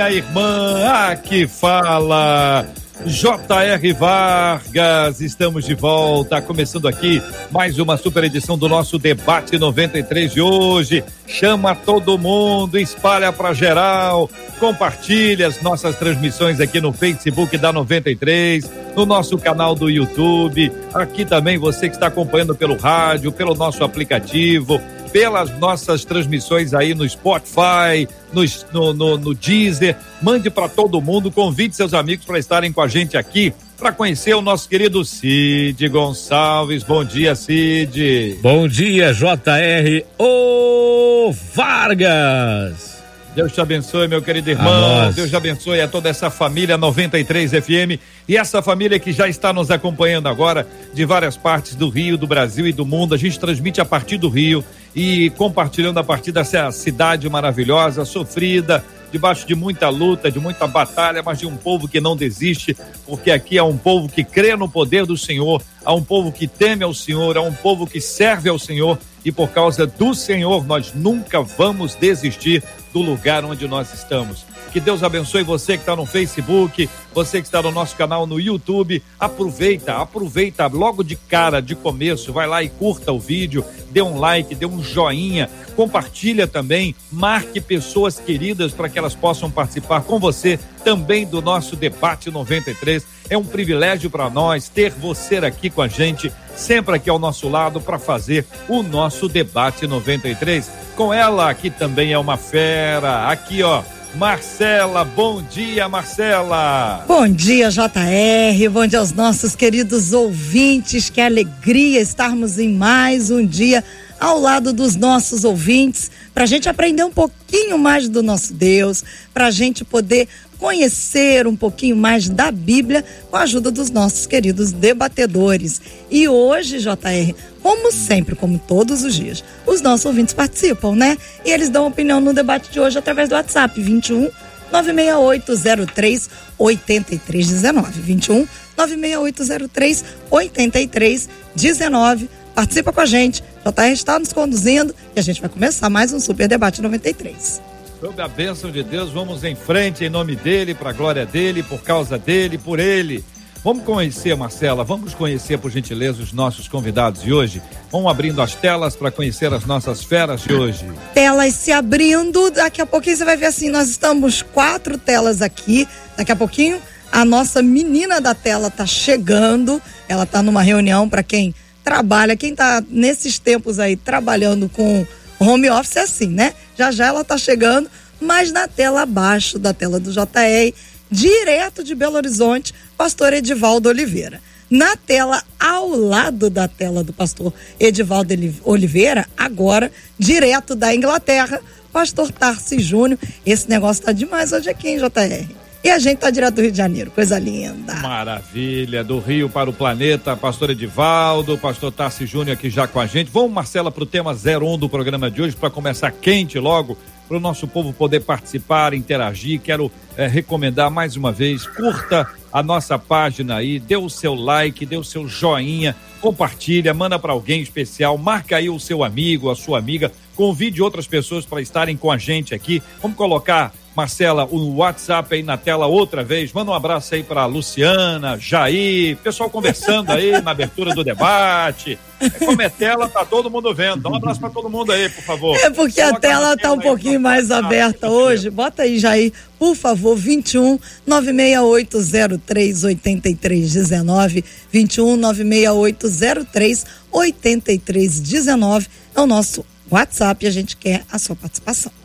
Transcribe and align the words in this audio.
minha 0.00 0.10
irmã. 0.10 0.86
Aqui 1.10 1.46
fala 1.46 2.66
J.R. 3.04 3.92
Vargas, 3.92 5.20
estamos 5.20 5.66
de 5.66 5.74
volta, 5.74 6.40
começando 6.40 6.88
aqui 6.88 7.22
mais 7.50 7.78
uma 7.78 7.98
super 7.98 8.24
edição 8.24 8.56
do 8.56 8.66
nosso 8.66 8.98
debate 8.98 9.58
93 9.58 10.32
de 10.32 10.40
hoje. 10.40 11.04
Chama 11.26 11.74
todo 11.74 12.16
mundo, 12.16 12.78
espalha 12.78 13.30
para 13.30 13.52
geral, 13.52 14.30
compartilha 14.58 15.46
as 15.46 15.60
nossas 15.60 15.96
transmissões 15.96 16.60
aqui 16.60 16.80
no 16.80 16.92
Facebook 16.92 17.58
da 17.58 17.70
93, 17.70 18.70
no 18.96 19.04
nosso 19.04 19.36
canal 19.36 19.74
do 19.74 19.90
YouTube, 19.90 20.72
aqui 20.94 21.26
também 21.26 21.58
você 21.58 21.90
que 21.90 21.96
está 21.96 22.06
acompanhando 22.06 22.54
pelo 22.54 22.76
rádio, 22.76 23.30
pelo 23.32 23.54
nosso 23.54 23.84
aplicativo 23.84 24.80
pelas 25.12 25.50
nossas 25.58 26.04
transmissões 26.04 26.74
aí 26.74 26.94
no 26.94 27.08
Spotify, 27.08 28.08
no, 28.32 28.42
no, 28.72 28.92
no, 28.92 29.18
no 29.18 29.34
Deezer. 29.34 29.96
Mande 30.22 30.50
para 30.50 30.68
todo 30.68 31.00
mundo, 31.00 31.30
convide 31.30 31.74
seus 31.74 31.94
amigos 31.94 32.24
para 32.24 32.38
estarem 32.38 32.72
com 32.72 32.80
a 32.80 32.88
gente 32.88 33.16
aqui 33.16 33.52
para 33.80 33.92
conhecer 33.92 34.34
o 34.34 34.42
nosso 34.42 34.68
querido 34.68 35.02
Cid 35.04 35.88
Gonçalves. 35.88 36.82
Bom 36.82 37.02
dia, 37.02 37.34
Cid. 37.34 38.38
Bom 38.42 38.68
dia, 38.68 39.14
JR 39.14 40.04
O 40.18 41.32
Vargas. 41.54 43.00
Deus 43.34 43.52
te 43.52 43.60
abençoe, 43.60 44.06
meu 44.06 44.20
querido 44.20 44.50
irmão. 44.50 45.10
Deus 45.12 45.30
te 45.30 45.36
abençoe 45.36 45.80
a 45.80 45.88
toda 45.88 46.08
essa 46.08 46.28
família 46.30 46.76
93 46.76 47.52
FM 47.52 47.98
e 48.28 48.36
essa 48.36 48.60
família 48.60 48.98
que 48.98 49.12
já 49.12 49.28
está 49.28 49.52
nos 49.52 49.70
acompanhando 49.70 50.28
agora 50.28 50.66
de 50.92 51.04
várias 51.04 51.36
partes 51.36 51.74
do 51.74 51.88
Rio, 51.88 52.18
do 52.18 52.26
Brasil 52.26 52.66
e 52.66 52.72
do 52.72 52.84
mundo. 52.84 53.14
A 53.14 53.18
gente 53.18 53.38
transmite 53.38 53.80
a 53.80 53.84
partir 53.84 54.18
do 54.18 54.28
Rio 54.28 54.64
e 54.94 55.30
compartilhando 55.30 55.98
a 55.98 56.04
partir 56.04 56.32
dessa 56.32 56.70
cidade 56.72 57.28
maravilhosa, 57.28 58.04
sofrida, 58.04 58.84
debaixo 59.10 59.46
de 59.46 59.54
muita 59.54 59.88
luta, 59.88 60.30
de 60.30 60.38
muita 60.38 60.66
batalha, 60.66 61.22
mas 61.22 61.38
de 61.38 61.46
um 61.46 61.56
povo 61.56 61.88
que 61.88 62.00
não 62.00 62.16
desiste, 62.16 62.76
porque 63.06 63.30
aqui 63.30 63.58
é 63.58 63.62
um 63.62 63.76
povo 63.76 64.08
que 64.08 64.22
crê 64.22 64.54
no 64.56 64.68
poder 64.68 65.04
do 65.04 65.16
Senhor, 65.16 65.62
há 65.84 65.92
um 65.92 66.02
povo 66.02 66.30
que 66.32 66.46
teme 66.46 66.84
ao 66.84 66.94
Senhor, 66.94 67.36
há 67.36 67.42
um 67.42 67.52
povo 67.52 67.86
que 67.86 68.00
serve 68.00 68.48
ao 68.48 68.58
Senhor 68.58 68.98
e 69.24 69.32
por 69.32 69.50
causa 69.50 69.86
do 69.86 70.14
Senhor 70.14 70.66
nós 70.66 70.92
nunca 70.94 71.42
vamos 71.42 71.94
desistir 71.94 72.62
do 72.92 73.00
lugar 73.00 73.44
onde 73.44 73.66
nós 73.68 73.92
estamos. 73.94 74.44
Que 74.72 74.78
Deus 74.78 75.02
abençoe 75.02 75.42
você 75.42 75.72
que 75.72 75.82
está 75.82 75.96
no 75.96 76.06
Facebook, 76.06 76.88
você 77.12 77.40
que 77.40 77.46
está 77.48 77.60
no 77.60 77.72
nosso 77.72 77.96
canal 77.96 78.24
no 78.24 78.38
YouTube. 78.38 79.02
Aproveita, 79.18 79.96
aproveita 79.96 80.68
logo 80.68 81.02
de 81.02 81.16
cara, 81.16 81.60
de 81.60 81.74
começo, 81.74 82.32
vai 82.32 82.46
lá 82.46 82.62
e 82.62 82.68
curta 82.68 83.10
o 83.10 83.18
vídeo, 83.18 83.64
dê 83.90 84.00
um 84.00 84.18
like, 84.18 84.54
dê 84.54 84.66
um 84.66 84.80
joinha, 84.80 85.50
compartilha 85.74 86.46
também, 86.46 86.94
marque 87.10 87.60
pessoas 87.60 88.20
queridas 88.20 88.72
para 88.72 88.88
que 88.88 88.98
elas 88.98 89.14
possam 89.14 89.50
participar 89.50 90.02
com 90.02 90.20
você 90.20 90.58
também 90.84 91.26
do 91.26 91.42
nosso 91.42 91.74
debate 91.74 92.30
93. 92.30 93.04
É 93.28 93.36
um 93.36 93.44
privilégio 93.44 94.08
para 94.08 94.30
nós 94.30 94.68
ter 94.68 94.92
você 94.92 95.38
aqui 95.38 95.68
com 95.68 95.82
a 95.82 95.88
gente, 95.88 96.32
sempre 96.60 96.94
aqui 96.94 97.08
ao 97.08 97.18
nosso 97.18 97.48
lado 97.48 97.80
para 97.80 97.98
fazer 97.98 98.46
o 98.68 98.82
nosso 98.82 99.28
debate 99.28 99.86
93. 99.86 100.70
Com 100.94 101.12
ela, 101.12 101.52
que 101.54 101.70
também 101.70 102.12
é 102.12 102.18
uma 102.18 102.36
fera, 102.36 103.28
aqui 103.28 103.62
ó, 103.62 103.82
Marcela. 104.14 105.04
Bom 105.04 105.42
dia, 105.42 105.88
Marcela. 105.88 107.04
Bom 107.08 107.28
dia, 107.28 107.70
JR. 107.70 108.68
Bom 108.70 108.86
dia 108.86 108.98
aos 108.98 109.12
nossos 109.12 109.56
queridos 109.56 110.12
ouvintes. 110.12 111.08
Que 111.08 111.20
alegria 111.20 112.00
estarmos 112.00 112.58
em 112.58 112.68
mais 112.68 113.30
um 113.30 113.44
dia 113.44 113.82
ao 114.20 114.38
lado 114.38 114.72
dos 114.74 114.96
nossos 114.96 115.44
ouvintes, 115.44 116.10
para 116.34 116.44
a 116.44 116.46
gente 116.46 116.68
aprender 116.68 117.02
um 117.02 117.10
pouquinho 117.10 117.78
mais 117.78 118.06
do 118.06 118.22
nosso 118.22 118.52
Deus, 118.52 119.02
para 119.32 119.46
a 119.46 119.50
gente 119.50 119.82
poder 119.82 120.28
conhecer 120.60 121.46
um 121.46 121.56
pouquinho 121.56 121.96
mais 121.96 122.28
da 122.28 122.52
Bíblia 122.52 123.02
com 123.30 123.36
a 123.36 123.42
ajuda 123.42 123.70
dos 123.70 123.90
nossos 123.90 124.26
queridos 124.26 124.70
debatedores. 124.70 125.80
E 126.10 126.28
hoje, 126.28 126.78
JR, 126.78 127.34
como 127.62 127.90
sempre, 127.90 128.36
como 128.36 128.58
todos 128.58 129.02
os 129.02 129.14
dias, 129.14 129.42
os 129.66 129.80
nossos 129.80 130.04
ouvintes 130.04 130.34
participam, 130.34 130.94
né? 130.94 131.16
E 131.44 131.50
eles 131.50 131.70
dão 131.70 131.86
opinião 131.86 132.20
no 132.20 132.34
debate 132.34 132.70
de 132.70 132.78
hoje 132.78 132.98
através 132.98 133.30
do 133.30 133.34
WhatsApp 133.34 133.80
21 133.80 134.28
96803 134.70 136.30
8319. 136.58 138.00
21 138.02 138.46
96803 138.76 140.04
8319. 140.30 142.28
Participa 142.54 142.92
com 142.92 143.00
a 143.00 143.06
gente. 143.06 143.42
JR 143.64 143.92
está 143.92 144.18
nos 144.18 144.32
conduzindo 144.32 144.94
e 145.16 145.20
a 145.20 145.22
gente 145.22 145.40
vai 145.40 145.48
começar 145.48 145.88
mais 145.88 146.12
um 146.12 146.20
Super 146.20 146.46
Debate 146.48 146.82
93. 146.82 147.62
Sob 148.00 148.18
a 148.22 148.28
bênção 148.28 148.70
de 148.70 148.82
Deus, 148.82 149.10
vamos 149.10 149.44
em 149.44 149.54
frente 149.54 150.02
em 150.02 150.08
nome 150.08 150.34
dele, 150.34 150.74
para 150.74 150.88
a 150.88 150.92
glória 150.92 151.26
dele, 151.26 151.62
por 151.62 151.82
causa 151.82 152.16
dele, 152.16 152.56
por 152.56 152.80
ele. 152.80 153.22
Vamos 153.62 153.84
conhecer, 153.84 154.34
Marcela, 154.34 154.82
vamos 154.82 155.12
conhecer, 155.12 155.58
por 155.58 155.70
gentileza, 155.70 156.22
os 156.22 156.32
nossos 156.32 156.66
convidados 156.66 157.22
de 157.22 157.30
hoje. 157.30 157.60
Vamos 157.92 158.10
abrindo 158.10 158.40
as 158.40 158.54
telas 158.54 158.96
para 158.96 159.10
conhecer 159.10 159.52
as 159.52 159.66
nossas 159.66 160.02
feras 160.02 160.40
de 160.40 160.54
hoje. 160.54 160.90
Telas 161.12 161.52
se 161.52 161.72
abrindo, 161.72 162.50
daqui 162.50 162.80
a 162.80 162.86
pouquinho 162.86 163.18
você 163.18 163.24
vai 163.26 163.36
ver 163.36 163.46
assim, 163.46 163.68
nós 163.68 163.90
estamos 163.90 164.40
quatro 164.40 164.96
telas 164.96 165.42
aqui, 165.42 165.86
daqui 166.16 166.32
a 166.32 166.36
pouquinho 166.36 166.80
a 167.12 167.22
nossa 167.22 167.62
menina 167.62 168.18
da 168.18 168.34
tela 168.34 168.68
está 168.68 168.86
chegando, 168.86 169.82
ela 170.08 170.22
está 170.22 170.42
numa 170.42 170.62
reunião 170.62 171.06
para 171.06 171.22
quem 171.22 171.54
trabalha, 171.84 172.34
quem 172.34 172.52
está 172.52 172.82
nesses 172.88 173.38
tempos 173.38 173.78
aí 173.78 173.94
trabalhando 173.94 174.70
com 174.70 175.06
home 175.40 175.70
office 175.70 175.96
é 175.96 176.02
assim, 176.02 176.28
né? 176.28 176.54
Já 176.76 176.92
já 176.92 177.06
ela 177.06 177.22
está 177.22 177.38
chegando, 177.38 177.90
mas 178.20 178.52
na 178.52 178.68
tela 178.68 179.02
abaixo 179.02 179.58
da 179.58 179.72
tela 179.72 179.98
do 179.98 180.12
JR, 180.12 180.74
direto 181.10 181.82
de 181.82 181.94
Belo 181.94 182.16
Horizonte, 182.16 182.74
pastor 182.96 183.32
Edivaldo 183.32 183.88
Oliveira. 183.88 184.40
Na 184.70 184.94
tela 184.94 185.42
ao 185.58 185.88
lado 185.88 186.48
da 186.48 186.68
tela 186.68 187.02
do 187.02 187.12
pastor 187.12 187.52
Edivaldo 187.80 188.34
Oliveira, 188.64 189.26
agora 189.36 189.90
direto 190.16 190.76
da 190.76 190.94
Inglaterra, 190.94 191.60
pastor 191.92 192.30
Tarsi 192.30 192.78
Júnior. 192.78 193.18
Esse 193.44 193.68
negócio 193.68 194.04
tá 194.04 194.12
demais 194.12 194.52
hoje 194.52 194.70
aqui, 194.70 194.88
hein, 194.88 194.98
JR? 194.98 195.69
E 195.82 195.88
a 195.88 195.98
gente 195.98 196.18
tá 196.18 196.30
direto 196.30 196.56
do 196.56 196.60
Rio 196.60 196.70
de 196.70 196.76
Janeiro, 196.76 197.10
coisa 197.10 197.38
linda. 197.38 197.94
Maravilha, 197.94 199.02
do 199.02 199.18
Rio 199.18 199.48
para 199.48 199.70
o 199.70 199.72
planeta, 199.72 200.36
pastor 200.36 200.68
Edivaldo, 200.68 201.56
pastor 201.56 201.90
Tarsi 201.90 202.26
Júnior 202.26 202.54
aqui 202.54 202.68
já 202.68 202.86
com 202.86 203.00
a 203.00 203.06
gente. 203.06 203.30
Vamos, 203.30 203.50
Marcela, 203.50 203.90
para 203.90 204.02
o 204.02 204.06
tema 204.06 204.32
01 204.32 204.76
do 204.76 204.90
programa 204.90 205.30
de 205.30 205.40
hoje, 205.40 205.56
para 205.56 205.70
começar 205.70 206.10
quente 206.12 206.58
logo, 206.58 206.98
para 207.26 207.38
o 207.38 207.40
nosso 207.40 207.66
povo 207.66 207.94
poder 207.94 208.20
participar, 208.20 208.92
interagir. 208.92 209.58
Quero 209.58 209.90
é, 210.18 210.26
recomendar 210.26 210.90
mais 210.90 211.16
uma 211.16 211.32
vez, 211.32 211.66
curta 211.66 212.28
a 212.52 212.62
nossa 212.62 212.98
página 212.98 213.56
aí, 213.56 213.78
dê 213.78 213.96
o 213.96 214.10
seu 214.10 214.34
like, 214.34 214.84
dê 214.84 214.98
o 214.98 215.04
seu 215.04 215.26
joinha, 215.26 215.96
compartilha, 216.20 216.92
manda 216.92 217.18
para 217.18 217.32
alguém 217.32 217.62
especial, 217.62 218.18
marca 218.18 218.56
aí 218.56 218.68
o 218.68 218.78
seu 218.78 219.02
amigo, 219.02 219.48
a 219.50 219.56
sua 219.56 219.78
amiga, 219.78 220.12
convide 220.34 220.82
outras 220.82 221.06
pessoas 221.06 221.46
para 221.46 221.62
estarem 221.62 221.96
com 221.96 222.10
a 222.10 222.18
gente 222.18 222.54
aqui. 222.54 222.82
Vamos 223.00 223.16
colocar 223.16 223.72
Marcela, 223.94 224.46
o 224.46 224.76
WhatsApp 224.76 225.34
aí 225.34 225.42
na 225.42 225.56
tela 225.56 225.86
outra 225.86 226.22
vez. 226.22 226.52
Manda 226.52 226.70
um 226.70 226.74
abraço 226.74 227.14
aí 227.14 227.22
para 227.22 227.44
Luciana, 227.46 228.38
Jair, 228.38 229.16
pessoal 229.16 229.50
conversando 229.50 230.10
aí 230.12 230.40
na 230.40 230.52
abertura 230.52 230.94
do 230.94 231.02
debate. 231.02 231.98
Como 232.38 232.60
é 232.62 232.68
tela, 232.68 233.08
tá 233.08 233.24
todo 233.24 233.50
mundo 233.50 233.74
vendo. 233.74 234.02
Dá 234.02 234.10
um 234.10 234.14
abraço 234.14 234.38
para 234.38 234.50
todo 234.50 234.70
mundo 234.70 234.92
aí, 234.92 235.08
por 235.08 235.24
favor. 235.24 235.56
É 235.56 235.70
porque 235.70 236.00
Coloca 236.00 236.16
a 236.16 236.20
tela 236.20 236.56
tá 236.56 236.72
um 236.72 236.78
pouquinho 236.78 237.18
mais 237.18 237.50
aberta 237.50 238.08
hoje. 238.08 238.48
Bota 238.50 238.82
aí, 238.82 238.98
Jair, 238.98 239.32
por 239.58 239.74
favor, 239.74 240.14
21 240.16 240.78
96803 241.06 242.84
8319. 242.84 244.44
21 244.70 245.16
96803 245.16 246.86
8319 247.10 248.86
é 249.16 249.20
o 249.20 249.26
nosso 249.26 249.64
WhatsApp 249.90 250.44
e 250.44 250.48
a 250.48 250.52
gente 250.52 250.76
quer 250.76 251.04
a 251.10 251.18
sua 251.18 251.34
participação. 251.34 251.99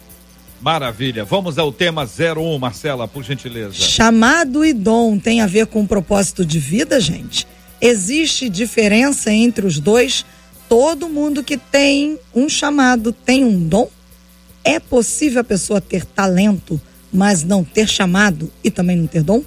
Maravilha. 0.66 1.24
Vamos 1.24 1.60
ao 1.60 1.72
tema 1.72 2.06
01, 2.06 2.58
Marcela, 2.58 3.08
por 3.08 3.24
gentileza. 3.24 3.76
Chamado 3.76 4.66
e 4.66 4.74
dom 4.74 5.20
tem 5.20 5.40
a 5.40 5.46
ver 5.46 5.68
com 5.68 5.86
propósito 5.86 6.44
de 6.44 6.58
vida, 6.58 7.00
gente? 7.00 7.48
Existe 7.80 8.50
diferença 8.50 9.32
entre 9.32 9.64
os 9.64 9.80
dois? 9.80 10.26
Todo 10.68 11.08
mundo 11.08 11.44
que 11.44 11.56
tem 11.56 12.18
um 12.34 12.50
chamado 12.50 13.12
tem 13.12 13.46
um 13.46 13.60
dom? 13.60 13.88
É 14.64 14.80
possível 14.80 15.42
a 15.42 15.44
pessoa 15.44 15.80
ter 15.80 16.04
talento, 16.04 16.82
mas 17.14 17.44
não 17.44 17.64
ter 17.64 17.88
chamado 17.88 18.52
e 18.64 18.72
também 18.72 18.98
não 18.98 19.06
ter 19.06 19.22
dom? 19.22 19.44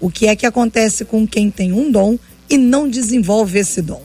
O 0.00 0.10
que 0.10 0.26
é 0.26 0.34
que 0.34 0.46
acontece 0.46 1.04
com 1.04 1.28
quem 1.28 1.48
tem 1.48 1.70
um 1.72 1.92
dom 1.92 2.18
e 2.48 2.58
não 2.58 2.88
desenvolve 2.88 3.60
esse 3.60 3.80
dom? 3.80 4.02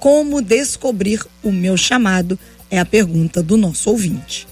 Como 0.00 0.42
descobrir 0.42 1.24
o 1.44 1.52
meu 1.52 1.76
chamado? 1.76 2.36
É 2.68 2.80
a 2.80 2.84
pergunta 2.84 3.40
do 3.40 3.56
nosso 3.56 3.88
ouvinte. 3.88 4.48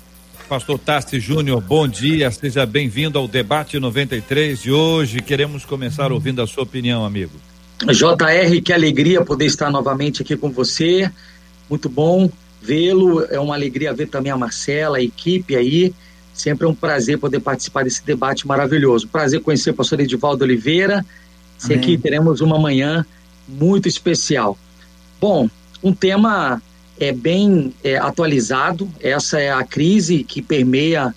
Pastor 0.48 0.78
Tassi 0.78 1.18
Júnior, 1.18 1.60
bom 1.60 1.88
dia, 1.88 2.30
seja 2.30 2.66
bem-vindo 2.66 3.18
ao 3.18 3.26
debate 3.26 3.78
93 3.80 4.60
de 4.60 4.70
hoje. 4.70 5.22
Queremos 5.22 5.64
começar 5.64 6.12
ouvindo 6.12 6.42
a 6.42 6.46
sua 6.46 6.64
opinião, 6.64 7.04
amigo. 7.04 7.32
JR, 7.80 8.62
que 8.62 8.72
alegria 8.72 9.24
poder 9.24 9.46
estar 9.46 9.70
novamente 9.70 10.22
aqui 10.22 10.36
com 10.36 10.50
você. 10.50 11.10
Muito 11.68 11.88
bom 11.88 12.30
vê-lo. 12.60 13.24
É 13.30 13.40
uma 13.40 13.54
alegria 13.54 13.94
ver 13.94 14.08
também 14.08 14.30
a 14.30 14.36
Marcela, 14.36 14.98
a 14.98 15.02
equipe 15.02 15.56
aí. 15.56 15.94
Sempre 16.32 16.66
é 16.66 16.68
um 16.68 16.74
prazer 16.74 17.18
poder 17.18 17.40
participar 17.40 17.84
desse 17.84 18.04
debate 18.04 18.46
maravilhoso. 18.46 19.08
Prazer 19.08 19.40
conhecer 19.40 19.70
o 19.70 19.74
pastor 19.74 20.00
Edivaldo 20.00 20.44
Oliveira. 20.44 21.04
Sei 21.56 21.78
que 21.78 21.96
teremos 21.96 22.40
uma 22.40 22.58
manhã 22.58 23.06
muito 23.48 23.88
especial. 23.88 24.58
Bom, 25.20 25.48
um 25.82 25.92
tema 25.92 26.60
é 26.98 27.12
bem 27.12 27.74
é, 27.82 27.96
atualizado. 27.96 28.88
Essa 29.00 29.40
é 29.40 29.52
a 29.52 29.64
crise 29.64 30.24
que 30.24 30.40
permeia 30.40 31.14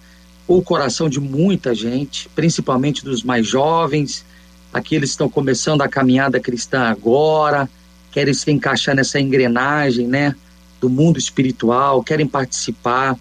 o 0.47 0.61
coração 0.61 1.09
de 1.09 1.19
muita 1.19 1.75
gente, 1.75 2.29
principalmente 2.29 3.03
dos 3.03 3.23
mais 3.23 3.45
jovens, 3.45 4.25
aqueles 4.73 5.09
que 5.09 5.13
estão 5.13 5.29
começando 5.29 5.81
a 5.81 5.89
caminhada 5.89 6.39
cristã 6.39 6.83
agora, 6.83 7.69
querem 8.11 8.33
se 8.33 8.49
encaixar 8.51 8.95
nessa 8.95 9.19
engrenagem, 9.19 10.07
né, 10.07 10.33
do 10.79 10.89
mundo 10.89 11.19
espiritual, 11.19 12.01
querem 12.01 12.27
participar. 12.27 13.17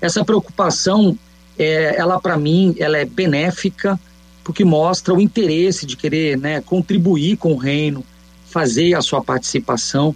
Essa 0.00 0.24
preocupação, 0.24 1.18
é, 1.58 1.96
ela 1.98 2.20
para 2.20 2.36
mim, 2.36 2.74
ela 2.78 2.96
é 2.96 3.04
benéfica, 3.04 3.98
porque 4.44 4.64
mostra 4.64 5.12
o 5.12 5.20
interesse 5.20 5.84
de 5.84 5.96
querer, 5.96 6.38
né, 6.38 6.60
contribuir 6.60 7.36
com 7.36 7.52
o 7.52 7.56
reino, 7.56 8.04
fazer 8.46 8.94
a 8.94 9.02
sua 9.02 9.22
participação. 9.22 10.14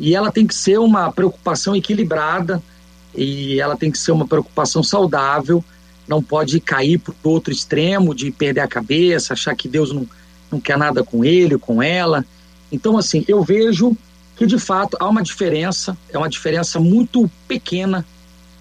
E 0.00 0.14
ela 0.14 0.32
tem 0.32 0.46
que 0.46 0.54
ser 0.54 0.78
uma 0.80 1.12
preocupação 1.12 1.76
equilibrada 1.76 2.62
e 3.14 3.60
ela 3.60 3.76
tem 3.76 3.90
que 3.90 3.98
ser 3.98 4.12
uma 4.12 4.26
preocupação 4.26 4.82
saudável, 4.82 5.62
não 6.08 6.22
pode 6.22 6.58
cair 6.58 6.98
para 6.98 7.12
o 7.22 7.28
outro 7.28 7.52
extremo 7.52 8.14
de 8.14 8.30
perder 8.30 8.62
a 8.62 8.66
cabeça, 8.66 9.34
achar 9.34 9.54
que 9.54 9.68
Deus 9.68 9.92
não, 9.92 10.08
não 10.50 10.58
quer 10.58 10.78
nada 10.78 11.04
com 11.04 11.22
ele, 11.22 11.58
com 11.58 11.82
ela. 11.82 12.24
Então, 12.72 12.96
assim, 12.96 13.26
eu 13.28 13.44
vejo 13.44 13.94
que 14.36 14.46
de 14.46 14.58
fato 14.58 14.96
há 14.98 15.06
uma 15.06 15.22
diferença, 15.22 15.94
é 16.08 16.16
uma 16.16 16.30
diferença 16.30 16.80
muito 16.80 17.30
pequena 17.46 18.06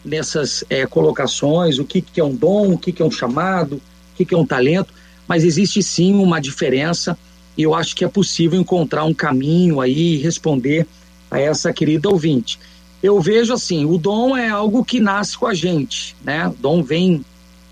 nessas 0.03 0.62
é, 0.69 0.86
colocações, 0.86 1.80
o 1.80 1.86
que, 1.86 2.01
que 2.01 2.19
é 2.19 2.24
um 2.24 2.36
dom, 2.36 2.74
o 2.74 2.77
que, 2.77 2.91
que 2.91 3.01
é 3.01 3.06
um 3.06 3.12
chamado, 3.12 3.75
o 3.75 4.18
que, 4.18 4.25
que 4.25 4.36
é 4.36 4.38
um 4.38 4.45
talento, 4.45 4.94
mas 5.25 5.45
existe 5.45 5.81
sim 5.81 6.15
uma 6.15 6.41
diferença 6.41 7.18
e 7.57 7.63
eu 7.63 7.74
acho 7.74 7.95
que 7.95 8.03
é 8.03 8.09
possível 8.09 8.59
encontrar 8.59 9.06
um 9.06 9.13
caminho 9.13 9.80
aí 9.80 10.18
responder 10.18 10.86
a 11.30 11.40
essa 11.40 11.72
querida 11.72 12.10
ouvinte. 12.10 12.60
Eu 13.02 13.22
vejo 13.22 13.54
assim, 13.54 13.86
o 13.86 13.98
dom 13.98 14.36
é 14.36 14.50
algo 14.50 14.84
que 14.84 15.00
nasce 15.00 15.38
com 15.38 15.48
a 15.48 15.54
gente, 15.54 16.16
né? 16.24 16.48
O 16.48 16.54
dom 16.54 16.84
vem 16.84 17.24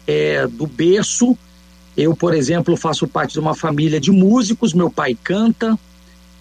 é, 0.06 0.48
do 0.48 0.66
berço. 0.66 1.38
Eu, 1.96 2.16
por 2.16 2.34
exemplo, 2.34 2.78
faço 2.78 3.08
parte 3.08 3.34
de 3.34 3.40
uma 3.40 3.54
família 3.54 4.00
de 4.00 4.12
músicos. 4.12 4.74
Meu 4.74 4.90
pai 4.90 5.18
canta, 5.22 5.78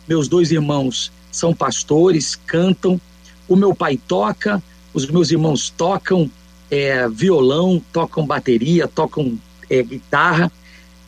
meus 0.07 0.29
dois 0.29 0.53
irmãos 0.53 1.11
são 1.33 1.53
pastores, 1.53 2.37
cantam. 2.47 3.01
O 3.49 3.57
meu 3.57 3.75
pai 3.75 3.97
toca, 3.97 4.63
os 4.95 5.07
meus 5.07 5.31
irmãos 5.31 5.69
tocam 5.69 6.31
é, 6.71 7.09
violão, 7.09 7.83
tocam 7.93 8.27
bateria, 8.27 8.87
tocam 8.87 9.39
é, 9.69 9.83
guitarra. 9.83 10.51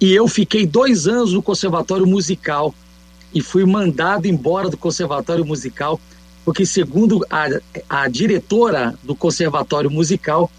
E 0.00 0.12
eu 0.12 0.26
fiquei 0.28 0.66
dois 0.66 1.06
anos 1.06 1.32
no 1.32 1.42
conservatório 1.42 2.06
musical 2.06 2.74
e 3.34 3.40
fui 3.40 3.64
mandado 3.64 4.26
embora 4.26 4.68
do 4.68 4.76
Conservatório 4.76 5.44
Musical, 5.44 6.00
porque, 6.44 6.64
segundo 6.64 7.24
a, 7.28 7.46
a 7.88 8.08
diretora 8.08 8.94
do 9.02 9.14
Conservatório 9.14 9.90
Musical, 9.90 10.50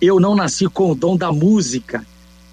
eu 0.00 0.20
não 0.20 0.34
nasci 0.34 0.68
com 0.68 0.90
o 0.90 0.94
dom 0.94 1.16
da 1.16 1.32
música. 1.32 2.04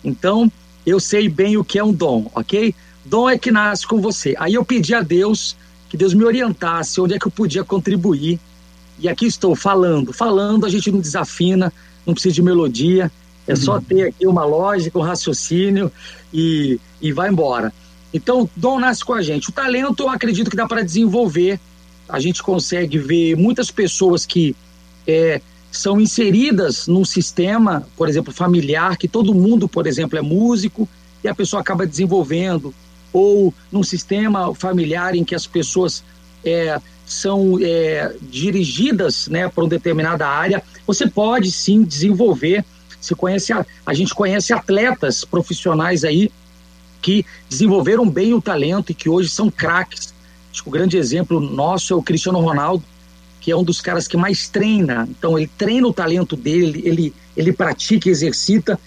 Então, 0.03 0.51
eu 0.85 0.99
sei 0.99 1.29
bem 1.29 1.57
o 1.57 1.63
que 1.63 1.77
é 1.77 1.83
um 1.83 1.93
dom, 1.93 2.29
ok? 2.33 2.73
Dom 3.05 3.29
é 3.29 3.37
que 3.37 3.51
nasce 3.51 3.85
com 3.85 4.01
você. 4.01 4.35
Aí 4.39 4.53
eu 4.53 4.65
pedi 4.65 4.93
a 4.93 5.01
Deus 5.01 5.55
que 5.89 5.97
Deus 5.97 6.13
me 6.13 6.23
orientasse 6.23 7.01
onde 7.01 7.15
é 7.15 7.19
que 7.19 7.27
eu 7.27 7.31
podia 7.31 7.63
contribuir. 7.63 8.39
E 8.99 9.09
aqui 9.09 9.25
estou 9.25 9.55
falando. 9.55 10.13
Falando, 10.13 10.65
a 10.65 10.69
gente 10.69 10.91
não 10.91 10.99
desafina, 10.99 11.73
não 12.05 12.13
precisa 12.13 12.35
de 12.35 12.41
melodia, 12.41 13.11
é 13.47 13.55
só 13.55 13.75
uhum. 13.75 13.81
ter 13.81 14.07
aqui 14.09 14.27
uma 14.27 14.45
lógica, 14.45 14.99
um 14.99 15.01
raciocínio 15.01 15.91
e, 16.31 16.79
e 17.01 17.11
vai 17.11 17.29
embora. 17.29 17.73
Então, 18.13 18.49
dom 18.55 18.79
nasce 18.79 19.03
com 19.03 19.13
a 19.13 19.21
gente. 19.21 19.49
O 19.49 19.51
talento, 19.51 20.03
eu 20.03 20.09
acredito 20.09 20.49
que 20.49 20.55
dá 20.55 20.67
para 20.67 20.81
desenvolver. 20.81 21.59
A 22.07 22.19
gente 22.19 22.41
consegue 22.41 22.97
ver 22.97 23.35
muitas 23.35 23.69
pessoas 23.69 24.25
que 24.25 24.55
é, 25.07 25.41
são 25.71 26.01
inseridas 26.01 26.87
num 26.87 27.05
sistema, 27.05 27.87
por 27.95 28.09
exemplo, 28.09 28.33
familiar, 28.33 28.97
que 28.97 29.07
todo 29.07 29.33
mundo, 29.33 29.67
por 29.67 29.85
exemplo, 29.85 30.17
é 30.17 30.21
músico 30.21 30.89
e 31.23 31.27
a 31.27 31.35
pessoa 31.35 31.61
acaba 31.61 31.85
desenvolvendo, 31.85 32.73
ou 33.11 33.53
num 33.71 33.83
sistema 33.83 34.53
familiar 34.55 35.15
em 35.15 35.23
que 35.23 35.35
as 35.35 35.45
pessoas 35.45 36.03
é, 36.43 36.79
são 37.05 37.57
é, 37.61 38.15
dirigidas 38.21 39.27
né, 39.27 39.47
para 39.49 39.63
uma 39.63 39.69
determinada 39.69 40.27
área, 40.27 40.63
você 40.85 41.07
pode 41.07 41.51
sim 41.51 41.83
desenvolver. 41.83 42.63
Você 42.99 43.15
conhece 43.15 43.53
a, 43.53 43.65
a 43.85 43.93
gente 43.93 44.13
conhece 44.13 44.53
atletas 44.53 45.23
profissionais 45.23 46.03
aí 46.03 46.31
que 47.01 47.25
desenvolveram 47.49 48.09
bem 48.09 48.33
o 48.33 48.41
talento 48.41 48.91
e 48.91 48.95
que 48.95 49.09
hoje 49.09 49.29
são 49.29 49.49
craques. 49.49 50.13
Acho 50.51 50.63
que 50.63 50.69
o 50.69 50.71
grande 50.71 50.97
exemplo 50.97 51.39
nosso 51.39 51.93
é 51.93 51.95
o 51.95 52.03
Cristiano 52.03 52.39
Ronaldo, 52.39 52.83
que 53.39 53.51
é 53.51 53.55
um 53.55 53.63
dos 53.63 53.81
caras 53.81 54.07
que 54.07 54.17
mais 54.17 54.49
treina. 54.49 55.07
Então, 55.09 55.37
ele 55.37 55.49
treina 55.57 55.87
o 55.87 55.93
talento 55.93 56.35
dele, 56.35 56.81
ele, 56.83 57.13
ele 57.35 57.53
pratica, 57.53 58.09
exercita. 58.09 58.79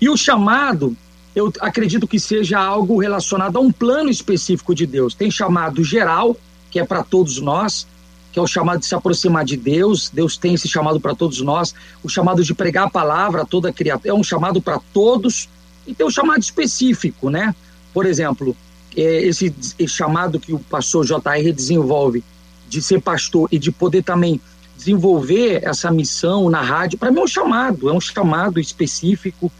E 0.00 0.08
o 0.08 0.16
chamado, 0.16 0.96
eu 1.34 1.52
acredito 1.60 2.08
que 2.08 2.18
seja 2.18 2.58
algo 2.58 2.98
relacionado 2.98 3.56
a 3.56 3.60
um 3.60 3.70
plano 3.70 4.10
específico 4.10 4.74
de 4.74 4.86
Deus. 4.86 5.14
Tem 5.14 5.30
chamado 5.30 5.84
geral, 5.84 6.36
que 6.70 6.78
é 6.78 6.84
para 6.84 7.02
todos 7.02 7.40
nós, 7.40 7.86
que 8.32 8.38
é 8.38 8.42
o 8.42 8.46
chamado 8.46 8.80
de 8.80 8.86
se 8.86 8.94
aproximar 8.94 9.44
de 9.44 9.56
Deus. 9.56 10.08
Deus 10.08 10.36
tem 10.36 10.54
esse 10.54 10.68
chamado 10.68 11.00
para 11.00 11.14
todos 11.14 11.40
nós. 11.40 11.74
O 12.02 12.08
chamado 12.08 12.42
de 12.42 12.54
pregar 12.54 12.86
a 12.86 12.90
palavra 12.90 13.42
a 13.42 13.44
toda 13.44 13.72
criatura 13.72 14.10
é 14.10 14.14
um 14.14 14.24
chamado 14.24 14.62
para 14.62 14.80
todos 14.92 15.48
e 15.90 15.94
tem 15.94 16.06
o 16.06 16.10
chamado 16.10 16.40
específico, 16.40 17.28
né? 17.28 17.52
Por 17.92 18.06
exemplo, 18.06 18.56
é, 18.96 19.22
esse, 19.22 19.52
esse 19.76 19.92
chamado 19.92 20.38
que 20.38 20.52
o 20.52 20.60
pastor 20.60 21.04
JR 21.04 21.52
desenvolve 21.52 22.22
de 22.68 22.80
ser 22.80 23.00
pastor 23.00 23.48
e 23.50 23.58
de 23.58 23.72
poder 23.72 24.04
também 24.04 24.40
desenvolver 24.76 25.60
essa 25.64 25.90
missão 25.90 26.48
na 26.48 26.62
rádio, 26.62 26.96
para 26.96 27.10
mim 27.10 27.18
é 27.18 27.24
um 27.24 27.26
chamado, 27.26 27.90
é 27.90 27.92
um 27.92 28.00
chamado 28.00 28.60
específico. 28.60 29.50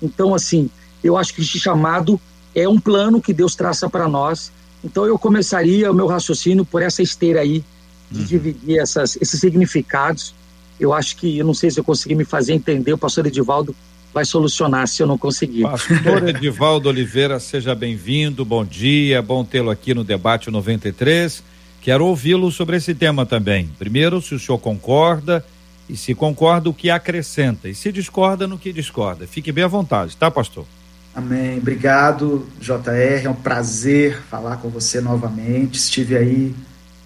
Então, 0.00 0.32
assim, 0.32 0.70
eu 1.02 1.16
acho 1.16 1.34
que 1.34 1.42
esse 1.42 1.58
chamado 1.58 2.18
é 2.54 2.68
um 2.68 2.78
plano 2.78 3.20
que 3.20 3.32
Deus 3.34 3.56
traça 3.56 3.90
para 3.90 4.08
nós. 4.08 4.52
Então, 4.82 5.04
eu 5.04 5.18
começaria 5.18 5.90
o 5.90 5.94
meu 5.94 6.06
raciocínio 6.06 6.64
por 6.64 6.82
essa 6.82 7.02
esteira 7.02 7.40
aí, 7.40 7.64
de 8.10 8.20
uhum. 8.20 8.26
dividir 8.26 8.78
essas, 8.78 9.18
esses 9.20 9.40
significados. 9.40 10.32
Eu 10.78 10.94
acho 10.94 11.16
que, 11.16 11.36
eu 11.36 11.44
não 11.44 11.52
sei 11.52 11.70
se 11.70 11.80
eu 11.80 11.84
consegui 11.84 12.14
me 12.14 12.24
fazer 12.24 12.54
entender, 12.54 12.92
o 12.92 12.98
pastor 12.98 13.26
Edivaldo 13.26 13.74
vai 14.12 14.24
solucionar 14.24 14.86
se 14.88 15.02
eu 15.02 15.06
não 15.06 15.18
conseguir. 15.18 15.62
Pastor 15.62 16.28
Edivaldo 16.28 16.88
Oliveira, 16.88 17.38
seja 17.38 17.74
bem-vindo, 17.74 18.44
bom 18.44 18.64
dia, 18.64 19.22
bom 19.22 19.44
tê-lo 19.44 19.70
aqui 19.70 19.94
no 19.94 20.04
Debate 20.04 20.50
93. 20.50 21.42
Quero 21.80 22.04
ouvi-lo 22.06 22.50
sobre 22.50 22.76
esse 22.76 22.94
tema 22.94 23.24
também. 23.24 23.70
Primeiro, 23.78 24.20
se 24.20 24.34
o 24.34 24.38
senhor 24.38 24.58
concorda, 24.58 25.44
e 25.88 25.96
se 25.96 26.14
concorda, 26.14 26.70
o 26.70 26.74
que 26.74 26.88
acrescenta, 26.88 27.68
e 27.68 27.74
se 27.74 27.90
discorda, 27.90 28.46
no 28.46 28.58
que 28.58 28.72
discorda. 28.72 29.26
Fique 29.26 29.50
bem 29.50 29.64
à 29.64 29.68
vontade, 29.68 30.16
tá, 30.16 30.30
pastor? 30.30 30.64
Amém. 31.12 31.58
Obrigado, 31.58 32.46
JR. 32.60 33.24
É 33.24 33.28
um 33.28 33.34
prazer 33.34 34.22
falar 34.30 34.58
com 34.58 34.68
você 34.68 35.00
novamente. 35.00 35.78
Estive 35.78 36.16
aí 36.16 36.54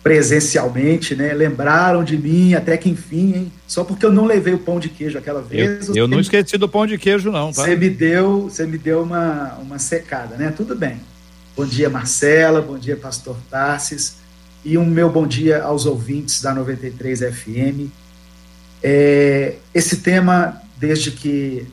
presencialmente, 0.04 1.16
né? 1.16 1.32
Lembraram 1.32 2.04
de 2.04 2.18
mim 2.18 2.52
até 2.52 2.76
que 2.76 2.90
enfim, 2.90 3.32
hein? 3.34 3.52
Só 3.66 3.82
porque 3.82 4.04
eu 4.04 4.12
não 4.12 4.26
levei 4.26 4.52
o 4.52 4.58
pão 4.58 4.78
de 4.78 4.90
queijo 4.90 5.16
aquela 5.16 5.40
vez. 5.40 5.88
Eu, 5.88 5.96
eu 5.96 6.06
não 6.06 6.20
esqueci 6.20 6.58
do 6.58 6.68
pão 6.68 6.86
de 6.86 6.98
queijo 6.98 7.32
não, 7.32 7.50
tá? 7.50 7.64
Você 7.64 7.74
me 7.74 7.88
deu, 7.88 8.42
você 8.42 8.66
me 8.66 8.76
deu 8.76 9.02
uma, 9.02 9.54
uma 9.54 9.78
secada, 9.78 10.36
né? 10.36 10.52
Tudo 10.54 10.76
bem. 10.76 11.00
Bom 11.56 11.64
dia, 11.64 11.88
Marcela, 11.88 12.60
bom 12.60 12.76
dia, 12.76 12.96
pastor 12.96 13.34
Tarsis, 13.50 14.16
e 14.62 14.76
um 14.76 14.84
meu 14.84 15.08
bom 15.08 15.26
dia 15.26 15.62
aos 15.62 15.86
ouvintes 15.86 16.42
da 16.42 16.52
93 16.52 17.20
FM. 17.20 17.88
É, 18.82 19.54
esse 19.72 19.98
tema, 19.98 20.60
desde 20.76 21.12
que 21.12 21.66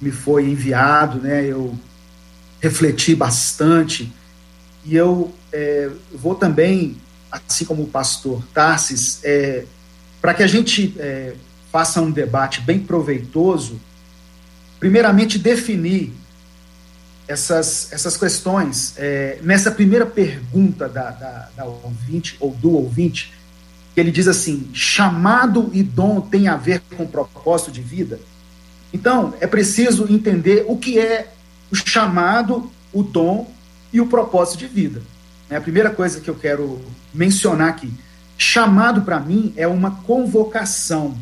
me 0.00 0.10
foi 0.10 0.48
enviado, 0.48 1.18
né, 1.18 1.44
eu 1.44 1.74
refleti 2.58 3.14
bastante 3.14 4.10
e 4.86 4.96
eu 4.96 5.34
é, 5.52 5.90
vou 6.14 6.34
também 6.34 6.96
assim 7.30 7.64
como 7.64 7.82
o 7.82 7.86
pastor 7.86 8.42
Tarsis, 8.52 9.20
é, 9.22 9.64
para 10.20 10.34
que 10.34 10.42
a 10.42 10.46
gente 10.46 10.94
é, 10.98 11.34
faça 11.70 12.00
um 12.00 12.10
debate 12.10 12.60
bem 12.60 12.80
proveitoso, 12.80 13.80
primeiramente 14.78 15.38
definir 15.38 16.12
essas, 17.28 17.92
essas 17.92 18.16
questões. 18.16 18.94
É, 18.96 19.38
nessa 19.42 19.70
primeira 19.70 20.04
pergunta 20.04 20.88
da, 20.88 21.10
da, 21.10 21.48
da 21.56 21.64
ouvinte, 21.64 22.36
ou 22.40 22.52
do 22.52 22.72
ouvinte, 22.72 23.32
ele 23.96 24.10
diz 24.10 24.26
assim: 24.26 24.68
chamado 24.72 25.70
e 25.72 25.82
dom 25.82 26.20
tem 26.20 26.48
a 26.48 26.56
ver 26.56 26.82
com 26.96 27.06
propósito 27.06 27.70
de 27.70 27.80
vida? 27.80 28.18
Então, 28.92 29.34
é 29.40 29.46
preciso 29.46 30.12
entender 30.12 30.64
o 30.66 30.76
que 30.76 30.98
é 30.98 31.32
o 31.70 31.76
chamado, 31.76 32.70
o 32.92 33.02
dom 33.02 33.50
e 33.92 34.00
o 34.00 34.06
propósito 34.06 34.58
de 34.58 34.66
vida. 34.66 35.00
É 35.48 35.56
a 35.56 35.60
primeira 35.60 35.90
coisa 35.90 36.20
que 36.20 36.28
eu 36.28 36.34
quero 36.34 36.80
mencionar 37.12 37.68
aqui. 37.68 37.92
Chamado, 38.36 39.02
para 39.02 39.20
mim, 39.20 39.52
é 39.56 39.66
uma 39.66 39.90
convocação. 39.90 41.16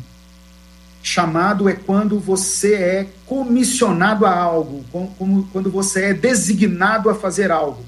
Chamado 1.01 1.67
é 1.67 1.73
quando 1.73 2.19
você 2.19 2.75
é 2.75 3.09
comissionado 3.25 4.25
a 4.25 4.33
algo, 4.33 4.83
como, 4.91 5.47
quando 5.51 5.71
você 5.71 6.05
é 6.05 6.13
designado 6.13 7.09
a 7.09 7.15
fazer 7.15 7.51
algo. 7.51 7.83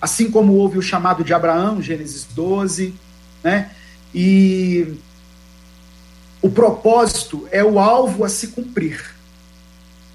Assim 0.00 0.30
como 0.30 0.54
houve 0.54 0.78
o 0.78 0.82
chamado 0.82 1.24
de 1.24 1.34
Abraão, 1.34 1.82
Gênesis 1.82 2.24
12, 2.34 2.94
né? 3.42 3.70
E 4.14 4.94
o 6.40 6.50
propósito 6.50 7.48
é 7.50 7.64
o 7.64 7.78
alvo 7.78 8.24
a 8.24 8.28
se 8.28 8.48
cumprir. 8.48 9.14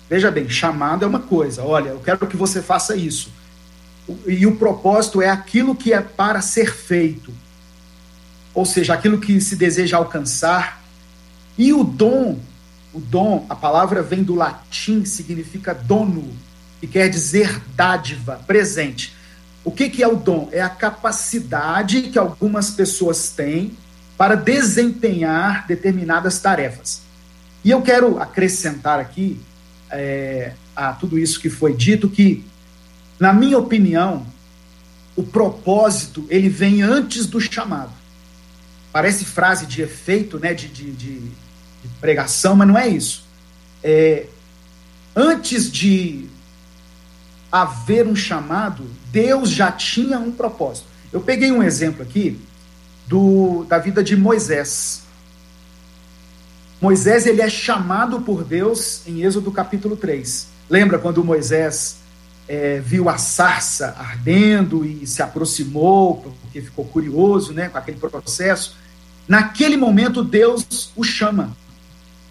Veja 0.09 0.31
bem, 0.31 0.49
chamado 0.49 1.03
é 1.03 1.07
uma 1.07 1.19
coisa, 1.19 1.63
olha, 1.63 1.89
eu 1.89 1.99
quero 1.99 2.27
que 2.27 2.37
você 2.37 2.61
faça 2.61 2.95
isso. 2.95 3.31
E 4.27 4.45
o 4.45 4.55
propósito 4.55 5.21
é 5.21 5.29
aquilo 5.29 5.75
que 5.75 5.93
é 5.93 6.01
para 6.01 6.41
ser 6.41 6.73
feito. 6.73 7.33
Ou 8.53 8.65
seja, 8.65 8.93
aquilo 8.93 9.19
que 9.19 9.39
se 9.39 9.55
deseja 9.55 9.97
alcançar. 9.97 10.83
E 11.57 11.73
o 11.73 11.83
dom, 11.83 12.39
o 12.93 12.99
dom, 12.99 13.45
a 13.49 13.55
palavra 13.55 14.01
vem 14.01 14.23
do 14.23 14.35
latim, 14.35 15.05
significa 15.05 15.73
dono, 15.73 16.31
que 16.79 16.87
quer 16.87 17.09
dizer 17.09 17.61
dádiva, 17.75 18.41
presente. 18.45 19.15
O 19.63 19.71
que, 19.71 19.89
que 19.89 20.03
é 20.03 20.07
o 20.07 20.15
dom? 20.15 20.49
É 20.51 20.61
a 20.61 20.69
capacidade 20.69 22.03
que 22.03 22.19
algumas 22.19 22.71
pessoas 22.71 23.29
têm 23.29 23.77
para 24.17 24.35
desempenhar 24.35 25.65
determinadas 25.65 26.39
tarefas. 26.39 27.01
E 27.63 27.71
eu 27.71 27.81
quero 27.81 28.21
acrescentar 28.21 28.99
aqui 28.99 29.39
é, 29.89 30.53
a 30.75 30.91
tudo 30.91 31.17
isso 31.17 31.39
que 31.39 31.49
foi 31.49 31.73
dito 31.73 32.09
que, 32.09 32.43
na 33.23 33.31
minha 33.31 33.57
opinião, 33.57 34.25
o 35.15 35.23
propósito 35.23 36.25
ele 36.29 36.49
vem 36.49 36.81
antes 36.81 37.25
do 37.25 37.39
chamado. 37.39 37.93
Parece 38.91 39.23
frase 39.23 39.65
de 39.65 39.81
efeito, 39.81 40.37
né, 40.37 40.53
de, 40.53 40.67
de, 40.67 40.91
de, 40.91 41.19
de 41.19 41.87
pregação, 42.01 42.53
mas 42.53 42.67
não 42.67 42.77
é 42.77 42.85
isso. 42.89 43.23
É, 43.81 44.25
antes 45.15 45.71
de 45.71 46.27
haver 47.49 48.05
um 48.05 48.13
chamado, 48.13 48.85
Deus 49.09 49.51
já 49.51 49.71
tinha 49.71 50.19
um 50.19 50.33
propósito. 50.33 50.87
Eu 51.09 51.21
peguei 51.21 51.49
um 51.49 51.63
exemplo 51.63 52.01
aqui 52.01 52.37
do, 53.07 53.63
da 53.69 53.77
vida 53.77 54.03
de 54.03 54.17
Moisés. 54.17 55.03
Moisés 56.81 57.25
ele 57.25 57.41
é 57.41 57.49
chamado 57.49 58.19
por 58.19 58.43
Deus 58.43 59.07
em 59.07 59.23
Êxodo 59.23 59.49
capítulo 59.49 59.95
3. 59.95 60.45
Lembra 60.69 60.99
quando 60.99 61.23
Moisés 61.23 62.02
é, 62.47 62.79
viu 62.79 63.09
a 63.09 63.17
sarça 63.17 63.95
ardendo 63.97 64.85
e 64.85 65.05
se 65.07 65.21
aproximou, 65.21 66.35
porque 66.41 66.61
ficou 66.61 66.85
curioso 66.85 67.53
né, 67.53 67.69
com 67.69 67.77
aquele 67.77 67.97
processo? 67.97 68.75
Naquele 69.27 69.77
momento, 69.77 70.23
Deus 70.23 70.91
o 70.95 71.03
chama. 71.03 71.55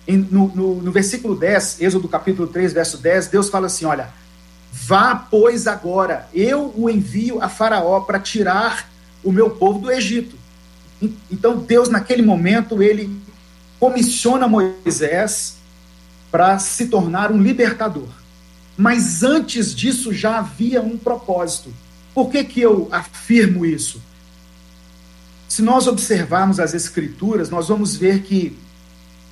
Em, 0.06 0.16
no, 0.16 0.48
no, 0.48 0.74
no 0.82 0.92
versículo 0.92 1.36
10, 1.36 1.80
Êxodo 1.80 2.08
capítulo 2.08 2.48
3, 2.48 2.72
verso 2.72 2.98
10, 2.98 3.28
Deus 3.28 3.48
fala 3.48 3.66
assim: 3.66 3.84
Olha, 3.84 4.08
vá, 4.70 5.14
pois, 5.14 5.66
agora, 5.66 6.28
eu 6.34 6.72
o 6.76 6.90
envio 6.90 7.42
a 7.42 7.48
Faraó 7.48 8.00
para 8.00 8.18
tirar 8.18 8.90
o 9.22 9.32
meu 9.32 9.50
povo 9.50 9.78
do 9.78 9.90
Egito. 9.90 10.36
Então 11.30 11.58
Deus 11.58 11.88
naquele 11.88 12.22
momento 12.22 12.82
ele 12.82 13.16
comissiona 13.78 14.46
Moisés 14.46 15.56
para 16.30 16.58
se 16.58 16.86
tornar 16.86 17.32
um 17.32 17.42
libertador. 17.42 18.08
Mas 18.76 19.22
antes 19.22 19.74
disso 19.74 20.12
já 20.12 20.38
havia 20.38 20.80
um 20.80 20.96
propósito. 20.96 21.72
Por 22.14 22.30
que, 22.30 22.44
que 22.44 22.60
eu 22.60 22.88
afirmo 22.90 23.64
isso? 23.64 24.00
Se 25.48 25.62
nós 25.62 25.86
observarmos 25.86 26.58
as 26.58 26.72
Escrituras, 26.74 27.50
nós 27.50 27.68
vamos 27.68 27.96
ver 27.96 28.22
que 28.22 28.56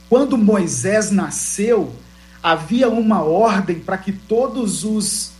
quando 0.08 0.36
Moisés 0.36 1.10
nasceu, 1.10 1.94
havia 2.42 2.88
uma 2.88 3.22
ordem 3.22 3.78
para 3.78 3.96
que 3.96 4.12
todos 4.12 4.84
os, 4.84 5.32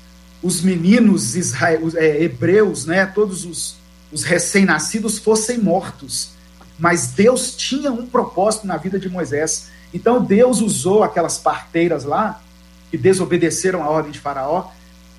os 0.42 0.62
meninos 0.62 1.36
israel, 1.36 1.80
é, 1.96 2.22
hebreus, 2.22 2.86
né, 2.86 3.04
todos 3.04 3.44
os, 3.44 3.76
os 4.12 4.22
recém-nascidos 4.22 5.18
fossem 5.18 5.58
mortos. 5.58 6.30
Mas 6.78 7.08
Deus 7.08 7.54
tinha 7.54 7.92
um 7.92 8.06
propósito 8.06 8.66
na 8.66 8.76
vida 8.76 8.98
de 8.98 9.08
Moisés. 9.08 9.68
Então 9.92 10.24
Deus 10.24 10.60
usou 10.60 11.02
aquelas 11.02 11.36
parteiras 11.36 12.04
lá, 12.04 12.40
que 12.90 12.98
desobedeceram 12.98 13.82
a 13.82 13.88
ordem 13.88 14.12
de 14.12 14.18
Faraó, 14.18 14.70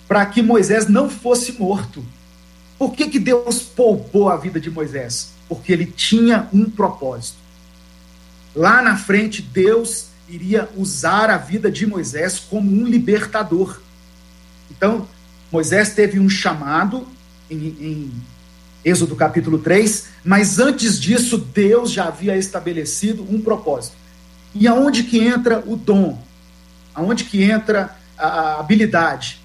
para 0.08 0.26
que 0.26 0.42
Moisés 0.42 0.88
não 0.88 1.10
fosse 1.10 1.54
morto. 1.54 2.04
Por 2.78 2.94
que, 2.94 3.08
que 3.08 3.20
Deus 3.20 3.62
poupou 3.62 4.30
a 4.30 4.36
vida 4.36 4.60
de 4.60 4.70
Moisés? 4.70 5.32
Porque 5.48 5.72
ele 5.72 5.86
tinha 5.86 6.50
um 6.52 6.70
propósito. 6.70 7.38
Lá 8.56 8.82
na 8.82 8.98
frente, 8.98 9.42
Deus 9.42 10.08
iria 10.28 10.70
usar 10.76 11.30
a 11.30 11.38
vida 11.38 11.72
de 11.72 11.86
Moisés 11.86 12.40
como 12.40 12.72
um 12.72 12.86
libertador. 12.86 13.80
Então, 14.70 15.08
Moisés 15.52 15.94
teve 15.94 16.20
um 16.20 16.30
chamado 16.30 17.08
em, 17.50 17.58
em 17.58 18.12
Êxodo 18.84 19.16
capítulo 19.16 19.60
3, 19.60 20.08
mas 20.24 20.58
antes 20.58 21.00
disso 21.00 21.38
Deus 21.38 21.92
já 21.92 22.08
havia 22.08 22.36
estabelecido 22.36 23.26
um 23.30 23.42
propósito. 23.42 23.96
E 24.56 24.68
aonde 24.68 25.04
que 25.04 25.20
entra 25.20 25.64
o 25.66 25.76
dom? 25.76 26.22
Aonde 26.94 27.24
que 27.24 27.44
entra 27.44 27.96
a 28.18 28.60
habilidade? 28.60 29.40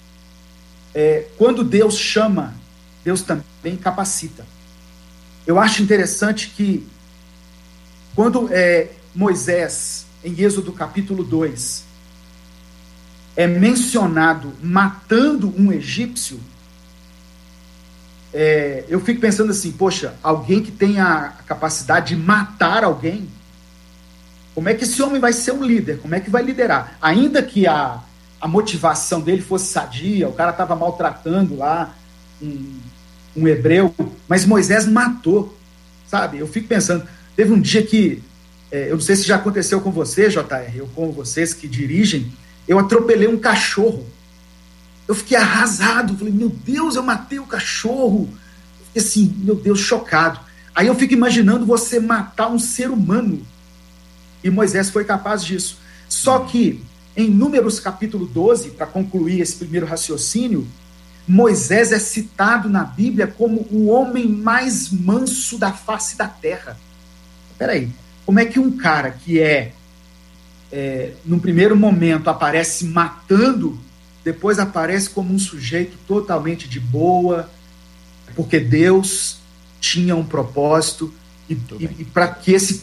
É, 0.94 1.26
quando 1.36 1.62
Deus 1.62 1.98
chama, 1.98 2.54
Deus 3.04 3.22
também 3.22 3.76
capacita. 3.80 4.46
Eu 5.46 5.58
acho 5.58 5.82
interessante 5.82 6.48
que 6.56 6.86
quando 8.14 8.48
é, 8.50 8.90
Moisés, 9.14 10.06
em 10.24 10.40
Êxodo 10.40 10.72
capítulo 10.72 11.22
2, 11.22 11.84
é 13.36 13.46
mencionado 13.46 14.52
matando 14.62 15.52
um 15.56 15.70
egípcio, 15.70 16.40
é, 18.32 18.84
eu 18.88 19.00
fico 19.00 19.20
pensando 19.20 19.50
assim, 19.50 19.72
poxa, 19.72 20.14
alguém 20.22 20.62
que 20.62 20.70
tem 20.70 20.98
a 20.98 21.34
capacidade 21.46 22.14
de 22.14 22.22
matar 22.22 22.82
alguém, 22.82 23.28
como 24.56 24.68
é 24.68 24.74
que 24.74 24.82
esse 24.82 25.00
homem 25.00 25.20
vai 25.20 25.32
ser 25.32 25.52
um 25.52 25.62
líder? 25.62 26.00
Como 26.00 26.16
é 26.16 26.18
que 26.18 26.28
vai 26.28 26.42
liderar? 26.42 26.98
Ainda 27.00 27.40
que 27.40 27.64
a, 27.68 28.00
a 28.40 28.48
motivação 28.48 29.20
dele 29.20 29.40
fosse 29.40 29.66
sadia, 29.66 30.28
o 30.28 30.32
cara 30.32 30.50
estava 30.50 30.74
maltratando 30.74 31.56
lá 31.56 31.94
um, 32.42 32.80
um 33.36 33.46
hebreu, 33.46 33.94
mas 34.26 34.44
Moisés 34.44 34.84
matou, 34.84 35.56
sabe? 36.08 36.38
Eu 36.38 36.48
fico 36.48 36.66
pensando, 36.66 37.06
teve 37.36 37.52
um 37.52 37.60
dia 37.60 37.84
que, 37.84 38.20
é, 38.72 38.88
eu 38.90 38.94
não 38.94 39.00
sei 39.00 39.14
se 39.14 39.22
já 39.22 39.36
aconteceu 39.36 39.80
com 39.80 39.92
você, 39.92 40.28
JR, 40.28 40.80
ou 40.80 40.88
com 40.88 41.12
vocês 41.12 41.54
que 41.54 41.68
dirigem, 41.68 42.32
eu 42.66 42.80
atropelei 42.80 43.28
um 43.28 43.38
cachorro 43.38 44.04
eu 45.08 45.14
fiquei 45.14 45.36
arrasado, 45.36 46.16
falei, 46.16 46.32
meu 46.32 46.48
Deus, 46.48 46.96
eu 46.96 47.02
matei 47.02 47.38
o 47.38 47.46
cachorro. 47.46 48.28
Fiquei 48.86 49.02
assim, 49.02 49.34
meu 49.38 49.54
Deus, 49.54 49.78
chocado. 49.78 50.40
Aí 50.74 50.88
eu 50.88 50.94
fico 50.94 51.14
imaginando 51.14 51.64
você 51.64 52.00
matar 52.00 52.48
um 52.48 52.58
ser 52.58 52.90
humano. 52.90 53.46
E 54.46 54.50
Moisés 54.50 54.90
foi 54.90 55.04
capaz 55.04 55.44
disso. 55.44 55.78
Só 56.08 56.38
que, 56.38 56.80
em 57.16 57.28
Números 57.28 57.80
capítulo 57.80 58.26
12, 58.26 58.70
para 58.70 58.86
concluir 58.86 59.40
esse 59.40 59.56
primeiro 59.56 59.86
raciocínio, 59.86 60.64
Moisés 61.26 61.90
é 61.90 61.98
citado 61.98 62.68
na 62.68 62.84
Bíblia 62.84 63.26
como 63.26 63.66
o 63.72 63.88
homem 63.88 64.28
mais 64.28 64.90
manso 64.90 65.58
da 65.58 65.72
face 65.72 66.16
da 66.16 66.28
terra. 66.28 66.78
Peraí, 67.58 67.90
como 68.24 68.38
é 68.38 68.44
que 68.44 68.60
um 68.60 68.76
cara 68.76 69.10
que 69.10 69.40
é, 69.40 69.72
é 70.70 71.14
num 71.24 71.40
primeiro 71.40 71.76
momento, 71.76 72.30
aparece 72.30 72.84
matando 72.84 73.76
depois 74.22 74.58
aparece 74.58 75.10
como 75.10 75.32
um 75.32 75.38
sujeito 75.38 75.96
totalmente 76.06 76.68
de 76.68 76.80
boa, 76.80 77.48
porque 78.34 78.58
Deus 78.58 79.38
tinha 79.80 80.16
um 80.16 80.24
propósito 80.24 81.14
e, 81.48 81.54
e, 81.54 81.84
e 82.00 82.04
para 82.04 82.28
que 82.28 82.52
esse 82.52 82.82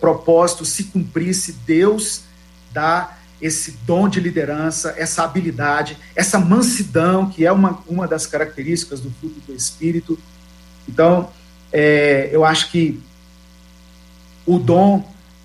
propósito 0.00 0.64
se 0.64 0.84
cumprisse, 0.84 1.52
Deus 1.66 2.22
dá 2.72 3.18
esse 3.40 3.72
dom 3.86 4.08
de 4.08 4.20
liderança, 4.20 4.94
essa 4.96 5.22
habilidade, 5.22 5.96
essa 6.14 6.38
mansidão, 6.38 7.30
que 7.30 7.46
é 7.46 7.52
uma, 7.52 7.82
uma 7.86 8.06
das 8.06 8.26
características 8.26 9.00
do 9.00 9.10
fruto 9.12 9.40
do 9.46 9.54
Espírito. 9.54 10.18
Então, 10.88 11.30
é, 11.72 12.30
eu 12.32 12.44
acho 12.44 12.70
que 12.70 13.00
o 14.44 14.58
dom 14.58 15.04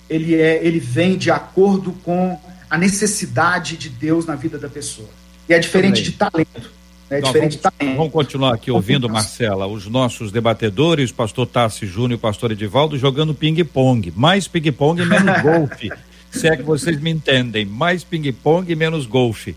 ele, 0.09 0.35
é, 0.35 0.65
ele 0.65 0.79
vem 0.79 1.17
de 1.17 1.31
acordo 1.31 1.91
com 2.03 2.39
a 2.69 2.77
necessidade 2.77 3.77
de 3.77 3.89
Deus 3.89 4.25
na 4.25 4.35
vida 4.35 4.57
da 4.57 4.69
pessoa. 4.69 5.09
E 5.47 5.53
é 5.53 5.59
diferente 5.59 6.01
de 6.01 6.13
talento. 6.13 6.71
É 7.13 7.21
diferente 7.21 7.59
vamos, 7.61 7.77
também. 7.77 7.95
Vamos 7.95 8.11
continuar 8.11 8.55
aqui 8.55 8.71
ouvindo, 8.71 9.07
Marcela, 9.07 9.67
os 9.67 9.85
nossos 9.87 10.31
debatedores, 10.31 11.11
pastor 11.11 11.45
Tassi 11.45 11.85
Júnior 11.85 12.17
e 12.17 12.21
pastor 12.21 12.51
Edivaldo, 12.51 12.97
jogando 12.97 13.35
ping-pong. 13.35 14.11
Mais 14.15 14.47
ping-pong 14.47 15.01
e 15.01 15.05
menos 15.05 15.41
golfe. 15.43 15.91
Se 16.31 16.47
é 16.47 16.57
que 16.57 16.63
vocês 16.63 16.99
me 16.99 17.11
entendem. 17.11 17.65
Mais 17.65 18.03
ping-pong 18.03 18.71
e 18.71 18.75
menos 18.75 19.05
golfe. 19.05 19.55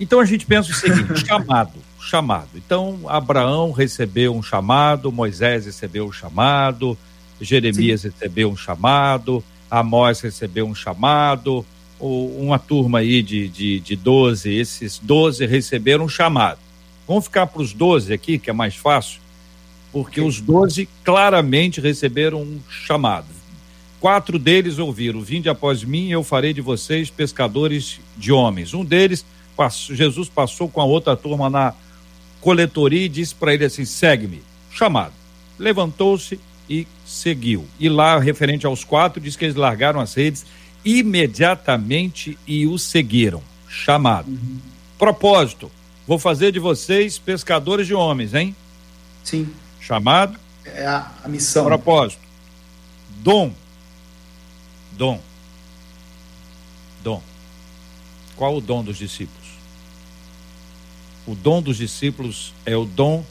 Então 0.00 0.20
a 0.20 0.24
gente 0.24 0.46
pensa 0.46 0.70
o 0.70 0.74
seguinte: 0.74 1.20
chamado, 1.26 1.74
chamado. 2.00 2.48
Então 2.54 3.00
Abraão 3.06 3.72
recebeu 3.72 4.34
um 4.34 4.42
chamado, 4.42 5.12
Moisés 5.12 5.66
recebeu 5.66 6.06
um 6.06 6.12
chamado, 6.12 6.96
Jeremias 7.40 8.00
Sim. 8.00 8.08
recebeu 8.08 8.50
um 8.50 8.56
chamado, 8.56 9.44
Amós 9.70 10.20
recebeu 10.20 10.66
um 10.66 10.74
chamado, 10.74 11.64
uma 12.00 12.58
turma 12.58 13.00
aí 13.00 13.22
de, 13.22 13.48
de, 13.48 13.80
de 13.80 13.96
12, 13.96 14.54
esses 14.54 14.98
12 14.98 15.44
receberam 15.46 16.04
um 16.04 16.08
chamado. 16.08 16.65
Vamos 17.06 17.24
ficar 17.24 17.46
para 17.46 17.62
os 17.62 17.72
12 17.72 18.12
aqui, 18.12 18.38
que 18.38 18.50
é 18.50 18.52
mais 18.52 18.74
fácil, 18.74 19.20
porque 19.92 20.20
os 20.20 20.40
12 20.40 20.88
claramente 21.04 21.80
receberam 21.80 22.42
um 22.42 22.60
chamado. 22.68 23.26
Quatro 24.00 24.38
deles 24.38 24.78
ouviram: 24.78 25.20
Vinde 25.20 25.48
após 25.48 25.82
mim, 25.84 26.10
eu 26.10 26.22
farei 26.22 26.52
de 26.52 26.60
vocês 26.60 27.08
pescadores 27.08 28.00
de 28.16 28.32
homens. 28.32 28.74
Um 28.74 28.84
deles, 28.84 29.24
Jesus 29.90 30.28
passou 30.28 30.68
com 30.68 30.80
a 30.80 30.84
outra 30.84 31.16
turma 31.16 31.48
na 31.48 31.74
coletoria 32.40 33.04
e 33.06 33.08
disse 33.08 33.34
para 33.34 33.54
ele 33.54 33.64
assim: 33.64 33.84
segue-me. 33.84 34.42
Chamado. 34.70 35.14
Levantou-se 35.58 36.38
e 36.68 36.86
seguiu. 37.06 37.66
E 37.80 37.88
lá, 37.88 38.18
referente 38.18 38.66
aos 38.66 38.84
quatro, 38.84 39.20
diz 39.20 39.36
que 39.36 39.44
eles 39.44 39.56
largaram 39.56 40.00
as 40.00 40.14
redes 40.14 40.44
imediatamente 40.84 42.38
e 42.46 42.66
o 42.66 42.78
seguiram. 42.78 43.42
Chamado. 43.68 44.28
Uhum. 44.28 44.58
Propósito: 44.98 45.70
Vou 46.06 46.18
fazer 46.18 46.52
de 46.52 46.58
vocês 46.58 47.18
pescadores 47.18 47.86
de 47.86 47.94
homens, 47.94 48.32
hein? 48.34 48.54
Sim. 49.24 49.52
Chamado? 49.80 50.38
É 50.64 50.86
a, 50.86 51.10
a 51.24 51.28
missão. 51.28 51.64
Propósito. 51.64 52.22
Dom. 53.08 53.52
Dom. 54.92 55.20
Dom. 57.02 57.22
Qual 58.36 58.56
o 58.56 58.60
dom 58.60 58.84
dos 58.84 58.98
discípulos? 58.98 59.46
O 61.26 61.34
dom 61.34 61.60
dos 61.60 61.78
discípulos 61.78 62.52
é 62.64 62.76
o 62.76 62.84
dom 62.84 63.24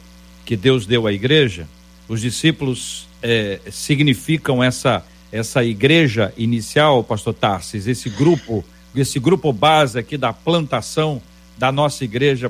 que 0.44 0.58
Deus 0.58 0.86
deu 0.86 1.08
à 1.08 1.14
igreja. 1.14 1.68
Os 2.08 2.20
discípulos 2.20 3.08
é, 3.22 3.60
significam 3.72 4.64
essa 4.64 5.04
essa 5.32 5.64
igreja 5.66 6.34
inicial, 6.38 7.04
Pastor 7.04 7.34
Tarsis, 7.34 7.88
esse 7.88 8.10
grupo, 8.10 8.64
esse 8.96 9.20
grupo 9.20 9.52
base 9.52 10.00
aqui 10.00 10.18
da 10.18 10.32
plantação 10.32 11.22
da 11.58 11.74
nossa 11.74 12.06
igreja 12.06 12.50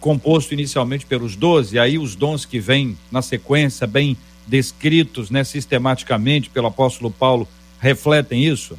composto 0.00 0.54
inicialmente 0.54 1.06
pelos 1.06 1.36
doze, 1.36 1.78
aí 1.78 1.98
os 1.98 2.14
dons 2.16 2.44
que 2.44 2.58
vêm 2.58 2.96
na 3.12 3.22
sequência, 3.22 3.86
bem 3.86 4.16
descritos 4.46 5.30
né, 5.30 5.44
sistematicamente 5.44 6.50
pelo 6.50 6.66
apóstolo 6.66 7.10
Paulo, 7.10 7.46
refletem 7.78 8.44
isso? 8.44 8.76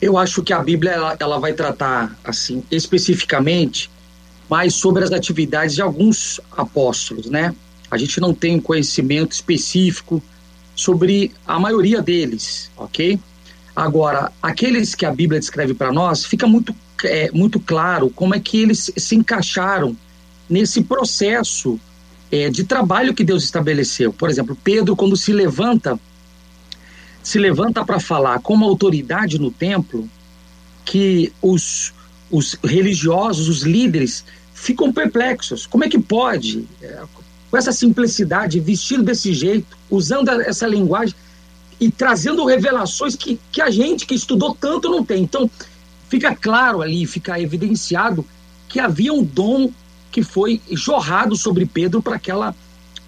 Eu 0.00 0.18
acho 0.18 0.42
que 0.42 0.52
a 0.52 0.62
Bíblia 0.62 0.92
ela, 0.92 1.16
ela 1.18 1.38
vai 1.38 1.54
tratar 1.54 2.18
assim 2.22 2.62
especificamente 2.70 3.90
mais 4.50 4.74
sobre 4.74 5.02
as 5.02 5.12
atividades 5.12 5.74
de 5.74 5.80
alguns 5.80 6.40
apóstolos, 6.52 7.26
né? 7.26 7.54
A 7.90 7.96
gente 7.96 8.20
não 8.20 8.34
tem 8.34 8.60
conhecimento 8.60 9.32
específico 9.32 10.22
sobre 10.74 11.32
a 11.46 11.58
maioria 11.58 12.02
deles, 12.02 12.70
ok? 12.76 13.18
Agora, 13.74 14.30
aqueles 14.42 14.94
que 14.94 15.06
a 15.06 15.12
Bíblia 15.12 15.40
descreve 15.40 15.74
para 15.74 15.92
nós, 15.92 16.24
fica 16.24 16.46
muito, 16.46 16.74
é, 17.04 17.30
muito 17.32 17.58
claro 17.58 18.10
como 18.10 18.34
é 18.34 18.40
que 18.40 18.60
eles 18.60 18.90
se 18.96 19.16
encaixaram 19.16 19.96
nesse 20.48 20.82
processo 20.82 21.78
é, 22.30 22.50
de 22.50 22.64
trabalho 22.64 23.14
que 23.14 23.24
Deus 23.24 23.44
estabeleceu. 23.44 24.12
Por 24.12 24.28
exemplo, 24.28 24.56
Pedro, 24.62 24.96
quando 24.96 25.16
se 25.16 25.32
levanta, 25.32 25.98
se 27.22 27.38
levanta 27.38 27.84
para 27.84 28.00
falar 28.00 28.40
com 28.40 28.54
uma 28.54 28.66
autoridade 28.66 29.38
no 29.38 29.50
templo, 29.50 30.08
que 30.84 31.32
os, 31.40 31.92
os 32.30 32.56
religiosos, 32.62 33.48
os 33.48 33.62
líderes, 33.62 34.24
ficam 34.52 34.92
perplexos. 34.92 35.66
Como 35.66 35.84
é 35.84 35.88
que 35.88 35.98
pode, 35.98 36.66
é, 36.82 37.02
com 37.50 37.56
essa 37.56 37.72
simplicidade, 37.72 38.60
vestido 38.60 39.02
desse 39.02 39.32
jeito, 39.32 39.76
usando 39.90 40.28
essa 40.28 40.66
linguagem 40.66 41.14
e 41.80 41.90
trazendo 41.90 42.44
revelações 42.44 43.16
que, 43.16 43.38
que 43.50 43.60
a 43.60 43.70
gente 43.70 44.06
que 44.06 44.14
estudou 44.14 44.54
tanto 44.54 44.88
não 44.88 45.04
tem? 45.04 45.22
Então, 45.22 45.50
fica 46.08 46.34
claro 46.34 46.82
ali, 46.82 47.06
fica 47.06 47.40
evidenciado 47.40 48.24
que 48.68 48.80
havia 48.80 49.12
um 49.12 49.22
dom 49.22 49.70
que 50.14 50.22
foi 50.22 50.60
jorrado 50.70 51.34
sobre 51.34 51.66
Pedro 51.66 52.00
para 52.00 52.14
aquela 52.14 52.54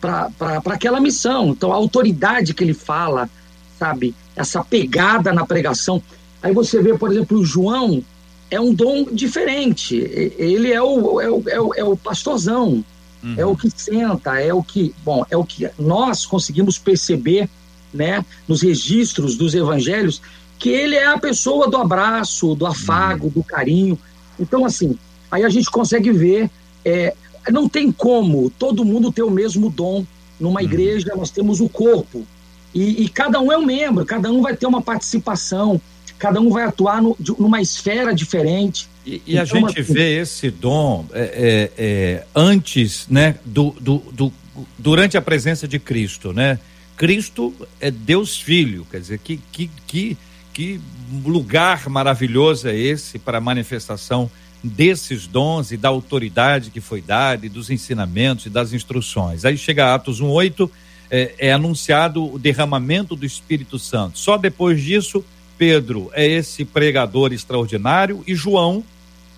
para 0.00 0.74
aquela 0.74 1.00
missão. 1.00 1.50
Então, 1.50 1.72
a 1.72 1.76
autoridade 1.76 2.52
que 2.52 2.64
ele 2.64 2.74
fala, 2.74 3.30
sabe, 3.78 4.12
essa 4.34 4.62
pegada 4.62 5.32
na 5.32 5.46
pregação. 5.46 6.02
Aí 6.42 6.52
você 6.52 6.82
vê, 6.82 6.98
por 6.98 7.12
exemplo, 7.12 7.38
o 7.38 7.44
João 7.44 8.02
é 8.50 8.60
um 8.60 8.74
dom 8.74 9.04
diferente. 9.04 9.96
Ele 10.36 10.72
é 10.72 10.82
o, 10.82 11.20
é 11.20 11.30
o, 11.30 11.42
é 11.48 11.60
o, 11.60 11.74
é 11.74 11.84
o 11.84 11.96
pastorzão, 11.96 12.84
uhum. 13.22 13.34
é 13.36 13.46
o 13.46 13.56
que 13.56 13.70
senta, 13.70 14.40
é 14.40 14.52
o 14.52 14.62
que. 14.62 14.92
Bom, 15.04 15.24
é 15.30 15.36
o 15.36 15.44
que 15.44 15.70
nós 15.78 16.26
conseguimos 16.26 16.78
perceber 16.78 17.48
né, 17.94 18.24
nos 18.48 18.62
registros 18.62 19.36
dos 19.36 19.54
evangelhos 19.54 20.20
que 20.58 20.70
ele 20.70 20.96
é 20.96 21.06
a 21.06 21.18
pessoa 21.18 21.70
do 21.70 21.76
abraço, 21.76 22.56
do 22.56 22.66
afago, 22.66 23.26
uhum. 23.26 23.32
do 23.32 23.44
carinho. 23.44 23.96
Então, 24.38 24.64
assim, 24.64 24.98
aí 25.30 25.44
a 25.44 25.48
gente 25.48 25.70
consegue 25.70 26.10
ver 26.10 26.50
é, 26.87 27.14
não 27.51 27.68
tem 27.68 27.90
como 27.90 28.49
todo 28.49 28.85
mundo 28.85 29.11
ter 29.11 29.22
o 29.22 29.31
mesmo 29.31 29.68
dom. 29.68 30.07
Numa 30.38 30.61
uhum. 30.61 30.66
igreja, 30.66 31.12
nós 31.16 31.31
temos 31.31 31.61
o 31.61 31.68
corpo. 31.68 32.25
E, 32.72 33.05
e, 33.05 33.09
cada 33.09 33.40
um 33.40 33.51
é 33.51 33.59
um 33.59 33.64
membro, 33.64 34.05
cada 34.05 34.31
um 34.31 34.42
vai 34.42 34.55
ter 34.55 34.66
uma 34.66 34.83
participação, 34.83 35.81
cada 36.18 36.40
um 36.40 36.51
vai 36.51 36.64
atuar 36.64 37.01
no, 37.03 37.16
de, 37.18 37.33
numa 37.38 37.61
esfera 37.61 38.14
diferente. 38.14 38.87
E, 39.05 39.22
e 39.27 39.38
então, 39.38 39.42
a 39.42 39.44
gente 39.68 39.81
assim, 39.81 39.92
vê 39.94 40.20
esse 40.20 40.51
dom 40.51 41.07
é, 41.12 41.22
é, 41.22 41.70
é, 41.79 42.27
antes, 42.35 43.07
né, 43.09 43.37
do, 43.44 43.70
do, 43.81 43.99
do, 44.12 44.33
durante 44.79 45.16
a 45.16 45.22
presença 45.22 45.66
de 45.66 45.79
Cristo, 45.79 46.33
né? 46.33 46.59
Cristo 46.99 47.55
é 47.81 47.90
Deus 47.90 48.38
Filho, 48.38 48.87
quer 48.90 49.01
dizer, 49.01 49.18
que, 49.18 49.40
que, 49.51 49.70
que, 49.87 50.18
que 50.53 50.81
lugar 51.25 51.88
maravilhoso 51.88 52.68
é 52.68 52.77
esse 52.77 53.18
para 53.18 53.38
a 53.38 53.40
manifestação 53.40 54.31
desses 54.62 55.26
dons 55.26 55.70
e 55.70 55.76
da 55.76 55.88
autoridade 55.88 56.70
que 56.70 56.80
foi 56.80 57.00
dada, 57.00 57.46
e 57.46 57.48
dos 57.48 57.70
ensinamentos 57.70 58.46
e 58.46 58.50
das 58.50 58.72
instruções. 58.72 59.44
Aí 59.44 59.56
chega 59.56 59.94
Atos 59.94 60.20
1,8, 60.20 60.70
é, 61.10 61.34
é 61.38 61.52
anunciado 61.52 62.32
o 62.32 62.38
derramamento 62.38 63.14
do 63.14 63.24
Espírito 63.24 63.78
Santo. 63.78 64.18
Só 64.18 64.36
depois 64.36 64.82
disso, 64.82 65.24
Pedro 65.56 66.10
é 66.12 66.26
esse 66.26 66.64
pregador 66.64 67.32
extraordinário 67.32 68.22
e 68.26 68.34
João 68.34 68.84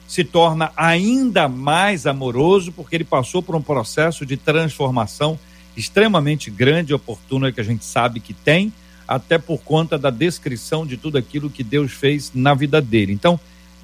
se 0.07 0.25
torna 0.25 0.73
ainda 0.75 1.49
mais 1.49 2.07
amoroso 2.07 2.73
porque 2.73 2.97
ele 2.97 3.05
passou 3.05 3.43
por 3.43 3.55
um 3.55 3.61
processo 3.61 4.25
de 4.25 4.37
transformação 4.37 5.39
extremamente 5.77 6.51
grande 6.51 6.93
e 6.93 6.95
oportuno 6.95 7.53
que 7.53 7.61
a 7.61 7.65
gente 7.65 7.85
sabe 7.85 8.19
que 8.19 8.33
tem, 8.33 8.73
até 9.07 9.39
por 9.39 9.59
conta 9.61 9.97
da 9.99 10.11
descrição 10.11 10.87
de 10.87 10.97
tudo 10.97 11.17
aquilo 11.17 11.51
que 11.51 11.63
Deus 11.63 11.93
fez 11.93 12.33
na 12.35 12.53
vida 12.55 12.81
dele. 12.81 13.13
Então, 13.13 13.39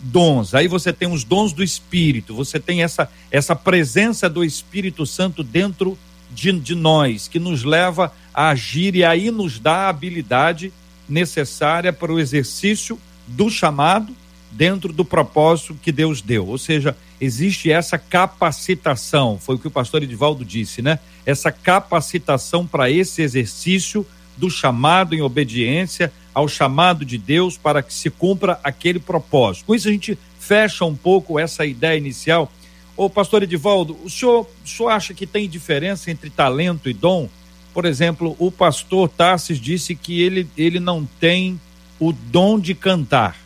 dons. 0.04 0.54
Aí 0.54 0.68
você 0.68 0.92
tem 0.92 1.10
os 1.10 1.24
dons 1.24 1.52
do 1.52 1.62
Espírito, 1.62 2.34
você 2.34 2.60
tem 2.60 2.82
essa, 2.82 3.10
essa 3.30 3.56
presença 3.56 4.28
do 4.28 4.44
Espírito 4.44 5.06
Santo 5.06 5.42
dentro 5.42 5.98
de, 6.30 6.52
de 6.52 6.74
nós, 6.74 7.26
que 7.26 7.38
nos 7.38 7.64
leva 7.64 8.12
a 8.32 8.50
agir 8.50 8.94
e 8.94 9.04
aí 9.04 9.30
nos 9.30 9.58
dá 9.58 9.86
a 9.86 9.88
habilidade 9.88 10.72
necessária 11.08 11.92
para 11.92 12.12
o 12.12 12.20
exercício 12.20 12.98
do 13.26 13.48
chamado 13.48 14.14
dentro 14.50 14.92
do 14.92 15.04
propósito 15.04 15.76
que 15.80 15.90
Deus 15.90 16.20
deu. 16.20 16.46
Ou 16.46 16.58
seja, 16.58 16.96
existe 17.20 17.70
essa 17.70 17.98
capacitação, 17.98 19.38
foi 19.38 19.56
o 19.56 19.58
que 19.58 19.68
o 19.68 19.70
pastor 19.70 20.02
Edivaldo 20.02 20.44
disse, 20.44 20.82
né? 20.82 20.98
Essa 21.24 21.50
capacitação 21.50 22.66
para 22.66 22.90
esse 22.90 23.22
exercício 23.22 24.06
do 24.36 24.50
chamado 24.50 25.14
em 25.14 25.22
obediência 25.22 26.12
ao 26.34 26.48
chamado 26.48 27.04
de 27.04 27.16
Deus 27.16 27.56
para 27.56 27.82
que 27.82 27.94
se 27.94 28.10
cumpra 28.10 28.58
aquele 28.64 28.98
propósito. 28.98 29.66
Com 29.66 29.74
isso 29.74 29.88
a 29.88 29.92
gente 29.92 30.18
fecha 30.38 30.84
um 30.84 30.94
pouco 30.94 31.38
essa 31.38 31.64
ideia 31.64 31.96
inicial. 31.96 32.50
Ô 32.96 33.08
pastor 33.08 33.42
Edivaldo, 33.42 33.96
o 34.04 34.10
senhor, 34.10 34.46
o 34.64 34.68
senhor 34.68 34.88
acha 34.90 35.14
que 35.14 35.26
tem 35.26 35.48
diferença 35.48 36.10
entre 36.10 36.30
talento 36.30 36.88
e 36.88 36.92
dom? 36.92 37.28
Por 37.72 37.84
exemplo, 37.84 38.36
o 38.38 38.52
pastor 38.52 39.08
Tarsis 39.08 39.58
disse 39.58 39.94
que 39.94 40.22
ele, 40.22 40.48
ele 40.56 40.78
não 40.78 41.04
tem 41.18 41.60
o 41.98 42.12
dom 42.12 42.58
de 42.58 42.74
cantar. 42.74 43.36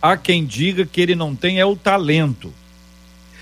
Há 0.00 0.16
quem 0.16 0.44
diga 0.44 0.84
que 0.84 1.00
ele 1.00 1.14
não 1.14 1.34
tem 1.34 1.60
é 1.60 1.64
o 1.64 1.76
talento. 1.76 2.52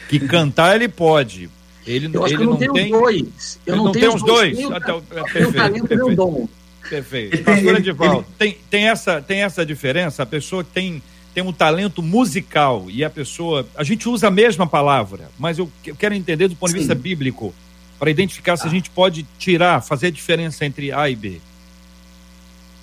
Que 0.09 0.21
cantar 0.21 0.75
ele 0.77 0.89
pode. 0.89 1.49
Ele, 1.87 2.11
Eu 2.13 2.25
acho 2.25 2.35
ele 2.35 2.39
que 2.39 2.45
eu 2.45 2.51
não, 2.51 2.61
não 2.61 2.73
tem 2.73 2.85
os 2.85 3.01
dois. 3.01 3.61
Eu 3.67 3.77
não, 3.77 3.85
não 3.85 3.93
tenho 3.93 4.15
os 4.15 4.23
dois. 4.23 4.59
dois. 4.59 4.73
Até, 4.73 4.93
o 4.93 5.03
talento 5.03 5.89
perfeito. 5.89 5.95
e 5.95 6.13
o 6.13 6.17
dom. 6.17 6.49
Perfeito. 6.91 7.43
Pastor 7.45 7.77
Edivaldo, 7.77 8.27
tem, 8.37 8.59
tem, 8.69 8.89
essa, 8.89 9.23
tem 9.23 9.43
essa 9.43 9.65
diferença? 9.65 10.23
A 10.25 10.27
pessoa 10.27 10.65
que 10.65 10.71
tem 10.71 11.03
tem 11.33 11.45
um 11.45 11.53
talento 11.53 12.03
musical 12.03 12.87
e 12.89 13.05
a 13.05 13.11
pessoa. 13.11 13.67
A 13.77 13.85
gente 13.85 14.09
usa 14.09 14.29
a 14.29 14.31
mesma 14.31 14.67
palavra, 14.67 15.31
mas 15.39 15.59
eu, 15.59 15.71
eu 15.87 15.95
quero 15.95 16.15
entender 16.15 16.49
do 16.49 16.57
ponto 16.57 16.73
de 16.73 16.79
vista 16.79 16.95
bíblico, 16.95 17.55
para 17.99 18.11
identificar 18.11 18.57
se 18.57 18.67
a 18.67 18.71
gente 18.71 18.91
pode 18.91 19.25
tirar, 19.39 19.81
fazer 19.83 20.09
a 20.09 20.11
diferença 20.11 20.65
entre 20.65 20.91
A 20.91 21.09
e 21.09 21.15
B. 21.15 21.41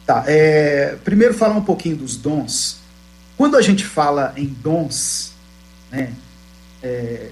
Tá, 0.06 0.24
é, 0.28 0.96
primeiro 1.04 1.34
falar 1.34 1.56
um 1.56 1.64
pouquinho 1.64 1.98
dos 1.98 2.16
dons. 2.16 2.80
Quando 3.36 3.58
a 3.58 3.62
gente 3.62 3.84
fala 3.84 4.34
em 4.38 4.46
dons, 4.46 5.34
né, 5.92 6.14
é, 6.82 7.30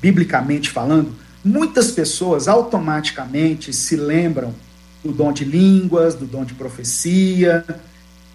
biblicamente 0.00 0.70
falando, 0.70 1.14
muitas 1.44 1.92
pessoas 1.92 2.48
automaticamente 2.48 3.72
se 3.72 3.94
lembram 3.94 4.52
do 5.04 5.12
dom 5.12 5.32
de 5.32 5.44
línguas, 5.44 6.14
do 6.14 6.26
dom 6.26 6.44
de 6.44 6.54
profecia. 6.54 7.64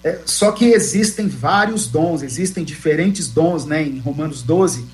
É, 0.03 0.19
só 0.25 0.51
que 0.51 0.65
existem 0.65 1.27
vários 1.27 1.87
dons, 1.87 2.21
existem 2.21 2.63
diferentes 2.63 3.27
dons, 3.29 3.65
né? 3.65 3.83
Em 3.83 3.99
Romanos 3.99 4.41
12, 4.41 4.85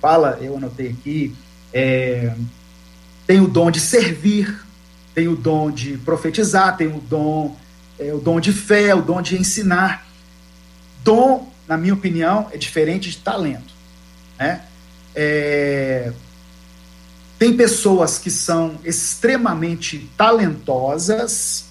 fala, 0.00 0.38
eu 0.40 0.56
anotei 0.56 0.90
aqui, 0.90 1.34
é, 1.72 2.34
tem 3.26 3.40
o 3.40 3.48
dom 3.48 3.70
de 3.70 3.80
servir, 3.80 4.62
tem 5.14 5.28
o 5.28 5.36
dom 5.36 5.70
de 5.70 5.96
profetizar, 5.98 6.76
tem 6.76 6.88
o 6.88 7.00
dom, 7.00 7.56
é, 7.98 8.12
o 8.12 8.18
dom 8.18 8.40
de 8.40 8.52
fé, 8.52 8.94
o 8.94 9.02
dom 9.02 9.22
de 9.22 9.38
ensinar. 9.38 10.06
Dom, 11.04 11.50
na 11.66 11.76
minha 11.76 11.94
opinião, 11.94 12.48
é 12.52 12.56
diferente 12.56 13.10
de 13.10 13.18
talento. 13.18 13.72
Né? 14.38 14.62
É, 15.14 16.12
tem 17.42 17.56
pessoas 17.56 18.20
que 18.20 18.30
são 18.30 18.78
extremamente 18.84 20.08
talentosas 20.16 21.64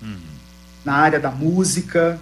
uhum. 0.00 0.16
na 0.82 0.94
área 0.94 1.20
da 1.20 1.30
música. 1.30 2.18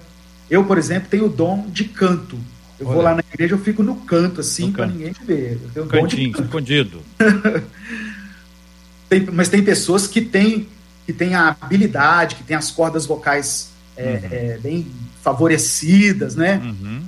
Eu, 0.51 0.65
por 0.65 0.77
exemplo, 0.77 1.09
tenho 1.09 1.27
o 1.27 1.29
dom 1.29 1.67
de 1.69 1.85
canto. 1.85 2.37
Eu 2.81 2.89
Olha. 2.89 2.95
vou 2.95 3.05
lá 3.05 3.15
na 3.15 3.23
igreja, 3.33 3.55
eu 3.55 3.61
fico 3.61 3.85
no 3.85 3.95
canto, 3.95 4.41
assim, 4.41 4.73
para 4.73 4.89
ninguém 4.89 5.15
me 5.21 5.25
ver. 5.25 5.53
Eu 5.53 5.71
tenho 5.71 5.87
um 5.87 5.89
Cantinho, 5.89 6.33
dom 6.33 6.39
de 6.41 6.45
escondido. 6.47 7.03
tem, 9.09 9.25
mas 9.33 9.49
tem 9.49 9.63
pessoas 9.63 10.09
que 10.09 10.21
têm, 10.21 10.67
que 11.07 11.13
têm 11.13 11.37
a 11.37 11.57
habilidade, 11.61 12.35
que 12.35 12.43
têm 12.43 12.57
as 12.57 12.73
cordas 12.73 13.07
vocais 13.07 13.71
é, 13.97 14.03
uhum. 14.03 14.29
é, 14.33 14.59
bem 14.59 14.85
favorecidas, 15.23 16.35
né? 16.35 16.57
Uhum. 16.57 17.05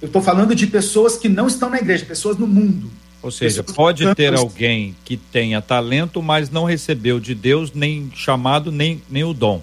Eu 0.00 0.06
estou 0.06 0.22
falando 0.22 0.54
de 0.54 0.68
pessoas 0.68 1.16
que 1.16 1.28
não 1.28 1.48
estão 1.48 1.68
na 1.68 1.78
igreja, 1.78 2.06
pessoas 2.06 2.38
no 2.38 2.46
mundo. 2.46 3.01
Ou 3.22 3.30
seja, 3.30 3.62
pode 3.62 4.12
ter 4.16 4.34
alguém 4.34 4.96
que 5.04 5.16
tenha 5.16 5.62
talento, 5.62 6.20
mas 6.20 6.50
não 6.50 6.64
recebeu 6.64 7.20
de 7.20 7.34
Deus 7.36 7.72
nem 7.72 8.10
chamado, 8.14 8.72
nem, 8.72 9.00
nem 9.08 9.22
o 9.22 9.32
dom. 9.32 9.62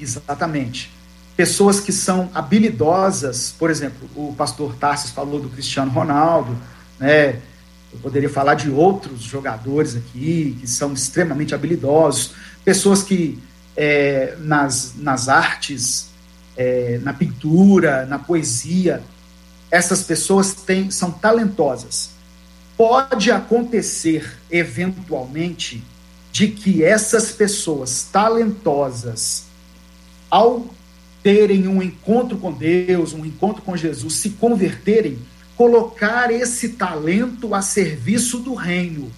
Exatamente. 0.00 0.90
Pessoas 1.36 1.78
que 1.78 1.92
são 1.92 2.30
habilidosas, 2.34 3.54
por 3.58 3.68
exemplo, 3.70 4.08
o 4.16 4.34
pastor 4.34 4.74
Tarsis 4.76 5.10
falou 5.10 5.38
do 5.38 5.50
Cristiano 5.50 5.90
Ronaldo, 5.90 6.56
né? 6.98 7.40
Eu 7.92 7.98
poderia 8.00 8.30
falar 8.30 8.54
de 8.54 8.70
outros 8.70 9.20
jogadores 9.20 9.94
aqui 9.94 10.56
que 10.58 10.66
são 10.66 10.94
extremamente 10.94 11.54
habilidosos, 11.54 12.32
pessoas 12.64 13.02
que 13.02 13.38
é, 13.76 14.34
nas, 14.40 14.94
nas 14.96 15.28
artes, 15.28 16.08
é, 16.56 16.98
na 17.02 17.12
pintura, 17.12 18.06
na 18.06 18.18
poesia, 18.18 19.02
essas 19.70 20.02
pessoas 20.02 20.54
têm, 20.54 20.90
são 20.90 21.10
talentosas 21.10 22.15
pode 22.76 23.30
acontecer 23.30 24.38
eventualmente 24.50 25.82
de 26.30 26.48
que 26.48 26.84
essas 26.84 27.32
pessoas 27.32 28.08
talentosas, 28.12 29.44
ao 30.30 30.66
terem 31.22 31.66
um 31.66 31.82
encontro 31.82 32.36
com 32.36 32.52
Deus, 32.52 33.12
um 33.12 33.24
encontro 33.24 33.62
com 33.62 33.76
Jesus, 33.76 34.14
se 34.14 34.30
converterem, 34.30 35.18
colocar 35.56 36.30
esse 36.30 36.70
talento 36.70 37.54
a 37.54 37.62
serviço 37.62 38.38
do 38.38 38.54
reino. 38.54 39.10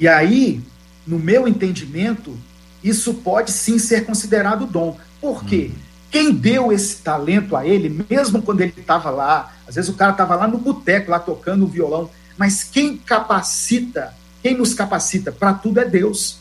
E 0.00 0.08
aí, 0.08 0.62
no 1.06 1.18
meu 1.18 1.46
entendimento, 1.46 2.36
isso 2.82 3.14
pode 3.14 3.52
sim 3.52 3.78
ser 3.78 4.06
considerado 4.06 4.66
dom. 4.66 4.96
Por 5.20 5.44
quê? 5.44 5.70
Uhum. 5.70 5.78
Quem 6.10 6.32
deu 6.32 6.72
esse 6.72 6.96
talento 6.96 7.56
a 7.56 7.66
ele, 7.66 8.04
mesmo 8.08 8.40
quando 8.40 8.60
ele 8.60 8.74
estava 8.76 9.10
lá, 9.10 9.52
às 9.66 9.74
vezes 9.74 9.90
o 9.90 9.94
cara 9.94 10.12
estava 10.12 10.34
lá 10.36 10.48
no 10.48 10.58
boteco, 10.58 11.10
lá 11.10 11.18
tocando 11.18 11.64
o 11.64 11.68
violão, 11.68 12.10
mas 12.36 12.64
quem 12.64 12.96
capacita, 12.96 14.14
quem 14.42 14.56
nos 14.56 14.74
capacita 14.74 15.30
para 15.32 15.54
tudo 15.54 15.80
é 15.80 15.84
Deus. 15.84 16.38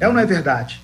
É 0.00 0.06
ou 0.06 0.14
não 0.14 0.20
é 0.20 0.26
verdade? 0.26 0.80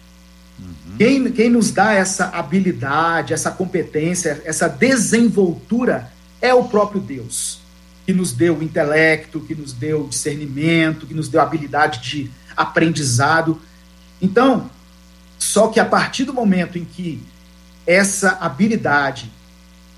Uhum. 0.59 0.97
Quem, 0.97 1.33
quem 1.33 1.51
nos 1.51 1.71
dá 1.71 1.93
essa 1.93 2.27
habilidade, 2.27 3.33
essa 3.33 3.51
competência, 3.51 4.43
essa 4.45 4.69
desenvoltura 4.69 6.13
é 6.41 6.53
o 6.53 6.65
próprio 6.65 7.01
Deus, 7.01 7.61
que 8.07 8.13
nos 8.13 8.33
deu 8.33 8.59
o 8.59 8.63
intelecto, 8.63 9.41
que 9.41 9.55
nos 9.55 9.73
deu 9.73 10.05
o 10.05 10.09
discernimento, 10.09 11.07
que 11.07 11.15
nos 11.15 11.29
deu 11.29 11.41
a 11.41 11.45
habilidade 11.45 12.01
de 12.01 12.31
aprendizado. 12.57 13.61
Então, 14.21 14.71
só 15.39 15.69
que 15.69 15.81
a 15.81 15.85
partir 15.85 16.25
do 16.25 16.35
momento 16.35 16.79
em 16.79 16.85
que 16.85 17.23
essa 17.87 18.31
habilidade 18.41 19.31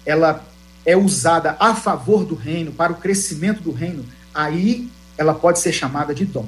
ela 0.04 0.44
é 0.84 0.96
usada 0.96 1.56
a 1.58 1.74
favor 1.74 2.24
do 2.24 2.36
reino, 2.36 2.70
para 2.72 2.92
o 2.92 2.96
crescimento 2.96 3.60
do 3.60 3.72
reino, 3.72 4.04
aí 4.36 4.88
ela 5.16 5.34
pode 5.34 5.58
ser 5.58 5.72
chamada 5.72 6.14
de 6.14 6.24
dom. 6.26 6.46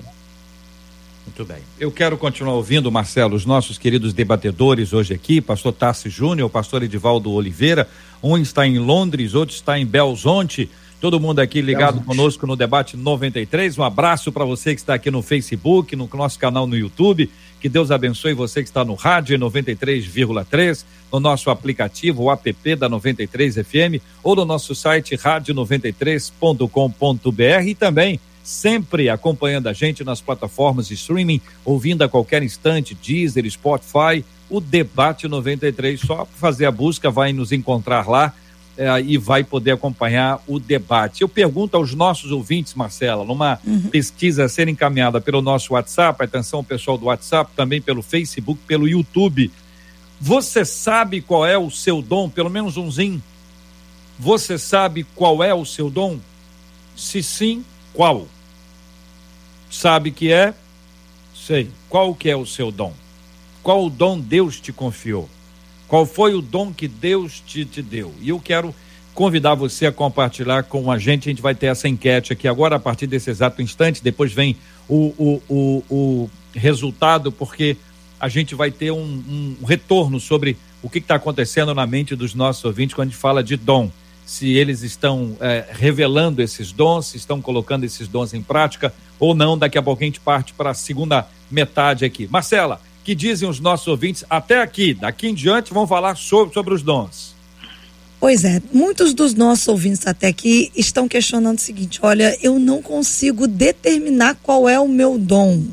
Muito 1.26 1.44
bem. 1.44 1.62
Eu 1.78 1.90
quero 1.90 2.16
continuar 2.16 2.54
ouvindo, 2.54 2.90
Marcelo, 2.90 3.34
os 3.34 3.44
nossos 3.44 3.76
queridos 3.76 4.12
debatedores 4.12 4.92
hoje 4.92 5.14
aqui, 5.14 5.40
pastor 5.40 5.72
Tassi 5.72 6.08
Júnior, 6.08 6.48
pastor 6.48 6.82
Edivaldo 6.82 7.30
Oliveira, 7.30 7.88
um 8.22 8.36
está 8.36 8.66
em 8.66 8.78
Londres, 8.78 9.34
outro 9.34 9.54
está 9.54 9.78
em 9.78 9.84
Belzonte, 9.86 10.70
todo 11.00 11.20
mundo 11.20 11.40
aqui 11.40 11.60
ligado 11.60 11.96
Belzonte. 11.96 12.06
conosco 12.06 12.46
no 12.46 12.56
debate 12.56 12.96
93. 12.96 13.76
Um 13.78 13.82
abraço 13.82 14.32
para 14.32 14.44
você 14.44 14.74
que 14.74 14.80
está 14.80 14.94
aqui 14.94 15.10
no 15.10 15.22
Facebook, 15.22 15.94
no 15.94 16.08
nosso 16.14 16.38
canal 16.38 16.66
no 16.66 16.76
YouTube. 16.76 17.30
Que 17.60 17.68
Deus 17.68 17.90
abençoe 17.90 18.34
você 18.34 18.62
que 18.62 18.68
está 18.68 18.84
no 18.84 18.94
rádio 18.94 19.36
93,3, 19.38 20.84
no 21.12 21.18
nosso 21.18 21.50
aplicativo, 21.50 22.24
o 22.24 22.30
app 22.30 22.76
da 22.76 22.88
93 22.88 23.56
FM, 23.56 24.00
ou 24.22 24.36
no 24.36 24.44
nosso 24.44 24.74
site 24.74 25.16
rádio93.com.br 25.16 27.66
e 27.66 27.74
também 27.74 28.20
sempre 28.44 29.10
acompanhando 29.10 29.68
a 29.68 29.72
gente 29.72 30.02
nas 30.02 30.20
plataformas 30.20 30.88
de 30.88 30.94
streaming, 30.94 31.40
ouvindo 31.64 32.02
a 32.02 32.08
qualquer 32.08 32.42
instante, 32.42 32.94
Deezer, 32.94 33.48
Spotify, 33.50 34.24
o 34.48 34.60
Debate 34.60 35.28
93. 35.28 36.00
Só 36.00 36.24
fazer 36.24 36.64
a 36.64 36.70
busca, 36.70 37.10
vai 37.10 37.32
nos 37.32 37.52
encontrar 37.52 38.08
lá 38.08 38.32
é, 38.78 39.00
e 39.00 39.18
vai 39.18 39.42
poder 39.42 39.72
acompanhar 39.72 40.40
o 40.46 40.60
debate. 40.60 41.22
Eu 41.22 41.28
pergunto 41.28 41.76
aos 41.76 41.92
nossos 41.94 42.30
ouvintes, 42.30 42.74
Marcela, 42.74 43.24
numa 43.24 43.58
uhum. 43.66 43.82
pesquisa 43.90 44.44
a 44.44 44.48
ser 44.48 44.68
encaminhada 44.68 45.20
pelo 45.20 45.42
nosso 45.42 45.74
WhatsApp, 45.74 46.22
atenção 46.22 46.62
pessoal 46.62 46.96
do 46.96 47.06
WhatsApp, 47.06 47.50
também 47.56 47.82
pelo 47.82 48.02
Facebook, 48.02 48.60
pelo 48.68 48.86
YouTube. 48.86 49.50
Você 50.20 50.64
sabe 50.64 51.20
qual 51.20 51.44
é 51.44 51.58
o 51.58 51.72
seu 51.72 52.00
dom? 52.00 52.30
Pelo 52.30 52.48
menos 52.48 52.76
umzinho. 52.76 53.20
Você 54.16 54.56
sabe 54.56 55.04
qual 55.12 55.42
é 55.42 55.52
o 55.52 55.64
seu 55.64 55.90
dom? 55.90 56.20
Se 56.94 57.20
sim, 57.20 57.64
qual? 57.92 58.28
Sabe 59.68 60.12
que 60.12 60.32
é? 60.32 60.54
Sei. 61.34 61.68
Qual 61.88 62.14
que 62.14 62.30
é 62.30 62.36
o 62.36 62.46
seu 62.46 62.70
dom? 62.70 62.92
Qual 63.60 63.86
o 63.86 63.90
dom 63.90 64.20
Deus 64.20 64.60
te 64.60 64.72
confiou? 64.72 65.28
Qual 65.88 66.04
foi 66.04 66.34
o 66.34 66.42
dom 66.42 66.72
que 66.72 66.86
Deus 66.86 67.42
te, 67.44 67.64
te 67.64 67.80
deu? 67.80 68.12
E 68.20 68.28
eu 68.28 68.38
quero 68.38 68.74
convidar 69.14 69.54
você 69.54 69.86
a 69.86 69.92
compartilhar 69.92 70.62
com 70.64 70.92
a 70.92 70.98
gente. 70.98 71.28
A 71.28 71.32
gente 71.32 71.42
vai 71.42 71.54
ter 71.54 71.66
essa 71.66 71.88
enquete 71.88 72.32
aqui 72.32 72.46
agora, 72.46 72.76
a 72.76 72.78
partir 72.78 73.06
desse 73.06 73.30
exato 73.30 73.62
instante. 73.62 74.02
Depois 74.02 74.30
vem 74.30 74.54
o, 74.86 75.14
o, 75.18 75.42
o, 75.48 75.84
o 75.88 76.30
resultado, 76.54 77.32
porque 77.32 77.76
a 78.20 78.28
gente 78.28 78.54
vai 78.54 78.70
ter 78.70 78.90
um, 78.90 79.56
um 79.60 79.64
retorno 79.64 80.20
sobre 80.20 80.58
o 80.82 80.90
que 80.90 80.98
está 80.98 81.14
acontecendo 81.14 81.74
na 81.74 81.86
mente 81.86 82.14
dos 82.14 82.34
nossos 82.34 82.64
ouvintes 82.64 82.94
quando 82.94 83.08
a 83.08 83.10
gente 83.10 83.20
fala 83.20 83.42
de 83.42 83.56
dom. 83.56 83.90
Se 84.26 84.52
eles 84.52 84.82
estão 84.82 85.38
é, 85.40 85.66
revelando 85.70 86.42
esses 86.42 86.70
dons, 86.70 87.06
se 87.06 87.16
estão 87.16 87.40
colocando 87.40 87.84
esses 87.84 88.06
dons 88.06 88.34
em 88.34 88.42
prática 88.42 88.92
ou 89.18 89.34
não. 89.34 89.56
Daqui 89.56 89.78
a 89.78 89.82
pouco 89.82 90.02
a 90.02 90.06
gente 90.06 90.20
parte 90.20 90.52
para 90.52 90.70
a 90.70 90.74
segunda 90.74 91.26
metade 91.50 92.04
aqui. 92.04 92.28
Marcela, 92.30 92.78
que 93.08 93.14
dizem 93.14 93.48
os 93.48 93.58
nossos 93.58 93.86
ouvintes 93.88 94.22
até 94.28 94.60
aqui. 94.60 94.92
Daqui 94.92 95.28
em 95.28 95.34
diante 95.34 95.72
vão 95.72 95.86
falar 95.86 96.14
sobre, 96.14 96.52
sobre 96.52 96.74
os 96.74 96.82
dons. 96.82 97.34
Pois 98.20 98.44
é, 98.44 98.60
muitos 98.70 99.14
dos 99.14 99.32
nossos 99.32 99.66
ouvintes 99.66 100.06
até 100.06 100.26
aqui 100.26 100.70
estão 100.76 101.08
questionando 101.08 101.56
o 101.56 101.60
seguinte: 101.60 102.00
olha, 102.02 102.36
eu 102.42 102.58
não 102.58 102.82
consigo 102.82 103.46
determinar 103.46 104.36
qual 104.42 104.68
é 104.68 104.78
o 104.78 104.86
meu 104.86 105.16
dom. 105.16 105.64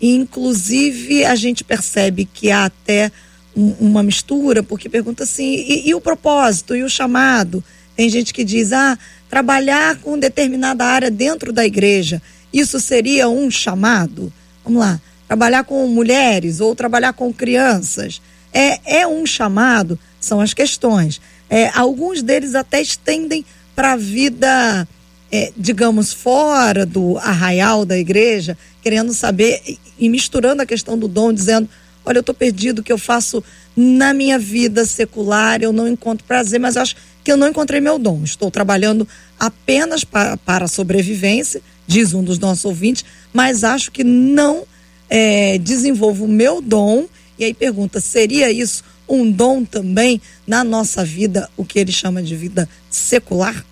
E, 0.00 0.16
inclusive, 0.16 1.24
a 1.24 1.36
gente 1.36 1.62
percebe 1.62 2.24
que 2.24 2.50
há 2.50 2.64
até 2.64 3.12
um, 3.56 3.70
uma 3.78 4.02
mistura, 4.02 4.60
porque 4.60 4.88
pergunta 4.88 5.22
assim: 5.22 5.44
e, 5.44 5.90
e 5.90 5.94
o 5.94 6.00
propósito, 6.00 6.74
e 6.74 6.82
o 6.82 6.90
chamado? 6.90 7.62
Tem 7.94 8.08
gente 8.08 8.34
que 8.34 8.42
diz: 8.42 8.72
ah, 8.72 8.98
trabalhar 9.28 9.94
com 10.00 10.18
determinada 10.18 10.84
área 10.84 11.08
dentro 11.08 11.52
da 11.52 11.64
igreja, 11.64 12.20
isso 12.52 12.80
seria 12.80 13.28
um 13.28 13.48
chamado? 13.48 14.32
Vamos 14.64 14.80
lá 14.80 15.00
trabalhar 15.30 15.62
com 15.62 15.86
mulheres 15.86 16.58
ou 16.58 16.74
trabalhar 16.74 17.12
com 17.12 17.32
crianças. 17.32 18.20
É, 18.52 18.98
é 18.98 19.06
um 19.06 19.24
chamado, 19.24 19.96
são 20.20 20.40
as 20.40 20.52
questões. 20.52 21.20
É, 21.48 21.68
alguns 21.68 22.20
deles 22.20 22.56
até 22.56 22.82
estendem 22.82 23.46
para 23.72 23.92
a 23.92 23.96
vida, 23.96 24.88
é, 25.30 25.52
digamos, 25.56 26.12
fora 26.12 26.84
do 26.84 27.16
arraial 27.18 27.84
da 27.84 27.96
igreja, 27.96 28.58
querendo 28.82 29.14
saber 29.14 29.78
e 29.96 30.08
misturando 30.08 30.62
a 30.62 30.66
questão 30.66 30.98
do 30.98 31.06
dom, 31.06 31.32
dizendo: 31.32 31.68
olha, 32.04 32.18
eu 32.18 32.22
estou 32.22 32.34
perdido, 32.34 32.80
o 32.80 32.82
que 32.82 32.92
eu 32.92 32.98
faço 32.98 33.40
na 33.76 34.12
minha 34.12 34.36
vida 34.36 34.84
secular, 34.84 35.62
eu 35.62 35.72
não 35.72 35.86
encontro 35.86 36.26
prazer, 36.26 36.58
mas 36.58 36.76
acho 36.76 36.96
que 37.22 37.30
eu 37.30 37.36
não 37.36 37.46
encontrei 37.46 37.80
meu 37.80 38.00
dom. 38.00 38.24
Estou 38.24 38.50
trabalhando 38.50 39.06
apenas 39.38 40.02
para, 40.02 40.36
para 40.38 40.64
a 40.64 40.68
sobrevivência, 40.68 41.62
diz 41.86 42.14
um 42.14 42.24
dos 42.24 42.40
nossos 42.40 42.64
ouvintes, 42.64 43.04
mas 43.32 43.62
acho 43.62 43.92
que 43.92 44.02
não 44.02 44.66
é, 45.10 45.58
desenvolvo 45.58 46.24
o 46.24 46.28
meu 46.28 46.62
dom. 46.62 47.06
E 47.38 47.44
aí 47.44 47.52
pergunta: 47.52 48.00
seria 48.00 48.50
isso 48.50 48.84
um 49.08 49.30
dom 49.30 49.64
também 49.64 50.22
na 50.46 50.62
nossa 50.62 51.04
vida, 51.04 51.50
o 51.56 51.64
que 51.64 51.80
ele 51.80 51.90
chama 51.90 52.22
de 52.22 52.36
vida 52.36 52.68
secular? 52.88 53.64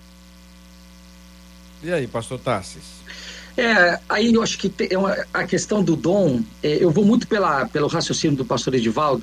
E 1.83 1.93
aí, 1.93 2.09
pastor 2.09 2.41
Tarsis? 2.41 2.99
É, 3.57 3.99
aí 4.09 4.35
eu 4.35 4.43
acho 4.43 4.59
que 4.59 4.69
tem, 4.69 4.89
é 4.89 5.27
a 5.33 5.45
questão 5.45 5.83
do 5.83 5.95
dom, 5.95 6.43
é, 6.63 6.83
eu 6.83 6.91
vou 6.91 7.05
muito 7.05 7.27
pela, 7.27 7.67
pelo 7.67 7.87
raciocínio 7.87 8.37
do 8.37 8.45
pastor 8.45 8.75
Edivaldo, 8.75 9.23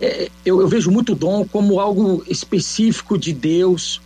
é, 0.00 0.30
eu, 0.44 0.60
eu, 0.60 0.68
vejo 0.68 0.90
muito 0.90 1.14
dom 1.14 1.46
como 1.46 1.78
algo 1.78 2.24
específico 2.28 3.16
de 3.16 3.32
Deus, 3.32 4.00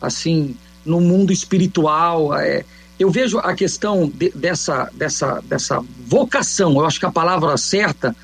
assim, 0.00 0.56
no 0.84 1.00
mundo 1.00 1.32
espiritual. 1.32 2.34
É, 2.34 2.64
eu 2.98 3.10
vejo 3.10 3.38
a 3.38 3.54
questão 3.54 4.08
de, 4.08 4.30
dessa, 4.30 4.90
dessa, 4.94 5.40
dessa 5.44 5.82
vocação, 6.06 6.72
eu 6.72 6.86
acho 6.86 7.00
que 7.00 7.06
a 7.06 7.12
palavra 7.12 7.56
certa 7.56 8.14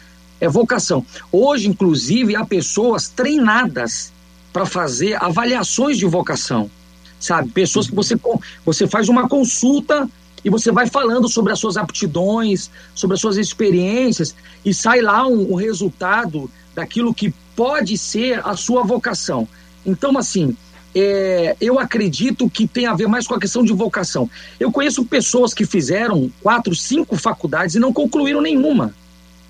é 0.40 0.48
vocação. 0.48 1.04
Hoje, 1.30 1.68
inclusive, 1.68 2.36
há 2.36 2.44
pessoas 2.44 3.08
treinadas 3.08 4.12
para 4.52 4.64
fazer 4.64 5.22
avaliações 5.22 5.98
de 5.98 6.06
vocação, 6.06 6.70
sabe? 7.18 7.50
Pessoas 7.50 7.88
que 7.88 7.94
você, 7.94 8.18
você 8.64 8.86
faz 8.86 9.08
uma 9.08 9.28
consulta 9.28 10.08
e 10.44 10.48
você 10.48 10.72
vai 10.72 10.86
falando 10.86 11.28
sobre 11.28 11.52
as 11.52 11.58
suas 11.58 11.76
aptidões, 11.76 12.70
sobre 12.94 13.14
as 13.14 13.20
suas 13.20 13.36
experiências, 13.36 14.34
e 14.64 14.72
sai 14.72 15.00
lá 15.00 15.26
um, 15.26 15.52
um 15.52 15.54
resultado 15.54 16.50
daquilo 16.74 17.12
que 17.12 17.34
pode 17.54 17.98
ser 17.98 18.40
a 18.46 18.56
sua 18.56 18.82
vocação. 18.82 19.46
Então, 19.84 20.16
assim, 20.16 20.56
é, 20.94 21.56
eu 21.60 21.78
acredito 21.78 22.48
que 22.48 22.66
tem 22.66 22.86
a 22.86 22.94
ver 22.94 23.06
mais 23.06 23.26
com 23.26 23.34
a 23.34 23.40
questão 23.40 23.64
de 23.64 23.72
vocação. 23.72 24.28
Eu 24.58 24.72
conheço 24.72 25.04
pessoas 25.04 25.54
que 25.54 25.64
fizeram 25.64 26.30
quatro, 26.42 26.74
cinco 26.74 27.16
faculdades 27.16 27.74
e 27.74 27.78
não 27.78 27.92
concluíram 27.92 28.40
nenhuma. 28.40 28.94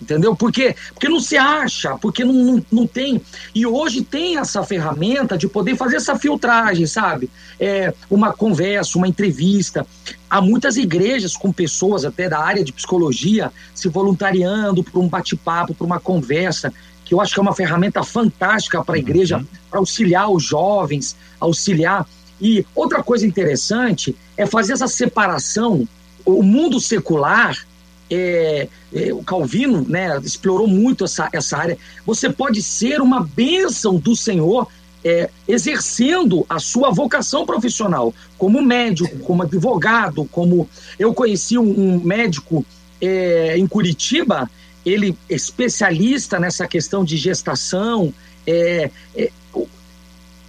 Entendeu? 0.01 0.35
Porque, 0.35 0.75
porque 0.95 1.11
não 1.11 1.21
se 1.21 1.37
acha, 1.37 1.99
porque 1.99 2.25
não, 2.25 2.33
não, 2.33 2.67
não 2.73 2.87
tem. 2.87 3.21
E 3.55 3.67
hoje 3.67 4.03
tem 4.03 4.39
essa 4.39 4.63
ferramenta 4.63 5.37
de 5.37 5.47
poder 5.47 5.77
fazer 5.77 5.97
essa 5.97 6.19
filtragem, 6.19 6.87
sabe? 6.87 7.29
É, 7.59 7.93
uma 8.11 8.33
conversa, 8.33 8.97
uma 8.97 9.07
entrevista. 9.07 9.87
Há 10.29 10.41
muitas 10.41 10.79
igrejas 10.79 11.37
com 11.37 11.53
pessoas 11.53 12.07
até 12.07 12.31
da 12.31 12.39
área 12.39 12.65
de 12.65 12.73
psicologia 12.73 13.53
se 13.75 13.89
voluntariando 13.89 14.83
para 14.83 14.99
um 14.99 15.09
bate-papo, 15.09 15.75
para 15.75 15.87
uma 15.87 16.01
conversa, 16.01 16.73
que 17.11 17.15
eu 17.15 17.21
acho 17.21 17.35
que 17.35 17.41
é 17.41 17.43
uma 17.43 17.57
ferramenta 17.57 18.05
fantástica 18.05 18.85
para 18.85 18.95
a 18.95 18.99
igreja, 18.99 19.39
uhum. 19.39 19.47
para 19.69 19.81
auxiliar 19.81 20.31
os 20.31 20.45
jovens, 20.45 21.17
auxiliar. 21.41 22.07
E 22.41 22.65
outra 22.73 23.03
coisa 23.03 23.27
interessante 23.27 24.15
é 24.37 24.47
fazer 24.47 24.75
essa 24.75 24.87
separação. 24.87 25.89
O 26.25 26.41
mundo 26.41 26.79
secular 26.79 27.67
é, 28.09 28.69
é, 28.95 29.13
o 29.13 29.25
Calvino 29.25 29.85
né, 29.89 30.21
explorou 30.23 30.69
muito 30.69 31.05
essa, 31.05 31.29
essa 31.33 31.59
área. 31.59 31.77
Você 32.07 32.31
pode 32.31 32.63
ser 32.63 33.01
uma 33.01 33.25
bênção 33.25 33.97
do 33.97 34.15
Senhor 34.15 34.69
é, 35.05 35.31
exercendo 35.49 36.47
a 36.49 36.61
sua 36.61 36.93
vocação 36.93 37.45
profissional, 37.45 38.15
como 38.39 38.63
médico, 38.63 39.19
como 39.19 39.43
advogado, 39.43 40.29
como. 40.31 40.69
Eu 40.97 41.13
conheci 41.13 41.59
um, 41.59 41.97
um 41.97 42.05
médico 42.05 42.65
é, 43.01 43.59
em 43.59 43.67
Curitiba, 43.67 44.49
ele 44.85 45.17
especialista 45.29 46.39
nessa 46.39 46.67
questão 46.67 47.05
de 47.05 47.17
gestação, 47.17 48.13
é, 48.47 48.91
é 49.15 49.31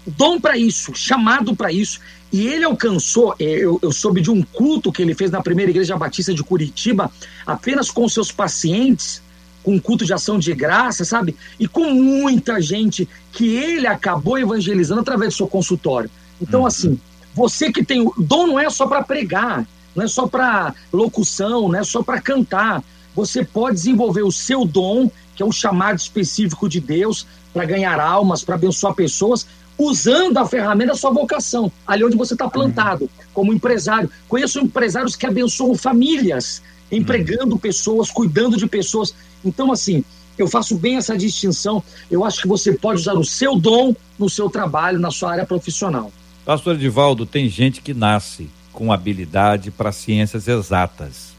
dom 0.05 0.39
para 0.39 0.57
isso, 0.57 0.93
chamado 0.95 1.55
para 1.55 1.71
isso. 1.71 1.99
E 2.31 2.47
ele 2.47 2.63
alcançou, 2.63 3.35
é, 3.39 3.43
eu, 3.43 3.77
eu, 3.81 3.91
soube 3.91 4.21
de 4.21 4.31
um 4.31 4.41
culto 4.41 4.91
que 4.91 5.01
ele 5.01 5.13
fez 5.13 5.29
na 5.31 5.41
primeira 5.41 5.69
igreja 5.69 5.97
batista 5.97 6.33
de 6.33 6.43
Curitiba, 6.43 7.11
apenas 7.45 7.91
com 7.91 8.07
seus 8.07 8.31
pacientes, 8.31 9.21
com 9.63 9.75
um 9.75 9.79
culto 9.79 10.05
de 10.05 10.13
ação 10.13 10.39
de 10.39 10.53
graça, 10.53 11.03
sabe? 11.03 11.35
E 11.59 11.67
com 11.67 11.93
muita 11.93 12.61
gente 12.61 13.07
que 13.33 13.55
ele 13.55 13.85
acabou 13.85 14.39
evangelizando 14.39 15.01
através 15.01 15.33
do 15.33 15.37
seu 15.37 15.47
consultório. 15.47 16.09
Então, 16.41 16.61
uhum. 16.61 16.65
assim, 16.65 16.99
você 17.33 17.71
que 17.71 17.83
tem. 17.83 18.01
O 18.01 18.13
dom 18.17 18.47
não 18.47 18.59
é 18.59 18.69
só 18.69 18.87
para 18.87 19.03
pregar, 19.03 19.67
não 19.95 20.03
é 20.03 20.07
só 20.07 20.27
para 20.27 20.73
locução, 20.91 21.67
não 21.67 21.79
é 21.79 21.83
só 21.83 22.01
para 22.01 22.21
cantar. 22.21 22.83
Você 23.15 23.43
pode 23.43 23.75
desenvolver 23.75 24.23
o 24.23 24.31
seu 24.31 24.65
dom, 24.65 25.09
que 25.35 25.43
é 25.43 25.45
um 25.45 25.51
chamado 25.51 25.97
específico 25.97 26.69
de 26.69 26.79
Deus, 26.79 27.25
para 27.53 27.65
ganhar 27.65 27.99
almas, 27.99 28.43
para 28.43 28.55
abençoar 28.55 28.93
pessoas, 28.93 29.45
usando 29.77 30.37
a 30.37 30.47
ferramenta 30.47 30.91
da 30.91 30.97
sua 30.97 31.11
vocação, 31.11 31.71
ali 31.85 32.03
onde 32.03 32.15
você 32.15 32.33
está 32.33 32.49
plantado, 32.49 33.09
como 33.33 33.53
empresário. 33.53 34.09
Conheço 34.27 34.59
empresários 34.59 35.15
que 35.15 35.25
abençoam 35.25 35.75
famílias, 35.75 36.61
empregando 36.91 37.57
pessoas, 37.57 38.09
cuidando 38.11 38.57
de 38.57 38.67
pessoas. 38.67 39.13
Então, 39.43 39.71
assim, 39.71 40.03
eu 40.37 40.47
faço 40.47 40.77
bem 40.77 40.97
essa 40.97 41.17
distinção. 41.17 41.83
Eu 42.09 42.23
acho 42.23 42.41
que 42.41 42.47
você 42.47 42.73
pode 42.73 43.01
usar 43.01 43.13
o 43.13 43.25
seu 43.25 43.57
dom 43.57 43.95
no 44.17 44.29
seu 44.29 44.49
trabalho, 44.49 44.99
na 44.99 45.11
sua 45.11 45.31
área 45.31 45.45
profissional. 45.45 46.11
Pastor 46.45 46.75
Edivaldo, 46.75 47.25
tem 47.25 47.49
gente 47.49 47.81
que 47.81 47.93
nasce 47.93 48.49
com 48.71 48.91
habilidade 48.91 49.69
para 49.69 49.91
ciências 49.91 50.47
exatas 50.47 51.30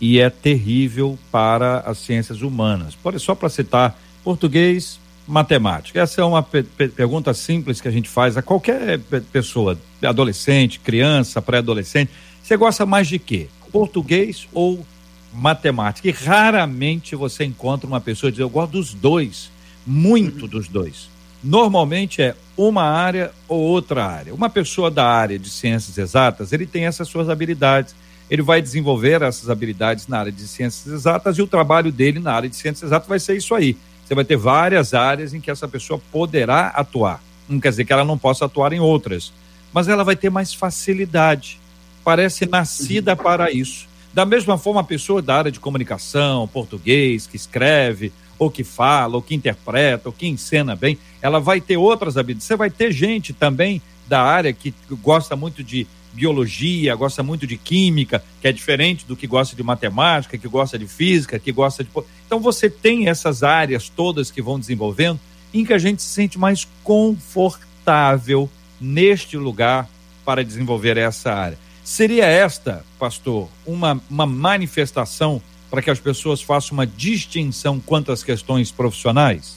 e 0.00 0.18
é 0.18 0.30
terrível 0.30 1.18
para 1.30 1.80
as 1.80 1.98
ciências 1.98 2.42
humanas. 2.42 2.96
Só 3.18 3.34
para 3.34 3.48
citar 3.48 3.98
português, 4.22 5.00
matemática? 5.26 6.00
Essa 6.00 6.20
é 6.20 6.24
uma 6.24 6.42
pe 6.42 6.62
pergunta 6.62 7.34
simples 7.34 7.80
que 7.80 7.88
a 7.88 7.90
gente 7.90 8.08
faz 8.08 8.36
a 8.36 8.42
qualquer 8.42 8.98
pessoa, 9.32 9.78
adolescente, 10.02 10.80
criança, 10.80 11.42
pré-adolescente. 11.42 12.10
Você 12.42 12.56
gosta 12.56 12.86
mais 12.86 13.08
de 13.08 13.18
quê? 13.18 13.48
Português 13.70 14.48
ou 14.52 14.84
matemática? 15.32 16.08
E 16.08 16.10
raramente 16.10 17.14
você 17.14 17.44
encontra 17.44 17.86
uma 17.86 18.00
pessoa 18.00 18.30
que 18.30 18.36
diz, 18.36 18.40
eu 18.40 18.48
gosto 18.48 18.72
dos 18.72 18.94
dois, 18.94 19.50
muito 19.86 20.46
dos 20.46 20.68
dois. 20.68 21.08
Normalmente 21.42 22.22
é 22.22 22.34
uma 22.56 22.82
área 22.82 23.30
ou 23.46 23.60
outra 23.60 24.04
área. 24.04 24.34
Uma 24.34 24.50
pessoa 24.50 24.90
da 24.90 25.06
área 25.06 25.38
de 25.38 25.48
ciências 25.48 25.96
exatas, 25.98 26.52
ele 26.52 26.66
tem 26.66 26.86
essas 26.86 27.06
suas 27.06 27.28
habilidades, 27.28 27.94
ele 28.30 28.42
vai 28.42 28.60
desenvolver 28.60 29.22
essas 29.22 29.48
habilidades 29.48 30.06
na 30.06 30.18
área 30.20 30.32
de 30.32 30.46
ciências 30.46 30.92
exatas 30.92 31.38
e 31.38 31.42
o 31.42 31.46
trabalho 31.46 31.90
dele 31.90 32.18
na 32.18 32.32
área 32.32 32.48
de 32.48 32.56
ciências 32.56 32.84
exatas 32.84 33.08
vai 33.08 33.18
ser 33.18 33.36
isso 33.36 33.54
aí 33.54 33.76
você 34.08 34.14
vai 34.14 34.24
ter 34.24 34.38
várias 34.38 34.94
áreas 34.94 35.34
em 35.34 35.40
que 35.40 35.50
essa 35.50 35.68
pessoa 35.68 36.00
poderá 36.10 36.68
atuar. 36.68 37.22
Não 37.46 37.60
quer 37.60 37.68
dizer 37.68 37.84
que 37.84 37.92
ela 37.92 38.06
não 38.06 38.16
possa 38.16 38.46
atuar 38.46 38.72
em 38.72 38.80
outras, 38.80 39.34
mas 39.70 39.86
ela 39.86 40.02
vai 40.02 40.16
ter 40.16 40.30
mais 40.30 40.54
facilidade. 40.54 41.60
Parece 42.02 42.46
nascida 42.46 43.14
para 43.14 43.50
isso. 43.52 43.86
Da 44.14 44.24
mesma 44.24 44.56
forma, 44.56 44.80
a 44.80 44.84
pessoa 44.84 45.20
da 45.20 45.36
área 45.36 45.52
de 45.52 45.60
comunicação, 45.60 46.48
português, 46.48 47.26
que 47.26 47.36
escreve, 47.36 48.10
ou 48.38 48.50
que 48.50 48.64
fala, 48.64 49.16
ou 49.16 49.20
que 49.20 49.34
interpreta, 49.34 50.08
ou 50.08 50.12
que 50.12 50.26
encena 50.26 50.74
bem, 50.74 50.98
ela 51.20 51.38
vai 51.38 51.60
ter 51.60 51.76
outras 51.76 52.16
habilidades. 52.16 52.46
Você 52.46 52.56
vai 52.56 52.70
ter 52.70 52.90
gente 52.90 53.34
também 53.34 53.82
da 54.06 54.22
área 54.22 54.54
que 54.54 54.72
gosta 55.02 55.36
muito 55.36 55.62
de 55.62 55.86
biologia, 56.12 56.94
gosta 56.94 57.22
muito 57.22 57.46
de 57.46 57.56
química, 57.56 58.22
que 58.40 58.48
é 58.48 58.52
diferente 58.52 59.04
do 59.06 59.16
que 59.16 59.26
gosta 59.26 59.54
de 59.54 59.62
matemática, 59.62 60.38
que 60.38 60.48
gosta 60.48 60.78
de 60.78 60.86
física, 60.86 61.38
que 61.38 61.52
gosta 61.52 61.84
de. 61.84 61.90
Então 62.26 62.40
você 62.40 62.68
tem 62.68 63.08
essas 63.08 63.42
áreas 63.42 63.88
todas 63.88 64.30
que 64.30 64.42
vão 64.42 64.58
desenvolvendo 64.58 65.20
em 65.52 65.64
que 65.64 65.72
a 65.72 65.78
gente 65.78 66.02
se 66.02 66.08
sente 66.08 66.38
mais 66.38 66.66
confortável 66.82 68.50
neste 68.80 69.36
lugar 69.36 69.88
para 70.24 70.44
desenvolver 70.44 70.96
essa 70.96 71.32
área. 71.32 71.58
Seria 71.82 72.26
esta, 72.26 72.84
pastor, 72.98 73.48
uma, 73.64 74.00
uma 74.10 74.26
manifestação 74.26 75.40
para 75.70 75.80
que 75.80 75.90
as 75.90 75.98
pessoas 75.98 76.42
façam 76.42 76.74
uma 76.74 76.86
distinção 76.86 77.80
quanto 77.80 78.12
às 78.12 78.22
questões 78.22 78.70
profissionais? 78.70 79.56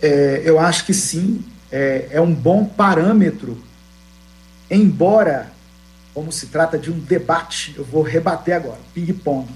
É, 0.00 0.42
eu 0.44 0.60
acho 0.60 0.84
que 0.86 0.94
sim, 0.94 1.44
é, 1.72 2.08
é 2.10 2.20
um 2.20 2.32
bom 2.32 2.64
parâmetro 2.64 3.58
Embora, 4.70 5.52
como 6.12 6.32
se 6.32 6.46
trata 6.46 6.78
de 6.78 6.90
um 6.90 6.98
debate, 6.98 7.74
eu 7.76 7.84
vou 7.84 8.02
rebater 8.02 8.56
agora, 8.56 8.80
ping-pong. 8.94 9.48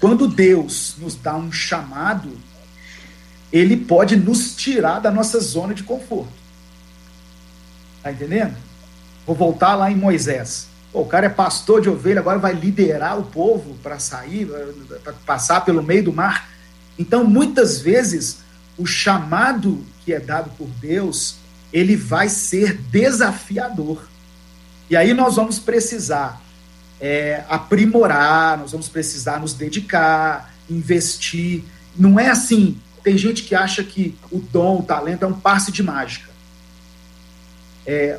Quando 0.00 0.28
Deus 0.28 0.96
nos 0.98 1.14
dá 1.14 1.36
um 1.36 1.50
chamado, 1.50 2.36
ele 3.52 3.76
pode 3.76 4.16
nos 4.16 4.54
tirar 4.54 5.00
da 5.00 5.10
nossa 5.10 5.40
zona 5.40 5.72
de 5.72 5.82
conforto. 5.82 6.32
Tá 8.02 8.12
entendendo? 8.12 8.56
Vou 9.26 9.34
voltar 9.34 9.74
lá 9.74 9.90
em 9.90 9.96
Moisés. 9.96 10.68
Pô, 10.92 11.00
o 11.00 11.06
cara 11.06 11.26
é 11.26 11.30
pastor 11.30 11.80
de 11.80 11.88
ovelha, 11.88 12.20
agora 12.20 12.38
vai 12.38 12.52
liderar 12.52 13.18
o 13.18 13.24
povo 13.24 13.74
para 13.82 13.98
sair, 13.98 14.48
para 15.02 15.12
passar 15.24 15.64
pelo 15.64 15.82
meio 15.82 16.04
do 16.04 16.12
mar. 16.12 16.48
Então, 16.98 17.24
muitas 17.24 17.80
vezes, 17.80 18.38
o 18.76 18.86
chamado 18.86 19.84
que 20.04 20.12
é 20.12 20.20
dado 20.20 20.50
por 20.56 20.68
Deus, 20.80 21.36
ele 21.72 21.96
vai 21.96 22.28
ser 22.28 22.74
desafiador. 22.74 24.06
E 24.88 24.96
aí 24.96 25.12
nós 25.12 25.36
vamos 25.36 25.58
precisar 25.58 26.40
é, 27.00 27.44
aprimorar, 27.48 28.58
nós 28.58 28.72
vamos 28.72 28.88
precisar 28.88 29.40
nos 29.40 29.52
dedicar, 29.52 30.54
investir. 30.68 31.62
Não 31.96 32.18
é 32.18 32.28
assim. 32.28 32.78
Tem 33.02 33.16
gente 33.16 33.42
que 33.42 33.54
acha 33.54 33.84
que 33.84 34.16
o 34.30 34.38
dom, 34.38 34.80
o 34.80 34.82
talento 34.82 35.24
é 35.24 35.28
um 35.28 35.38
passe 35.38 35.70
de 35.70 35.82
mágica. 35.82 36.30
É, 37.86 38.18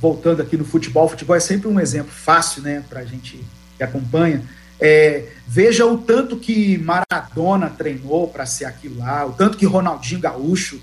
voltando 0.00 0.42
aqui 0.42 0.56
no 0.56 0.64
futebol, 0.64 1.08
futebol 1.08 1.36
é 1.36 1.40
sempre 1.40 1.68
um 1.68 1.78
exemplo 1.78 2.10
fácil, 2.12 2.62
né, 2.62 2.82
para 2.88 3.00
a 3.00 3.04
gente 3.04 3.44
que 3.76 3.82
acompanha. 3.82 4.42
É, 4.80 5.28
veja 5.46 5.86
o 5.86 5.96
tanto 5.96 6.36
que 6.36 6.76
Maradona 6.78 7.70
treinou 7.70 8.28
para 8.28 8.44
ser 8.44 8.66
aquilo 8.66 8.98
lá, 8.98 9.24
o 9.24 9.32
tanto 9.32 9.56
que 9.56 9.64
Ronaldinho 9.64 10.20
Gaúcho 10.20 10.80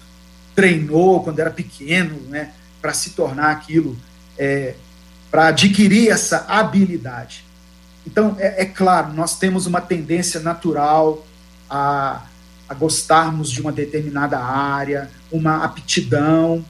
treinou 0.56 1.24
quando 1.24 1.40
era 1.40 1.52
pequeno, 1.52 2.20
né, 2.30 2.52
para 2.82 2.94
se 2.94 3.12
tornar 3.12 3.52
aquilo, 3.52 3.98
é, 4.38 4.76
para 5.32 5.48
adquirir 5.48 6.10
essa 6.10 6.46
habilidade. 6.48 7.44
Então, 8.06 8.36
é, 8.40 8.64
é, 8.64 8.66
claro, 8.66 9.14
nós 9.14 9.38
temos 9.38 9.66
uma 9.66 9.82
tendência 9.82 10.40
natural 10.40 11.26
a, 11.70 12.24
a 12.68 12.74
gostarmos 12.74 13.50
de 13.50 13.62
uma 13.62 13.72
determinada 13.72 14.40
área, 14.40 15.10
uma 15.32 15.64
aptidão, 15.64 16.64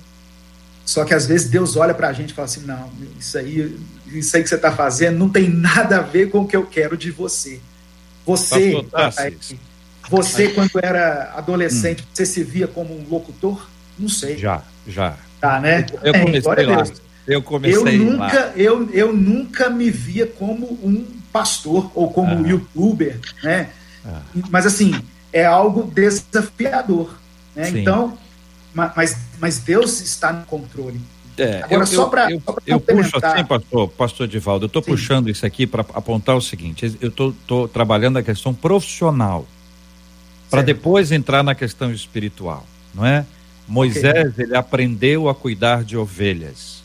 só 0.86 1.06
que 1.06 1.14
às 1.14 1.26
vezes 1.26 1.50
Deus 1.50 1.76
olha 1.76 1.94
para 1.94 2.10
a 2.10 2.14
gente 2.14 2.32
e 2.32 2.34
fala 2.34 2.46
assim: 2.46 2.62
não, 2.66 2.92
isso 3.20 3.38
aí, 3.38 3.80
isso 4.08 4.36
aí 4.36 4.44
que 4.44 4.50
você 4.50 4.56
está 4.56 4.72
fazendo 4.72 5.18
não 5.18 5.30
tem 5.30 5.50
nada 5.50 5.98
a 5.98 6.02
ver 6.02 6.30
com 6.30 6.40
o 6.40 6.48
que 6.48 6.56
eu 6.56 6.66
quero 6.66 6.98
de 6.98 7.12
você. 7.12 7.62
Você, 8.26 8.74
você 10.10 10.50
quando 10.50 10.80
era 10.82 11.34
adolescente, 11.36 12.04
hum. 12.04 12.06
você 12.14 12.26
se 12.26 12.44
via 12.44 12.68
como 12.68 12.98
um 12.98 13.08
locutor? 13.10 13.68
Não 13.98 14.10
sei. 14.10 14.38
Já, 14.38 14.62
já. 14.88 15.16
Tá, 15.40 15.60
né? 15.60 15.86
Eu 16.04 16.14
comecei 16.14 16.66
lá. 16.66 16.84
Eu 17.26 17.42
comecei 17.42 17.96
eu 17.96 18.04
nunca, 18.04 18.40
lá. 18.40 18.52
Eu, 18.56 18.90
eu 18.92 19.14
nunca 19.14 19.70
me 19.70 19.90
via 19.90 20.28
como 20.28 20.66
um 20.84 21.06
pastor 21.32 21.92
ou 21.96 22.12
como 22.12 22.36
um 22.36 22.46
youtuber, 22.46 23.20
né? 23.42 23.70
Ah. 24.06 24.22
Mas 24.50 24.66
assim, 24.66 24.94
é 25.32 25.46
algo 25.46 25.84
desafiador. 25.84 27.18
Né? 27.56 27.70
Então, 27.70 28.18
mas, 28.74 29.18
mas 29.40 29.60
Deus 29.60 30.02
está 30.02 30.34
no 30.34 30.46
controle. 30.46 31.00
É, 31.38 31.64
Agora, 31.64 31.82
eu, 31.82 31.88
só 31.88 32.06
para. 32.06 32.32
Eu, 32.32 32.42
eu, 32.46 32.62
eu 32.66 32.80
puxo 32.80 33.18
assim, 33.22 33.44
pastor, 33.44 33.90
pastor 33.90 34.28
Divaldo, 34.28 34.66
eu 34.66 34.68
estou 34.68 34.82
puxando 34.82 35.30
isso 35.30 35.46
aqui 35.46 35.66
para 35.66 35.82
apontar 35.82 36.36
o 36.36 36.42
seguinte: 36.42 36.96
eu 37.02 37.10
estou 37.10 37.68
trabalhando 37.68 38.18
a 38.18 38.24
questão 38.24 38.54
profissional, 38.54 39.48
para 40.50 40.62
depois 40.62 41.12
entrar 41.12 41.44
na 41.44 41.56
questão 41.56 41.92
espiritual, 41.92 42.66
não 42.94 43.04
é? 43.06 43.26
Moisés, 43.68 44.34
okay. 44.34 44.46
ele 44.46 44.56
aprendeu 44.56 45.30
a 45.30 45.36
cuidar 45.36 45.84
de 45.84 45.98
ovelhas, 45.98 46.84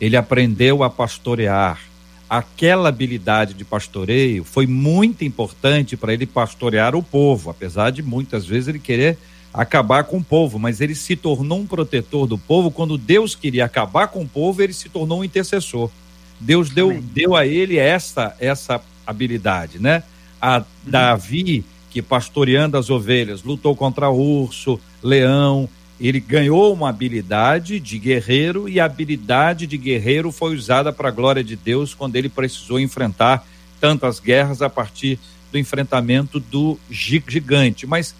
ele 0.00 0.16
aprendeu 0.16 0.82
a 0.82 0.90
pastorear. 0.90 1.80
Aquela 2.28 2.90
habilidade 2.90 3.54
de 3.54 3.64
pastoreio 3.64 4.44
foi 4.44 4.66
muito 4.66 5.24
importante 5.24 5.96
para 5.96 6.12
ele 6.12 6.26
pastorear 6.26 6.94
o 6.94 7.02
povo, 7.02 7.48
apesar 7.48 7.90
de 7.90 8.02
muitas 8.02 8.44
vezes 8.44 8.68
ele 8.68 8.78
querer 8.78 9.16
acabar 9.52 10.04
com 10.04 10.18
o 10.18 10.24
povo, 10.24 10.58
mas 10.58 10.80
ele 10.80 10.94
se 10.94 11.16
tornou 11.16 11.60
um 11.60 11.66
protetor 11.66 12.26
do 12.26 12.36
povo. 12.36 12.70
Quando 12.70 12.98
Deus 12.98 13.34
queria 13.34 13.64
acabar 13.64 14.08
com 14.08 14.22
o 14.22 14.28
povo, 14.28 14.62
ele 14.62 14.74
se 14.74 14.90
tornou 14.90 15.20
um 15.20 15.24
intercessor. 15.24 15.90
Deus 16.38 16.70
deu, 16.70 17.00
deu 17.00 17.34
a 17.34 17.46
ele 17.46 17.78
essa, 17.78 18.36
essa 18.38 18.80
habilidade, 19.06 19.78
né? 19.78 20.02
A 20.40 20.58
uhum. 20.58 20.64
Davi, 20.84 21.64
que 21.90 22.00
pastoreando 22.00 22.76
as 22.76 22.90
ovelhas, 22.90 23.42
lutou 23.42 23.74
contra 23.74 24.10
urso, 24.10 24.78
leão, 25.02 25.68
ele 26.00 26.20
ganhou 26.20 26.72
uma 26.72 26.90
habilidade 26.90 27.80
de 27.80 27.98
guerreiro 27.98 28.68
e 28.68 28.78
a 28.78 28.84
habilidade 28.84 29.66
de 29.66 29.76
guerreiro 29.76 30.30
foi 30.30 30.54
usada 30.54 30.92
para 30.92 31.08
a 31.08 31.12
glória 31.12 31.42
de 31.42 31.56
Deus 31.56 31.92
quando 31.92 32.16
ele 32.16 32.28
precisou 32.28 32.78
enfrentar 32.78 33.44
tantas 33.80 34.20
guerras 34.20 34.62
a 34.62 34.70
partir 34.70 35.18
do 35.50 35.58
enfrentamento 35.58 36.38
do 36.38 36.78
gigante. 36.90 37.86
Mas 37.86 38.14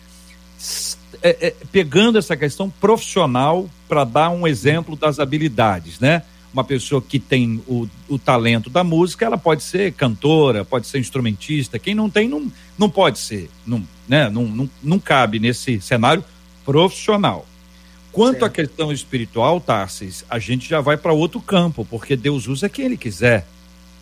é, 1.22 1.48
é, 1.48 1.54
pegando 1.70 2.18
essa 2.18 2.36
questão 2.36 2.68
profissional 2.68 3.68
para 3.88 4.04
dar 4.04 4.30
um 4.30 4.46
exemplo 4.46 4.96
das 4.96 5.20
habilidades, 5.20 6.00
né? 6.00 6.22
Uma 6.52 6.64
pessoa 6.64 7.00
que 7.00 7.18
tem 7.18 7.62
o, 7.68 7.86
o 8.08 8.18
talento 8.18 8.70
da 8.70 8.82
música, 8.82 9.26
ela 9.26 9.36
pode 9.36 9.62
ser 9.62 9.92
cantora, 9.92 10.64
pode 10.64 10.86
ser 10.86 10.98
instrumentista. 10.98 11.78
Quem 11.78 11.94
não 11.94 12.08
tem, 12.08 12.28
não, 12.28 12.50
não 12.76 12.88
pode 12.88 13.18
ser. 13.18 13.50
Não, 13.66 13.86
né? 14.08 14.30
não, 14.30 14.44
não, 14.44 14.70
não 14.82 14.98
cabe 14.98 15.38
nesse 15.38 15.80
cenário 15.80 16.24
profissional. 16.64 17.46
Quanto 18.18 18.44
à 18.44 18.50
questão 18.50 18.90
espiritual, 18.90 19.60
Tarsis, 19.60 20.24
a 20.28 20.40
gente 20.40 20.68
já 20.68 20.80
vai 20.80 20.96
para 20.96 21.12
outro 21.12 21.40
campo, 21.40 21.86
porque 21.88 22.16
Deus 22.16 22.48
usa 22.48 22.68
quem 22.68 22.86
Ele 22.86 22.96
quiser. 22.96 23.46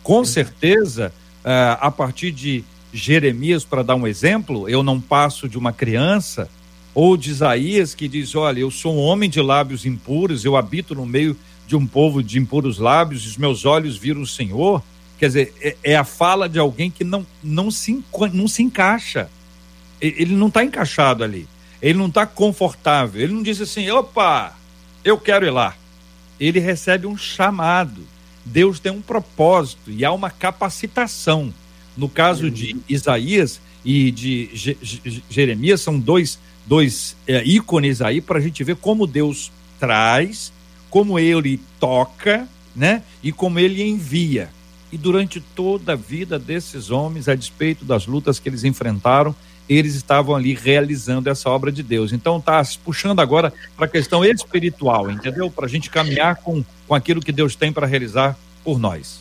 Com 0.01 0.25
certeza, 0.25 1.13
uh, 1.45 1.77
a 1.79 1.91
partir 1.91 2.31
de 2.31 2.63
Jeremias, 2.91 3.63
para 3.63 3.83
dar 3.83 3.95
um 3.95 4.07
exemplo, 4.07 4.67
eu 4.67 4.81
não 4.81 4.99
passo 4.99 5.47
de 5.47 5.55
uma 5.55 5.71
criança 5.71 6.49
ou 6.95 7.15
de 7.15 7.29
Isaías, 7.29 7.93
que 7.93 8.07
diz: 8.07 8.33
Olha, 8.33 8.61
eu 8.61 8.71
sou 8.71 8.95
um 8.95 9.01
homem 9.01 9.29
de 9.29 9.39
lábios 9.39 9.85
impuros, 9.85 10.43
eu 10.43 10.57
habito 10.57 10.95
no 10.95 11.05
meio 11.05 11.37
de 11.67 11.75
um 11.75 11.85
povo 11.85 12.23
de 12.23 12.39
impuros 12.39 12.79
lábios, 12.79 13.23
e 13.23 13.27
os 13.27 13.37
meus 13.37 13.65
olhos 13.65 13.97
viram 13.97 14.21
o 14.21 14.27
Senhor. 14.27 14.81
Quer 15.19 15.27
dizer, 15.27 15.53
é, 15.61 15.75
é 15.83 15.95
a 15.95 16.03
fala 16.03 16.49
de 16.49 16.57
alguém 16.57 16.89
que 16.89 17.03
não, 17.03 17.23
não, 17.43 17.69
se, 17.69 18.03
não 18.33 18.47
se 18.47 18.63
encaixa. 18.63 19.29
Ele 20.01 20.33
não 20.35 20.47
está 20.47 20.63
encaixado 20.63 21.23
ali. 21.23 21.47
Ele 21.81 21.97
não 21.97 22.07
está 22.07 22.25
confortável. 22.25 23.21
Ele 23.21 23.33
não 23.33 23.43
diz 23.43 23.61
assim: 23.61 23.89
opa, 23.89 24.55
eu 25.03 25.17
quero 25.17 25.45
ir 25.45 25.51
lá. 25.51 25.75
Ele 26.39 26.59
recebe 26.59 27.07
um 27.07 27.17
chamado. 27.17 28.05
Deus 28.45 28.79
tem 28.79 28.91
um 28.91 29.01
propósito 29.01 29.91
e 29.91 30.05
há 30.05 30.11
uma 30.11 30.29
capacitação. 30.29 31.53
No 31.95 32.07
caso 32.07 32.49
de 32.49 32.77
Isaías 32.87 33.59
e 33.83 34.11
de 34.11 34.77
Jeremias, 35.29 35.81
são 35.81 35.99
dois 35.99 36.39
dois 36.67 37.15
é, 37.25 37.43
ícones 37.45 38.01
aí 38.01 38.19
para 38.19 38.39
a 38.39 38.41
gente 38.41 38.63
ver 38.63 38.75
como 38.75 39.07
Deus 39.07 39.51
traz, 39.79 40.51
como 40.89 41.17
ele 41.17 41.59
toca, 41.79 42.47
né? 42.75 43.01
E 43.23 43.31
como 43.31 43.57
ele 43.57 43.81
envia. 43.81 44.49
E 44.91 44.97
durante 44.97 45.39
toda 45.39 45.93
a 45.93 45.95
vida 45.95 46.37
desses 46.37 46.91
homens, 46.91 47.27
a 47.27 47.35
despeito 47.35 47.85
das 47.85 48.05
lutas 48.05 48.37
que 48.37 48.49
eles 48.49 48.63
enfrentaram, 48.63 49.35
eles 49.69 49.95
estavam 49.95 50.35
ali 50.35 50.53
realizando 50.53 51.29
essa 51.29 51.49
obra 51.49 51.71
de 51.71 51.83
Deus. 51.83 52.13
Então 52.13 52.39
tá 52.39 52.61
puxando 52.83 53.19
agora 53.19 53.53
para 53.75 53.85
a 53.85 53.89
questão 53.89 54.23
espiritual, 54.23 55.11
entendeu? 55.11 55.49
Para 55.49 55.65
a 55.65 55.69
gente 55.69 55.89
caminhar 55.89 56.37
com, 56.37 56.63
com 56.87 56.95
aquilo 56.95 57.21
que 57.21 57.31
Deus 57.31 57.55
tem 57.55 57.71
para 57.71 57.85
realizar 57.85 58.37
por 58.63 58.79
nós. 58.79 59.19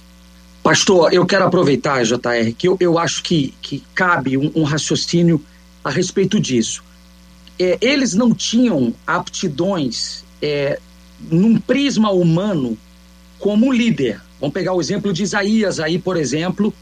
Pastor, 0.62 1.12
eu 1.12 1.24
quero 1.24 1.44
aproveitar, 1.44 2.04
JR, 2.04 2.52
que 2.56 2.68
eu, 2.68 2.76
eu 2.80 2.98
acho 2.98 3.22
que, 3.22 3.54
que 3.62 3.82
cabe 3.94 4.36
um, 4.36 4.50
um 4.54 4.62
raciocínio 4.64 5.40
a 5.84 5.90
respeito 5.90 6.40
disso 6.40 6.82
é, 7.58 7.78
eles 7.80 8.14
não 8.14 8.34
tinham 8.34 8.94
aptidões 9.06 10.24
é, 10.40 10.78
num 11.30 11.58
prisma 11.58 12.10
humano 12.10 12.76
como 13.38 13.72
líder. 13.72 14.20
Vamos 14.40 14.52
pegar 14.52 14.74
o 14.74 14.80
exemplo 14.80 15.12
de 15.12 15.22
Isaías 15.22 15.80
aí, 15.80 15.98
por 15.98 16.16
exemplo, 16.16 16.72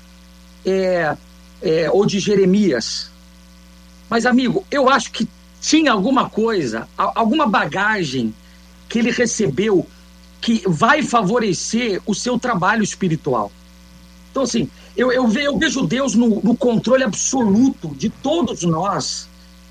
é, 0.65 1.17
é, 1.63 1.91
ou 1.91 2.05
de 2.05 2.19
Jeremias. 2.19 3.11
Mas, 4.09 4.27
amigo, 4.27 4.65
eu 4.71 4.89
acho 4.89 5.11
que 5.11 5.29
tinha 5.61 5.93
alguma 5.93 6.29
coisa, 6.29 6.89
alguma 6.97 7.47
bagagem 7.47 8.35
que 8.89 8.99
ele 8.99 9.11
recebeu 9.11 9.87
que 10.41 10.63
vai 10.67 11.03
favorecer 11.03 12.03
o 12.05 12.15
seu 12.15 12.39
trabalho 12.39 12.83
espiritual. 12.83 13.51
Então, 14.31 14.43
assim, 14.43 14.69
eu, 14.97 15.11
eu, 15.11 15.27
ve, 15.27 15.45
eu 15.45 15.59
vejo 15.59 15.87
Deus 15.87 16.15
no, 16.15 16.41
no 16.43 16.57
controle 16.57 17.03
absoluto 17.03 17.89
de 17.97 18.11
todos 18.11 18.63
nós 18.63 19.29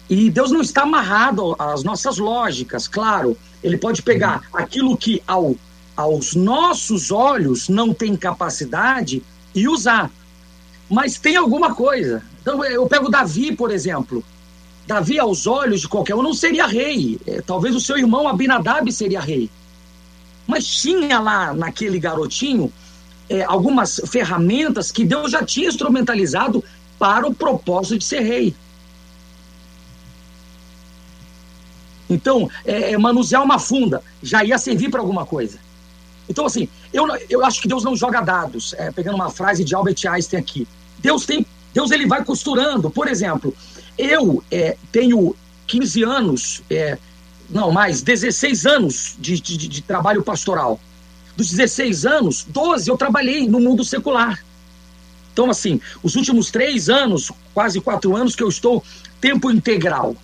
e 0.10 0.30
Deus 0.30 0.52
não 0.52 0.62
está 0.62 0.82
amarrado 0.84 1.56
às 1.58 1.84
nossas 1.84 2.18
lógicas, 2.18 2.88
claro. 2.88 3.38
Ele 3.64 3.78
pode 3.78 4.02
pegar 4.02 4.42
aquilo 4.54 4.98
que 4.98 5.22
ao, 5.26 5.56
aos 5.96 6.36
nossos 6.36 7.12
olhos 7.12 7.70
não 7.70 7.94
tem 7.94 8.16
capacidade 8.16 9.24
e 9.56 9.68
usar. 9.68 10.12
Mas 10.90 11.18
tem 11.18 11.36
alguma 11.36 11.74
coisa. 11.74 12.24
Então 12.44 12.64
eu 12.66 12.86
pego 12.86 13.10
Davi, 13.10 13.56
por 13.56 13.72
exemplo. 13.72 14.22
Davi, 14.86 15.18
aos 15.18 15.48
olhos 15.48 15.80
de 15.80 15.88
qualquer 15.88 16.14
um, 16.14 16.22
não 16.22 16.34
seria 16.34 16.68
rei. 16.68 17.18
É, 17.26 17.42
talvez 17.42 17.74
o 17.74 17.80
seu 17.80 17.98
irmão 17.98 18.28
Abinadab 18.28 18.92
seria 18.92 19.22
rei. 19.22 19.50
Mas 20.46 20.68
tinha 20.68 21.22
lá 21.22 21.54
naquele 21.54 21.98
garotinho 21.98 22.72
é, 23.30 23.44
algumas 23.44 24.02
ferramentas 24.08 24.92
que 24.92 25.06
Deus 25.06 25.32
já 25.32 25.42
tinha 25.42 25.70
instrumentalizado 25.70 26.62
para 27.00 27.26
o 27.26 27.34
propósito 27.34 28.00
de 28.00 28.04
ser 28.04 28.20
rei. 28.20 28.54
Então, 32.10 32.50
é, 32.66 32.92
é, 32.92 32.98
manusear 32.98 33.42
uma 33.42 33.58
funda 33.58 34.04
já 34.22 34.44
ia 34.44 34.58
servir 34.58 34.92
para 34.92 35.00
alguma 35.00 35.26
coisa. 35.26 35.58
Então, 36.28 36.46
assim, 36.46 36.68
eu, 36.92 37.08
eu 37.30 37.46
acho 37.46 37.62
que 37.62 37.70
Deus 37.70 37.86
não 37.86 37.96
joga 37.96 38.20
dados. 38.20 38.74
É, 38.74 38.92
pegando 38.92 39.16
uma 39.16 39.30
frase 39.30 39.64
de 39.64 39.74
Albert 39.74 39.98
Einstein 40.06 40.40
aqui. 40.40 40.68
Deus 41.00 41.26
tem. 41.26 41.46
Deus 41.74 41.92
ele 41.92 42.06
vai 42.06 42.24
costurando. 42.24 42.90
Por 42.90 43.08
exemplo, 43.08 43.54
eu 43.98 44.44
é, 44.52 44.78
tenho 44.92 45.36
15 45.68 46.04
anos, 46.04 46.62
é, 46.70 46.98
não 47.50 47.72
mais, 47.72 48.02
16 48.02 48.66
anos 48.66 49.16
de, 49.20 49.40
de, 49.40 49.58
de 49.58 49.82
trabalho 49.82 50.24
pastoral. 50.24 50.80
Dos 51.36 51.50
16 51.50 52.06
anos, 52.06 52.46
12 52.48 52.90
eu 52.90 52.98
trabalhei 52.98 53.48
no 53.48 53.60
mundo 53.60 53.84
secular. 53.84 54.44
Então, 55.32 55.50
assim, 55.50 55.82
os 56.04 56.16
últimos 56.16 56.52
três 56.52 56.90
anos, 56.90 57.32
quase 57.54 57.82
quatro 57.82 58.16
anos 58.16 58.36
que 58.36 58.44
eu 58.44 58.50
estou 58.50 58.84
tempo 59.20 59.50
integral. 59.50 60.16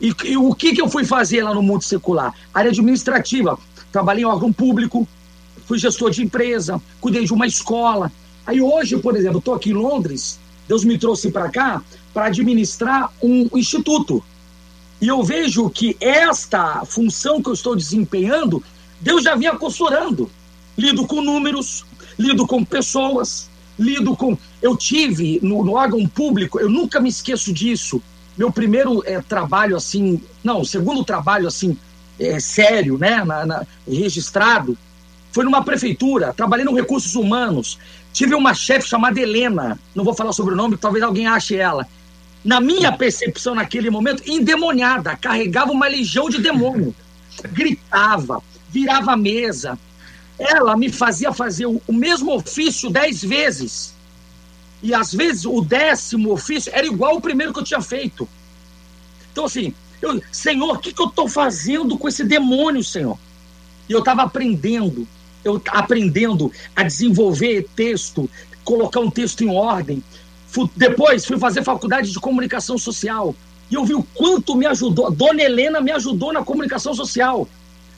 E, 0.00 0.14
e, 0.24 0.36
o 0.36 0.54
que, 0.54 0.74
que 0.74 0.80
eu 0.80 0.88
fui 0.88 1.04
fazer 1.04 1.42
lá 1.42 1.54
no 1.54 1.62
mundo 1.62 1.84
secular? 1.84 2.34
Área 2.54 2.70
administrativa. 2.70 3.58
Trabalhei 3.92 4.24
em 4.24 4.26
órgão 4.26 4.52
público, 4.52 5.06
fui 5.66 5.78
gestor 5.78 6.10
de 6.10 6.22
empresa, 6.22 6.80
cuidei 7.00 7.24
de 7.24 7.34
uma 7.34 7.46
escola. 7.46 8.10
Aí 8.46 8.60
hoje, 8.60 8.96
por 8.98 9.14
exemplo, 9.16 9.38
estou 9.38 9.54
aqui 9.54 9.70
em 9.70 9.74
Londres, 9.74 10.38
Deus 10.68 10.84
me 10.84 10.98
trouxe 10.98 11.30
para 11.30 11.48
cá 11.48 11.82
para 12.12 12.26
administrar 12.26 13.12
um 13.22 13.48
instituto. 13.54 14.22
E 15.00 15.08
eu 15.08 15.22
vejo 15.22 15.68
que 15.68 15.96
esta 16.00 16.84
função 16.86 17.42
que 17.42 17.48
eu 17.48 17.52
estou 17.52 17.76
desempenhando, 17.76 18.62
Deus 19.00 19.24
já 19.24 19.34
vinha 19.34 19.54
costurando. 19.54 20.30
Lido 20.76 21.06
com 21.06 21.20
números, 21.22 21.84
lido 22.18 22.46
com 22.46 22.64
pessoas, 22.64 23.48
lido 23.78 24.16
com. 24.16 24.36
Eu 24.60 24.76
tive 24.76 25.38
no, 25.42 25.64
no 25.64 25.74
órgão 25.74 26.06
público, 26.06 26.58
eu 26.58 26.68
nunca 26.68 27.00
me 27.00 27.08
esqueço 27.08 27.52
disso. 27.52 28.02
Meu 28.36 28.50
primeiro 28.52 29.02
é, 29.06 29.20
trabalho 29.22 29.76
assim, 29.76 30.20
não, 30.44 30.64
segundo 30.64 31.04
trabalho 31.04 31.48
assim, 31.48 31.76
é, 32.18 32.38
sério, 32.40 32.98
né, 32.98 33.24
na, 33.24 33.46
na, 33.46 33.66
registrado, 33.86 34.76
foi 35.32 35.44
numa 35.44 35.62
prefeitura, 35.62 36.32
trabalhei 36.34 36.64
no 36.64 36.74
recursos 36.74 37.14
humanos. 37.14 37.78
Tive 38.16 38.34
uma 38.34 38.54
chefe 38.54 38.88
chamada 38.88 39.20
Helena, 39.20 39.78
não 39.94 40.02
vou 40.02 40.14
falar 40.14 40.32
sobre 40.32 40.54
o 40.54 40.56
nome, 40.56 40.78
talvez 40.78 41.04
alguém 41.04 41.26
ache 41.26 41.54
ela. 41.54 41.86
Na 42.42 42.62
minha 42.62 42.90
percepção 42.90 43.54
naquele 43.54 43.90
momento, 43.90 44.22
endemoniada, 44.26 45.14
carregava 45.14 45.70
uma 45.70 45.86
legião 45.86 46.30
de 46.30 46.40
demônio. 46.40 46.94
Gritava, 47.52 48.42
virava 48.70 49.12
a 49.12 49.16
mesa. 49.18 49.78
Ela 50.38 50.78
me 50.78 50.90
fazia 50.90 51.30
fazer 51.30 51.66
o, 51.66 51.78
o 51.86 51.92
mesmo 51.92 52.34
ofício 52.34 52.88
dez 52.88 53.22
vezes. 53.22 53.92
E 54.82 54.94
às 54.94 55.12
vezes 55.12 55.44
o 55.44 55.60
décimo 55.60 56.32
ofício 56.32 56.72
era 56.74 56.86
igual 56.86 57.16
ao 57.16 57.20
primeiro 57.20 57.52
que 57.52 57.58
eu 57.58 57.64
tinha 57.64 57.82
feito. 57.82 58.26
Então, 59.30 59.44
assim, 59.44 59.74
eu, 60.00 60.22
Senhor, 60.32 60.76
o 60.76 60.78
que, 60.78 60.90
que 60.90 61.02
eu 61.02 61.08
estou 61.08 61.28
fazendo 61.28 61.98
com 61.98 62.08
esse 62.08 62.24
demônio, 62.24 62.82
Senhor? 62.82 63.18
E 63.86 63.92
eu 63.92 63.98
estava 63.98 64.22
aprendendo 64.22 65.06
eu 65.46 65.62
aprendendo 65.68 66.50
a 66.74 66.82
desenvolver 66.82 67.66
texto, 67.74 68.28
colocar 68.64 69.00
um 69.00 69.10
texto 69.10 69.42
em 69.42 69.50
ordem. 69.50 70.02
Depois 70.74 71.24
fui 71.24 71.38
fazer 71.38 71.62
faculdade 71.62 72.10
de 72.10 72.18
comunicação 72.18 72.78
social 72.78 73.34
e 73.70 73.74
eu 73.74 73.84
vi 73.84 73.94
o 73.94 74.02
quanto 74.02 74.54
me 74.54 74.66
ajudou. 74.66 75.10
Dona 75.10 75.42
Helena 75.42 75.80
me 75.80 75.90
ajudou 75.90 76.32
na 76.32 76.42
comunicação 76.42 76.94
social, 76.94 77.48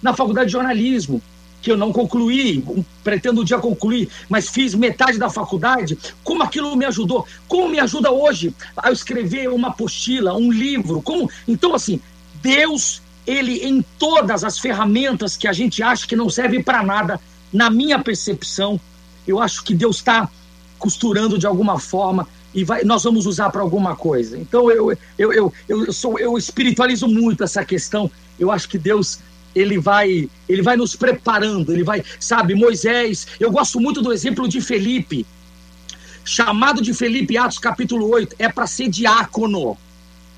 na 0.02 0.14
faculdade 0.14 0.46
de 0.46 0.52
jornalismo, 0.52 1.22
que 1.60 1.70
eu 1.70 1.76
não 1.76 1.92
concluí, 1.92 2.64
pretendo 3.02 3.40
um 3.40 3.44
dia 3.44 3.58
concluir, 3.58 4.08
mas 4.28 4.48
fiz 4.48 4.74
metade 4.74 5.18
da 5.18 5.28
faculdade. 5.28 5.98
Como 6.22 6.42
aquilo 6.42 6.76
me 6.76 6.84
ajudou? 6.84 7.26
Como 7.46 7.68
me 7.68 7.80
ajuda 7.80 8.10
hoje 8.10 8.54
a 8.76 8.90
escrever 8.90 9.48
uma 9.48 9.68
apostila, 9.68 10.36
um 10.36 10.50
livro? 10.50 11.02
Como? 11.02 11.30
Então, 11.46 11.74
assim, 11.74 12.00
Deus, 12.42 13.02
ele 13.26 13.66
em 13.66 13.84
todas 13.98 14.44
as 14.44 14.58
ferramentas 14.58 15.36
que 15.36 15.48
a 15.48 15.52
gente 15.52 15.82
acha 15.82 16.06
que 16.06 16.16
não 16.16 16.30
servem 16.30 16.62
para 16.62 16.82
nada, 16.82 17.20
na 17.52 17.70
minha 17.70 17.98
percepção, 17.98 18.80
eu 19.26 19.40
acho 19.40 19.62
que 19.64 19.74
Deus 19.74 19.96
está 19.96 20.28
costurando 20.78 21.38
de 21.38 21.46
alguma 21.46 21.78
forma 21.78 22.26
e 22.54 22.64
vai, 22.64 22.82
nós 22.84 23.04
vamos 23.04 23.26
usar 23.26 23.50
para 23.50 23.60
alguma 23.60 23.94
coisa. 23.96 24.38
Então 24.38 24.70
eu, 24.70 24.96
eu, 25.18 25.32
eu, 25.32 25.52
eu, 25.68 25.92
sou, 25.92 26.18
eu 26.18 26.36
espiritualizo 26.38 27.06
muito 27.06 27.44
essa 27.44 27.64
questão. 27.64 28.10
Eu 28.38 28.50
acho 28.50 28.68
que 28.68 28.78
Deus 28.78 29.18
ele 29.54 29.78
vai 29.78 30.28
ele 30.48 30.62
vai 30.62 30.76
nos 30.76 30.94
preparando, 30.94 31.72
ele 31.72 31.82
vai, 31.82 32.04
sabe, 32.20 32.54
Moisés, 32.54 33.26
eu 33.40 33.50
gosto 33.50 33.80
muito 33.80 34.00
do 34.00 34.12
exemplo 34.12 34.48
de 34.48 34.60
Felipe. 34.60 35.26
Chamado 36.24 36.82
de 36.82 36.92
Felipe, 36.92 37.38
Atos 37.38 37.58
capítulo 37.58 38.08
8, 38.10 38.36
é 38.38 38.48
para 38.48 38.66
ser 38.66 38.88
diácono. 38.88 39.76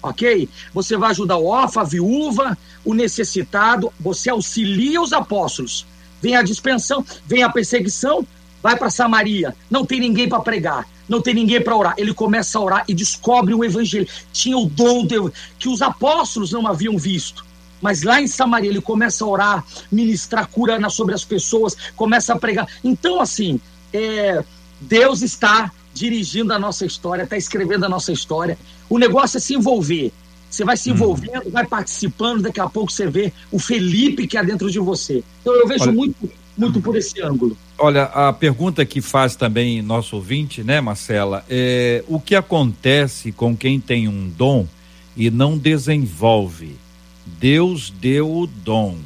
Ok? 0.03 0.49
Você 0.73 0.97
vai 0.97 1.11
ajudar 1.11 1.37
o 1.37 1.47
órfão, 1.47 1.83
a 1.83 1.87
viúva, 1.87 2.57
o 2.85 2.95
necessitado, 2.95 3.93
você 4.01 4.31
auxilia 4.31 5.01
os 5.03 5.13
apóstolos 5.13 5.85
vem 6.21 6.37
a 6.37 6.43
dispensão, 6.43 7.05
vem 7.27 7.43
a 7.43 7.49
perseguição, 7.49 8.27
vai 8.63 8.77
para 8.77 8.91
Samaria, 8.91 9.55
não 9.71 9.85
tem 9.85 10.01
ninguém 10.01 10.29
para 10.29 10.41
pregar, 10.41 10.87
não 11.09 11.21
tem 11.21 11.35
ninguém 11.35 11.61
para 11.61 11.77
orar. 11.77 11.95
Ele 11.97 12.15
começa 12.15 12.59
a 12.59 12.63
orar 12.63 12.85
e 12.87 12.95
descobre 12.95 13.53
o 13.55 13.65
evangelho. 13.65 14.07
Tinha 14.33 14.57
o 14.57 14.67
dom 14.67 15.05
de, 15.05 15.17
que 15.59 15.69
os 15.69 15.83
apóstolos 15.83 16.53
não 16.53 16.67
haviam 16.67 16.97
visto. 16.97 17.45
Mas 17.81 18.03
lá 18.03 18.21
em 18.21 18.29
Samaria 18.29 18.71
ele 18.71 18.81
começa 18.81 19.25
a 19.25 19.29
orar, 19.29 19.65
ministrar 19.91 20.47
cura 20.47 20.89
sobre 20.91 21.15
as 21.15 21.25
pessoas, 21.25 21.77
começa 21.97 22.35
a 22.35 22.39
pregar. 22.39 22.69
Então, 22.85 23.21
assim, 23.21 23.59
é, 23.93 24.45
Deus 24.81 25.23
está 25.23 25.73
dirigindo 25.93 26.53
a 26.53 26.59
nossa 26.59 26.85
história, 26.85 27.25
está 27.25 27.37
escrevendo 27.37 27.85
a 27.85 27.89
nossa 27.89 28.13
história. 28.13 28.59
O 28.89 28.99
negócio 28.99 29.39
é 29.39 29.41
se 29.41 29.55
envolver. 29.55 30.13
Você 30.51 30.65
vai 30.65 30.77
se 30.77 30.91
hum. 30.91 30.95
envolvendo, 30.95 31.47
hum. 31.47 31.51
vai 31.51 31.67
participando, 31.67 32.43
daqui 32.43 32.61
a 32.61 32.69
pouco 32.69 32.91
você 32.91 33.07
vê 33.07 33.33
o 33.53 33.59
Felipe 33.59 34.27
que 34.27 34.37
há 34.37 34.43
dentro 34.43 34.71
de 34.71 34.81
você. 34.81 35.23
Então 35.41 35.55
eu 35.55 35.67
vejo 35.67 35.85
Olha, 35.85 35.93
muito, 35.93 36.31
muito 36.59 36.81
por 36.81 36.97
esse 36.97 37.23
ângulo. 37.23 37.57
Olha, 37.79 38.05
a 38.05 38.33
pergunta 38.33 38.85
que 38.85 39.01
faz 39.01 39.37
também 39.37 39.81
nosso 39.81 40.17
ouvinte, 40.17 40.65
né, 40.65 40.81
Marcela, 40.81 41.45
é 41.49 42.05
o 42.09 42.21
que 42.21 42.35
acontece 42.35 43.31
com 43.31 43.57
quem 43.57 43.81
tem 43.81 44.09
um 44.09 44.29
dom 44.29 44.67
e 45.17 45.31
não 45.31 45.57
desenvolve? 45.57 46.77
Deus 47.25 47.91
deu 47.91 48.31
o 48.31 48.47
dom. 48.47 48.97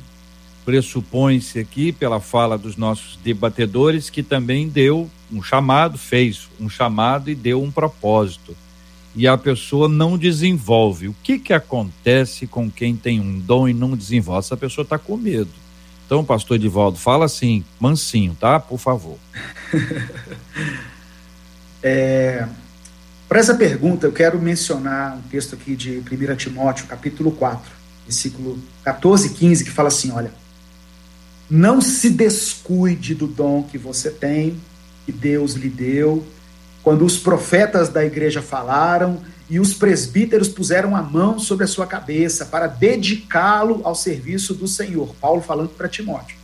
Pressupõe-se 0.64 1.59
aqui, 1.59 1.92
pela 1.92 2.20
fala 2.20 2.57
dos 2.57 2.74
nossos 2.74 3.18
debatedores, 3.22 4.09
que 4.09 4.22
também 4.22 4.66
deu 4.66 5.11
um 5.30 5.42
chamado, 5.42 5.99
fez 5.99 6.49
um 6.59 6.70
chamado 6.70 7.30
e 7.30 7.34
deu 7.34 7.62
um 7.62 7.70
propósito 7.70 8.57
e 9.15 9.29
a 9.29 9.39
pessoa 9.39 9.89
não 9.89 10.19
desenvolve. 10.19 11.09
O 11.09 11.17
que 11.23 11.39
que 11.39 11.53
acontece 11.53 12.47
com 12.47 12.71
quem 12.71 12.97
tem 12.97 13.21
um 13.21 13.39
dom 13.39 13.69
e 13.69 13.75
não 13.75 13.97
desenvolve? 13.97 14.41
Essa 14.41 14.57
pessoa 14.57 14.83
está 14.83 14.99
com 14.99 15.17
medo. 15.17 15.51
Então, 16.07 16.25
pastor 16.25 16.57
Edivaldo, 16.57 16.99
fala 16.99 17.25
assim, 17.25 17.65
mansinho, 17.81 18.37
tá? 18.39 18.61
Por 18.61 18.79
favor. 18.79 19.17
é, 21.83 22.47
Para 23.29 23.39
essa 23.39 23.55
pergunta, 23.55 24.07
eu 24.07 24.12
quero 24.12 24.41
mencionar 24.41 25.17
um 25.17 25.23
texto 25.23 25.55
aqui 25.55 25.75
de 25.75 25.99
1 25.99 26.37
Timóteo, 26.37 26.87
capítulo 26.87 27.33
4, 27.33 27.73
versículo 28.05 28.59
14 28.85 29.29
e 29.29 29.31
15, 29.31 29.65
que 29.65 29.71
fala 29.71 29.89
assim: 29.89 30.11
olha, 30.11 30.33
não 31.49 31.81
se 31.81 32.11
descuide 32.11 33.15
do 33.15 33.27
dom 33.27 33.62
que 33.62 33.79
você 33.79 34.11
tem, 34.11 34.61
que 35.07 35.12
Deus 35.12 35.55
lhe 35.55 35.69
deu, 35.69 36.27
quando 36.85 37.05
os 37.07 37.16
profetas 37.16 37.89
da 37.89 38.05
igreja 38.05 38.43
falaram 38.43 39.18
e 39.49 39.59
os 39.59 39.72
presbíteros 39.72 40.49
puseram 40.49 40.95
a 40.95 41.03
mão 41.03 41.39
sobre 41.39 41.64
a 41.64 41.66
sua 41.66 41.87
cabeça 41.87 42.45
para 42.45 42.66
dedicá-lo 42.66 43.80
ao 43.85 43.95
serviço 43.95 44.55
do 44.55 44.68
Senhor. 44.68 45.14
Paulo 45.18 45.41
falando 45.41 45.70
para 45.70 45.89
Timóteo. 45.89 46.37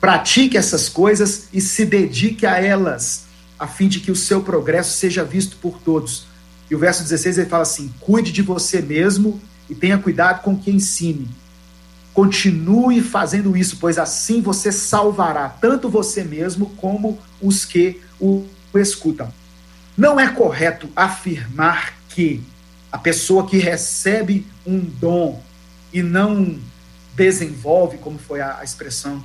Pratique 0.00 0.56
essas 0.56 0.88
coisas 0.88 1.48
e 1.52 1.60
se 1.60 1.84
dedique 1.84 2.44
a 2.44 2.60
elas, 2.60 3.26
a 3.56 3.68
fim 3.68 3.88
de 3.88 4.00
que 4.00 4.10
o 4.10 4.16
seu 4.16 4.42
progresso 4.42 4.96
seja 4.96 5.24
visto 5.24 5.56
por 5.56 5.78
todos. 5.78 6.26
E 6.68 6.74
o 6.74 6.78
verso 6.78 7.02
16 7.02 7.38
ele 7.38 7.48
fala 7.48 7.62
assim: 7.62 7.92
cuide 8.00 8.32
de 8.32 8.42
você 8.42 8.82
mesmo 8.82 9.40
e 9.70 9.74
tenha 9.74 9.98
cuidado 9.98 10.42
com 10.42 10.56
quem 10.56 10.76
ensine. 10.76 11.28
Continue 12.12 13.00
fazendo 13.00 13.56
isso, 13.56 13.76
pois 13.80 13.96
assim 13.96 14.40
você 14.40 14.72
salvará 14.72 15.48
tanto 15.48 15.88
você 15.88 16.24
mesmo 16.24 16.66
como 16.76 17.18
os 17.40 17.64
que 17.64 18.00
o 18.20 18.44
escutam. 18.74 19.32
Não 19.98 20.20
é 20.20 20.28
correto 20.28 20.88
afirmar 20.94 21.92
que 22.10 22.40
a 22.92 22.96
pessoa 22.96 23.48
que 23.48 23.58
recebe 23.58 24.46
um 24.64 24.78
dom 24.78 25.42
e 25.92 26.04
não 26.04 26.56
desenvolve, 27.16 27.98
como 27.98 28.16
foi 28.16 28.40
a, 28.40 28.60
expressão 28.62 29.20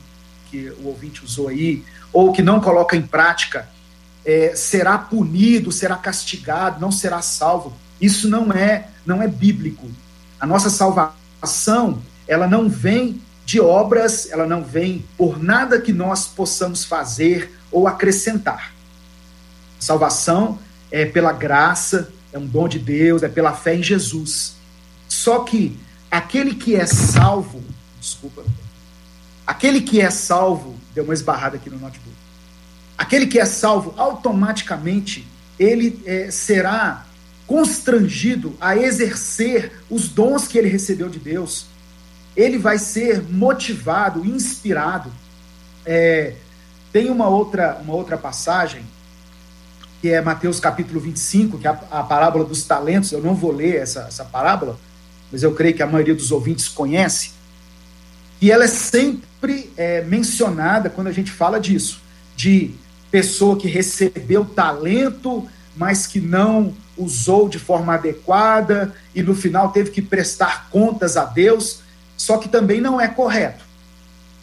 que 0.49 0.71
o 0.81 0.87
ouvinte 0.87 1.23
usou 1.23 1.47
aí, 1.47 1.83
ou 2.11 2.33
que 2.33 2.41
não 2.41 2.59
coloca 2.59 2.97
em 2.97 3.03
prática, 3.03 3.69
é, 4.25 4.55
será 4.55 4.97
punido, 4.97 5.71
será 5.71 5.95
castigado, 5.95 6.81
não 6.81 6.91
será 6.91 7.21
salvo. 7.21 7.71
Isso 8.01 8.27
não 8.27 8.51
é, 8.51 8.87
não 9.05 9.21
é 9.21 9.27
bíblico. 9.27 9.87
A 10.39 10.47
nossa 10.47 10.71
salvação, 10.71 12.01
ela 12.27 12.47
não 12.47 12.67
vem 12.67 13.21
de 13.45 13.59
obras, 13.59 14.27
ela 14.31 14.47
não 14.47 14.63
vem 14.63 15.05
por 15.19 15.37
nada 15.37 15.79
que 15.79 15.93
nós 15.93 16.25
possamos 16.25 16.83
fazer 16.83 17.51
ou 17.71 17.87
acrescentar. 17.87 18.73
Salvação 19.79 20.57
é 20.93 21.07
pela 21.07 21.33
graça, 21.33 22.13
é 22.31 22.37
um 22.37 22.45
dom 22.45 22.67
de 22.67 22.77
Deus, 22.77 23.23
é 23.23 23.27
pela 23.27 23.51
fé 23.51 23.75
em 23.75 23.81
Jesus. 23.81 24.53
Só 25.09 25.39
que 25.39 25.75
aquele 26.11 26.53
que 26.53 26.75
é 26.75 26.85
salvo, 26.85 27.63
desculpa, 27.99 28.43
aquele 29.45 29.81
que 29.81 29.99
é 29.99 30.11
salvo, 30.11 30.75
deu 30.93 31.03
uma 31.03 31.15
esbarrada 31.15 31.55
aqui 31.55 31.67
no 31.67 31.79
notebook. 31.79 32.15
Aquele 32.95 33.25
que 33.25 33.39
é 33.39 33.45
salvo, 33.45 33.95
automaticamente, 33.97 35.27
ele 35.57 35.99
é, 36.05 36.29
será 36.29 37.07
constrangido 37.47 38.55
a 38.61 38.77
exercer 38.77 39.71
os 39.89 40.07
dons 40.07 40.47
que 40.47 40.59
ele 40.59 40.69
recebeu 40.69 41.09
de 41.09 41.17
Deus. 41.17 41.65
Ele 42.35 42.59
vai 42.59 42.77
ser 42.77 43.23
motivado, 43.23 44.23
inspirado. 44.23 45.11
É, 45.83 46.35
tem 46.91 47.09
uma 47.09 47.27
outra, 47.27 47.79
uma 47.83 47.95
outra 47.95 48.15
passagem, 48.15 48.85
que 50.03 50.09
é 50.09 50.19
Mateus 50.19 50.59
capítulo 50.59 50.99
25, 50.99 51.59
que 51.59 51.65
é 51.65 51.69
a, 51.69 51.79
a 51.89 52.03
parábola 52.03 52.43
dos 52.43 52.65
talentos. 52.65 53.13
Eu 53.13 53.21
não 53.21 53.33
vou 53.33 53.53
ler 53.53 53.77
essa, 53.77 54.01
essa 54.01 54.25
parábola, 54.25 54.77
mas 55.31 55.43
eu 55.43 55.53
creio 55.53 55.73
que 55.73 55.81
a 55.81 55.87
maioria 55.87 56.13
dos 56.13 56.29
ouvintes 56.29 56.67
conhece. 56.67 57.31
E 58.41 58.51
ela 58.51 58.65
é 58.65 58.67
sempre 58.67 59.71
é, 59.77 60.01
mencionada 60.01 60.89
quando 60.89 61.07
a 61.07 61.11
gente 61.13 61.31
fala 61.31 61.57
disso, 61.57 62.01
de 62.35 62.71
pessoa 63.09 63.55
que 63.55 63.69
recebeu 63.69 64.43
talento, 64.43 65.47
mas 65.73 66.05
que 66.05 66.19
não 66.19 66.73
usou 66.97 67.47
de 67.47 67.57
forma 67.57 67.93
adequada 67.93 68.93
e 69.15 69.23
no 69.23 69.33
final 69.33 69.71
teve 69.71 69.89
que 69.89 70.01
prestar 70.01 70.69
contas 70.69 71.15
a 71.15 71.23
Deus, 71.23 71.79
só 72.17 72.37
que 72.37 72.49
também 72.49 72.81
não 72.81 72.99
é 72.99 73.07
correto. 73.07 73.62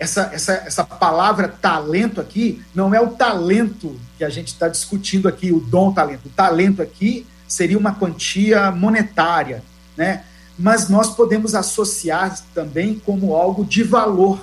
Essa, 0.01 0.31
essa, 0.33 0.53
essa 0.55 0.83
palavra 0.83 1.47
talento 1.47 2.23
aqui 2.23 2.65
não 2.75 2.95
é 2.95 3.01
o 3.01 3.09
talento 3.09 4.01
que 4.17 4.25
a 4.25 4.31
gente 4.31 4.49
está 4.49 4.67
discutindo 4.67 5.29
aqui, 5.29 5.53
o 5.53 5.61
dom 5.61 5.93
talento. 5.93 6.27
O 6.27 6.31
talento 6.31 6.81
aqui 6.81 7.27
seria 7.47 7.77
uma 7.77 7.95
quantia 7.95 8.71
monetária, 8.71 9.63
né? 9.95 10.25
Mas 10.59 10.89
nós 10.89 11.15
podemos 11.15 11.55
associar 11.55 12.35
também 12.55 12.99
como 12.99 13.35
algo 13.35 13.63
de 13.63 13.83
valor 13.83 14.43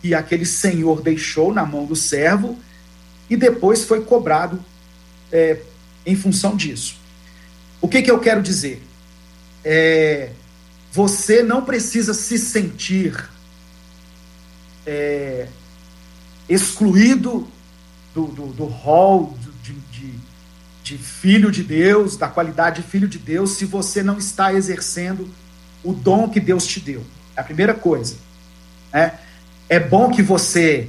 que 0.00 0.14
aquele 0.14 0.46
senhor 0.46 1.02
deixou 1.02 1.52
na 1.52 1.66
mão 1.66 1.84
do 1.84 1.94
servo 1.94 2.58
e 3.28 3.36
depois 3.36 3.84
foi 3.84 4.02
cobrado 4.02 4.58
é, 5.30 5.60
em 6.06 6.16
função 6.16 6.56
disso. 6.56 6.96
O 7.78 7.88
que, 7.88 8.00
que 8.00 8.10
eu 8.10 8.18
quero 8.18 8.40
dizer? 8.40 8.82
É, 9.62 10.30
você 10.90 11.42
não 11.42 11.62
precisa 11.62 12.14
se 12.14 12.38
sentir 12.38 13.28
é, 14.88 15.48
excluído 16.48 17.46
do, 18.14 18.26
do, 18.26 18.46
do 18.46 18.64
hall 18.64 19.36
de, 19.62 19.72
de, 19.72 20.14
de 20.82 20.96
filho 20.96 21.52
de 21.52 21.62
Deus, 21.62 22.16
da 22.16 22.26
qualidade 22.26 22.80
de 22.80 22.88
filho 22.88 23.06
de 23.06 23.18
Deus, 23.18 23.50
se 23.50 23.66
você 23.66 24.02
não 24.02 24.16
está 24.16 24.54
exercendo 24.54 25.28
o 25.84 25.92
dom 25.92 26.30
que 26.30 26.40
Deus 26.40 26.66
te 26.66 26.80
deu. 26.80 27.04
É 27.36 27.40
a 27.42 27.44
primeira 27.44 27.74
coisa. 27.74 28.16
Né? 28.90 29.18
É 29.68 29.78
bom 29.78 30.10
que 30.10 30.22
você 30.22 30.88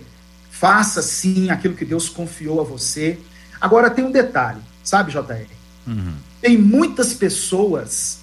faça 0.50 1.02
sim 1.02 1.50
aquilo 1.50 1.76
que 1.76 1.84
Deus 1.84 2.08
confiou 2.08 2.62
a 2.62 2.64
você. 2.64 3.20
Agora 3.60 3.90
tem 3.90 4.06
um 4.06 4.12
detalhe, 4.12 4.62
sabe, 4.82 5.12
JR? 5.12 5.46
Uhum. 5.86 6.14
Tem 6.42 6.58
muitas 6.58 7.14
pessoas 7.14 8.20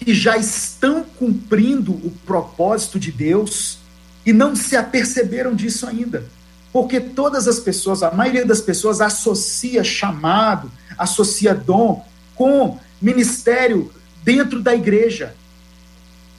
que 0.00 0.12
já 0.12 0.36
estão 0.36 1.04
cumprindo 1.04 1.92
o 1.92 2.10
propósito 2.26 2.98
de 2.98 3.12
Deus 3.12 3.81
e 4.24 4.32
não 4.32 4.54
se 4.54 4.76
aperceberam 4.76 5.54
disso 5.54 5.86
ainda. 5.86 6.24
Porque 6.72 7.00
todas 7.00 7.46
as 7.46 7.60
pessoas, 7.60 8.02
a 8.02 8.10
maioria 8.10 8.46
das 8.46 8.60
pessoas 8.60 9.00
associa 9.00 9.84
chamado, 9.84 10.70
associa 10.96 11.54
dom 11.54 12.06
com 12.34 12.78
ministério 13.00 13.92
dentro 14.22 14.62
da 14.62 14.74
igreja. 14.74 15.34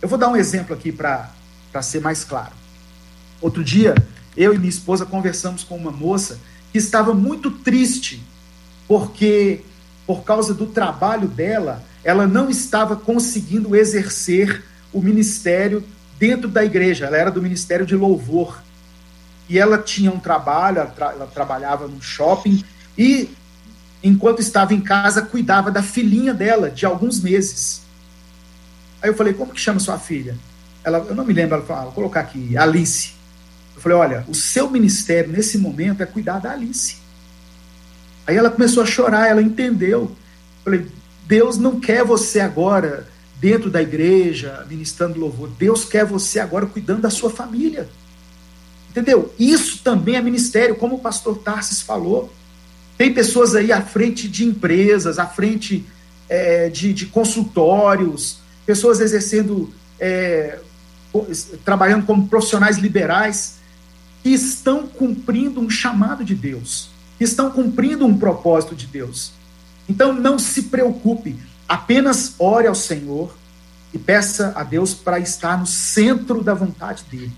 Eu 0.02 0.10
vou 0.10 0.18
dar 0.18 0.30
um 0.30 0.36
exemplo 0.36 0.76
aqui 0.76 0.92
para 0.92 1.30
ser 1.82 2.02
mais 2.02 2.24
claro. 2.24 2.54
Outro 3.42 3.64
dia, 3.64 3.94
eu 4.36 4.54
e 4.54 4.58
minha 4.58 4.70
esposa 4.70 5.06
conversamos 5.06 5.64
com 5.64 5.76
uma 5.76 5.92
moça 5.92 6.40
que 6.72 6.78
estava 6.78 7.14
muito 7.14 7.52
triste 7.52 8.24
porque 8.88 9.62
por 10.06 10.24
causa 10.24 10.54
do 10.54 10.66
trabalho 10.68 11.28
dela, 11.28 11.84
ela 12.04 12.28
não 12.28 12.50
estava 12.50 12.96
conseguindo 12.96 13.76
exercer 13.76 14.64
o 14.92 15.02
ministério 15.02 15.84
dentro 16.18 16.48
da 16.48 16.64
igreja. 16.64 17.06
Ela 17.06 17.18
era 17.18 17.32
do 17.32 17.42
ministério 17.42 17.86
de 17.86 17.96
louvor. 17.96 18.62
E 19.50 19.60
ela 19.60 19.78
tinha 19.78 20.12
um 20.12 20.20
trabalho, 20.20 20.80
ela, 20.80 20.90
tra 20.90 21.12
ela 21.12 21.28
trabalhava 21.28 21.88
no 21.88 22.02
shopping 22.02 22.64
e, 22.98 23.30
enquanto 24.02 24.40
estava 24.40 24.74
em 24.74 24.82
casa, 24.82 25.22
cuidava 25.22 25.70
da 25.70 25.84
filhinha 25.84 26.34
dela, 26.34 26.70
de 26.70 26.86
alguns 26.86 27.20
meses. 27.20 27.82
Aí 29.02 29.10
eu 29.10 29.16
falei: 29.16 29.34
Como 29.34 29.54
que 29.54 29.60
chama 29.60 29.80
sua 29.80 30.00
filha? 30.00 30.38
Ela, 30.84 31.00
eu 31.00 31.16
não 31.16 31.26
me 31.26 31.34
lembro, 31.34 31.56
ela 31.56 31.66
falou: 31.66 31.82
ah, 31.82 31.86
Vou 31.86 31.94
colocar 31.94 32.22
aqui, 32.22 32.58
Alice. 32.58 33.14
Eu 33.76 33.82
falei: 33.82 33.98
Olha, 33.98 34.26
o 34.30 34.34
seu 34.34 34.70
ministério 34.70 35.32
nesse 35.32 35.58
momento 35.58 36.02
é 36.02 36.06
cuidar 36.06 36.40
da 36.40 36.52
Alice. 36.52 37.04
Aí 38.26 38.38
ela 38.38 38.50
começou 38.50 38.82
a 38.82 38.86
chorar, 38.86 39.28
ela 39.28 39.42
entendeu. 39.42 40.02
Eu 40.02 40.18
falei, 40.64 40.88
Deus 41.26 41.58
não 41.58 41.80
quer 41.80 42.04
você 42.04 42.40
agora 42.40 43.06
dentro 43.44 43.70
da 43.70 43.82
igreja, 43.82 44.66
ministrando 44.70 45.20
louvor. 45.20 45.50
Deus 45.60 45.84
quer 45.84 46.06
você 46.06 46.40
agora 46.40 46.66
cuidando 46.66 47.02
da 47.02 47.10
sua 47.10 47.30
família. 47.30 47.90
Entendeu? 48.90 49.34
Isso 49.38 49.84
também 49.84 50.16
é 50.16 50.22
ministério, 50.22 50.76
como 50.76 50.96
o 50.96 51.00
pastor 51.00 51.38
Tarsis 51.40 51.82
falou. 51.82 52.34
Tem 52.98 53.14
pessoas 53.14 53.54
aí 53.54 53.70
à 53.70 53.82
frente 53.82 54.30
de 54.30 54.46
empresas, 54.46 55.20
à 55.20 55.28
frente 55.28 55.86
é, 56.30 56.70
de, 56.70 56.94
de, 56.94 57.08
consultórios, 57.08 58.38
pessoas 58.66 59.02
exercendo, 59.02 59.70
é, 60.00 60.60
trabalhando 61.66 62.06
como 62.06 62.30
profissionais 62.30 62.78
liberais, 62.78 63.56
que 64.24 64.30
estão 64.30 64.88
cumprindo 64.88 65.60
um 65.60 65.70
chamado 65.70 66.24
de 66.24 66.34
Deus 66.34 66.94
que 67.18 67.24
estão 67.24 67.52
cumprindo 67.52 68.06
um 68.06 68.18
propósito 68.18 68.76
de 68.76 68.88
Deus. 68.88 69.32
Então 69.88 70.14
não 70.14 70.40
se 70.40 70.64
preocupe, 70.64 71.38
apenas 71.74 72.36
ore 72.38 72.68
ao 72.68 72.76
Senhor 72.76 73.36
e 73.92 73.98
peça 73.98 74.54
a 74.56 74.64
Deus 74.64 74.94
para 74.94 75.20
estar 75.20 75.58
no 75.58 75.66
centro 75.66 76.44
da 76.44 76.54
vontade 76.54 77.04
dele. 77.10 77.32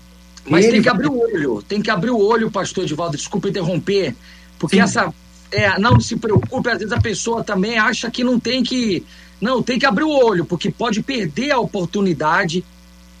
Mas 0.46 0.66
Ele 0.66 0.74
tem 0.74 0.82
que 0.82 0.88
abrir 0.90 1.08
o 1.08 1.18
olho, 1.18 1.62
tem 1.62 1.82
que 1.82 1.90
abrir 1.90 2.10
o 2.10 2.18
olho, 2.18 2.50
pastor 2.50 2.84
Edivaldo, 2.84 3.16
desculpa 3.16 3.48
interromper, 3.48 4.14
porque 4.58 4.76
Sim. 4.76 4.82
essa. 4.82 5.14
É, 5.50 5.78
não 5.78 6.00
se 6.00 6.16
preocupe, 6.16 6.68
às 6.68 6.78
vezes 6.78 6.92
a 6.92 7.00
pessoa 7.00 7.42
também 7.42 7.78
acha 7.78 8.10
que 8.10 8.22
não 8.22 8.38
tem 8.38 8.62
que. 8.62 9.04
Não, 9.40 9.62
tem 9.62 9.78
que 9.78 9.86
abrir 9.86 10.04
o 10.04 10.10
olho, 10.10 10.44
porque 10.44 10.70
pode 10.70 11.02
perder 11.02 11.52
a 11.52 11.58
oportunidade. 11.58 12.64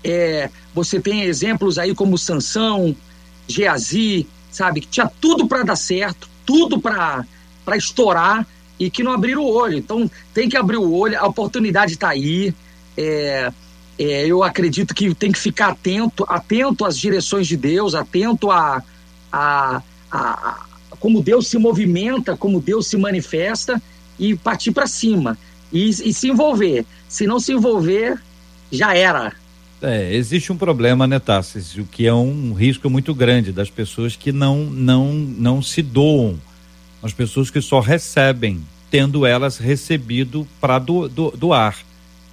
É, 0.04 0.50
você 0.74 1.00
tem 1.00 1.22
exemplos 1.22 1.78
aí 1.78 1.94
como 1.94 2.18
Sansão, 2.18 2.94
Geazi, 3.48 4.26
sabe, 4.50 4.82
que 4.82 4.88
tinha 4.88 5.10
tudo 5.20 5.46
para 5.46 5.62
dar 5.62 5.76
certo, 5.76 6.28
tudo 6.44 6.78
para 6.78 7.24
estourar 7.74 8.46
e 8.78 8.90
que 8.90 9.02
não 9.02 9.12
abriram 9.12 9.42
o 9.42 9.52
olho. 9.52 9.76
Então 9.76 10.10
tem 10.32 10.48
que 10.48 10.56
abrir 10.56 10.76
o 10.76 10.92
olho, 10.92 11.18
a 11.18 11.26
oportunidade 11.26 11.94
está 11.94 12.10
aí. 12.10 12.54
É, 12.96 13.52
é, 13.98 14.26
eu 14.26 14.42
acredito 14.42 14.94
que 14.94 15.14
tem 15.14 15.32
que 15.32 15.38
ficar 15.38 15.68
atento, 15.68 16.24
atento 16.28 16.84
às 16.84 16.98
direções 16.98 17.46
de 17.46 17.56
Deus, 17.56 17.94
atento 17.94 18.50
a, 18.50 18.82
a, 19.32 19.82
a, 20.10 20.20
a 20.20 20.66
como 20.98 21.22
Deus 21.22 21.46
se 21.48 21.58
movimenta, 21.58 22.36
como 22.36 22.60
Deus 22.60 22.86
se 22.86 22.96
manifesta 22.96 23.80
e 24.18 24.34
partir 24.34 24.72
para 24.72 24.86
cima 24.86 25.38
e, 25.72 25.88
e 25.88 26.12
se 26.12 26.28
envolver. 26.28 26.84
Se 27.08 27.26
não 27.26 27.38
se 27.40 27.52
envolver, 27.52 28.20
já 28.70 28.94
era. 28.94 29.32
É, 29.80 30.14
existe 30.14 30.52
um 30.52 30.56
problema, 30.56 31.06
né, 31.06 31.18
Tassis? 31.18 31.76
O 31.76 31.84
que 31.84 32.06
é 32.06 32.14
um 32.14 32.54
risco 32.54 32.88
muito 32.88 33.14
grande 33.14 33.52
das 33.52 33.70
pessoas 33.70 34.16
que 34.16 34.32
não, 34.32 34.64
não, 34.64 35.12
não 35.12 35.62
se 35.62 35.82
doam, 35.82 36.38
as 37.06 37.12
pessoas 37.12 37.50
que 37.50 37.60
só 37.60 37.80
recebem, 37.80 38.62
tendo 38.90 39.24
elas 39.24 39.58
recebido 39.58 40.46
para 40.60 40.78
do, 40.78 41.08
do, 41.08 41.30
doar. 41.30 41.76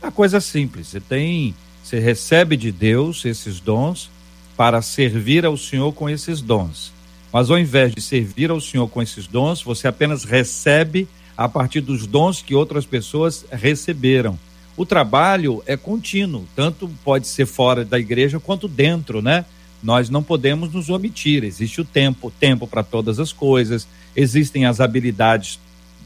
É 0.02 0.12
coisa 0.12 0.42
simples. 0.42 0.88
Você 0.88 1.00
tem, 1.00 1.56
você 1.84 2.00
recebe 2.00 2.58
de 2.58 2.72
Deus 2.72 3.24
esses 3.26 3.60
dons 3.60 4.10
para 4.58 4.82
servir 4.82 5.46
ao 5.46 5.56
Senhor 5.56 5.94
com 5.94 6.10
esses 6.10 6.42
dons. 6.42 6.92
Mas 7.32 7.50
ao 7.50 7.58
invés 7.58 7.96
de 7.96 8.02
servir 8.02 8.52
ao 8.52 8.60
Senhor 8.60 8.88
com 8.88 9.02
esses 9.02 9.26
dons, 9.26 9.62
você 9.64 9.88
apenas 9.88 10.24
recebe 10.24 11.08
a 11.36 11.48
partir 11.48 11.82
dos 11.82 12.06
dons 12.06 12.42
que 12.42 12.54
outras 12.54 12.86
pessoas 12.86 13.46
receberam 13.52 14.38
o 14.76 14.86
trabalho 14.86 15.62
é 15.68 15.78
contínuo, 15.78 16.46
tanto 16.56 16.90
pode 17.04 17.28
ser 17.28 17.46
fora 17.46 17.86
da 17.86 18.00
igreja 18.00 18.40
quanto 18.40 18.68
dentro, 18.68 19.22
né? 19.22 19.46
Nós 19.84 20.10
não 20.10 20.24
podemos 20.24 20.74
nos 20.74 20.90
omitir, 20.90 21.44
existe 21.44 21.82
o 21.82 21.86
tempo, 21.86 22.32
tempo 22.32 22.66
para 22.66 22.84
todas 22.84 23.20
as 23.20 23.34
coisas, 23.34 23.86
existem 24.16 24.66
as 24.66 24.80
habilidades 24.80 25.60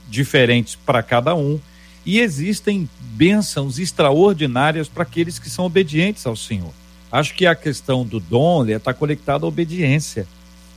diferentes 0.09 0.75
para 0.75 1.03
cada 1.03 1.35
um 1.35 1.59
e 2.05 2.19
existem 2.19 2.89
bênçãos 2.99 3.77
extraordinárias 3.77 4.87
para 4.87 5.03
aqueles 5.03 5.37
que 5.37 5.49
são 5.49 5.65
obedientes 5.65 6.25
ao 6.25 6.35
Senhor. 6.35 6.71
Acho 7.11 7.33
que 7.35 7.45
a 7.45 7.53
questão 7.53 8.05
do 8.05 8.19
dom 8.19 8.65
está 8.65 8.93
conectada 8.93 9.45
à 9.45 9.47
obediência. 9.47 10.27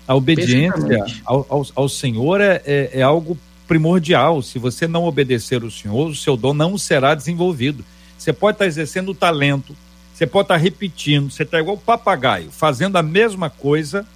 A 0.06 0.14
obediência 0.14 1.04
ao, 1.24 1.46
ao, 1.48 1.66
ao 1.74 1.88
Senhor 1.88 2.40
é, 2.40 2.60
é, 2.66 2.90
é 2.94 3.02
algo 3.02 3.38
primordial. 3.66 4.42
Se 4.42 4.58
você 4.58 4.88
não 4.88 5.04
obedecer 5.04 5.62
o 5.62 5.70
Senhor, 5.70 6.08
o 6.08 6.14
seu 6.14 6.36
dom 6.36 6.52
não 6.52 6.76
será 6.76 7.14
desenvolvido. 7.14 7.84
Você 8.18 8.32
pode 8.32 8.56
estar 8.56 8.66
exercendo 8.66 9.10
o 9.10 9.14
talento, 9.14 9.74
você 10.20 10.26
pode 10.26 10.44
estar 10.44 10.58
repetindo, 10.58 11.30
você 11.30 11.44
está 11.44 11.58
igual 11.58 11.78
papagaio, 11.78 12.50
fazendo 12.50 12.96
a 12.96 13.02
mesma 13.02 13.48
coisa, 13.48 14.06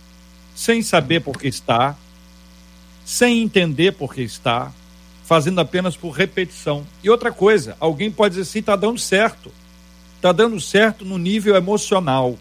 sem 0.54 0.82
saber 0.82 1.20
por 1.20 1.38
que 1.38 1.48
está, 1.48 1.96
sem 3.06 3.40
entender 3.40 3.92
por 3.92 4.14
que 4.14 4.20
está, 4.20 4.70
fazendo 5.22 5.62
apenas 5.62 5.96
por 5.96 6.10
repetição. 6.10 6.86
E 7.02 7.08
outra 7.08 7.32
coisa, 7.32 7.74
alguém 7.80 8.10
pode 8.10 8.34
dizer 8.34 8.42
assim, 8.42 8.58
está 8.58 8.76
dando 8.76 8.98
certo. 8.98 9.50
Está 10.16 10.30
dando 10.30 10.60
certo 10.60 11.06
no 11.06 11.16
nível 11.16 11.56
emocional. 11.56 12.38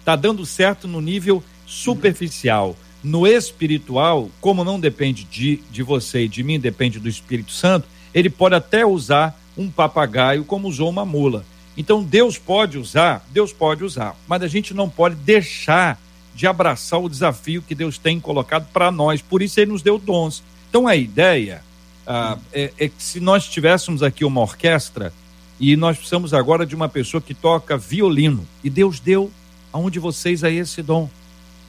Está 0.00 0.16
dando 0.16 0.44
certo 0.44 0.88
no 0.88 1.00
nível 1.00 1.44
superficial. 1.64 2.76
No 3.04 3.24
espiritual, 3.24 4.28
como 4.40 4.64
não 4.64 4.80
depende 4.80 5.22
de, 5.22 5.62
de 5.70 5.84
você 5.84 6.24
e 6.24 6.28
de 6.28 6.42
mim, 6.42 6.58
depende 6.58 6.98
do 6.98 7.08
Espírito 7.08 7.52
Santo, 7.52 7.86
ele 8.12 8.28
pode 8.28 8.56
até 8.56 8.84
usar 8.84 9.40
um 9.56 9.70
papagaio 9.70 10.44
como 10.44 10.66
usou 10.66 10.90
uma 10.90 11.04
mula. 11.04 11.46
Então 11.76 12.02
Deus 12.02 12.36
pode 12.36 12.78
usar, 12.78 13.24
Deus 13.30 13.52
pode 13.52 13.84
usar, 13.84 14.16
mas 14.26 14.42
a 14.42 14.48
gente 14.48 14.74
não 14.74 14.88
pode 14.88 15.14
deixar 15.14 15.98
de 16.34 16.46
abraçar 16.46 17.00
o 17.00 17.08
desafio 17.08 17.62
que 17.62 17.74
Deus 17.74 17.98
tem 17.98 18.20
colocado 18.20 18.66
para 18.72 18.90
nós. 18.90 19.20
Por 19.22 19.42
isso 19.42 19.60
ele 19.60 19.72
nos 19.72 19.82
deu 19.82 19.98
dons. 19.98 20.42
Então 20.68 20.86
a 20.86 20.96
ideia 20.96 21.62
ah, 22.06 22.38
é, 22.52 22.72
é, 22.78 22.88
que 22.88 23.02
se 23.02 23.20
nós 23.20 23.48
tivéssemos 23.48 24.02
aqui 24.02 24.24
uma 24.24 24.40
orquestra 24.40 25.12
e 25.58 25.76
nós 25.76 25.96
precisamos 25.96 26.32
agora 26.32 26.64
de 26.64 26.74
uma 26.74 26.88
pessoa 26.88 27.20
que 27.20 27.34
toca 27.34 27.76
violino 27.76 28.46
e 28.64 28.70
Deus 28.70 28.98
deu 28.98 29.30
aonde 29.72 29.98
vocês 29.98 30.42
aí 30.42 30.56
esse 30.56 30.82
dom. 30.82 31.08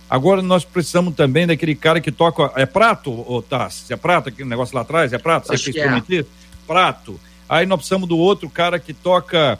Agora 0.09 0.41
nós 0.41 0.65
precisamos 0.65 1.15
também 1.15 1.47
daquele 1.47 1.75
cara 1.75 2.01
que 2.01 2.11
toca 2.11 2.51
é 2.55 2.65
prato 2.65 3.11
ou 3.11 3.41
tá? 3.41 3.69
É 3.89 3.95
prato 3.95 4.29
aquele 4.29 4.49
negócio 4.49 4.75
lá 4.75 4.81
atrás 4.81 5.13
é 5.13 5.17
prato? 5.17 5.47
Você 5.47 5.53
Acho 5.53 5.71
que 5.71 5.79
é. 5.79 6.25
Prato. 6.65 7.19
Aí 7.47 7.65
nós 7.65 7.77
precisamos 7.77 8.07
do 8.07 8.17
outro 8.17 8.49
cara 8.49 8.79
que 8.79 8.93
toca 8.93 9.59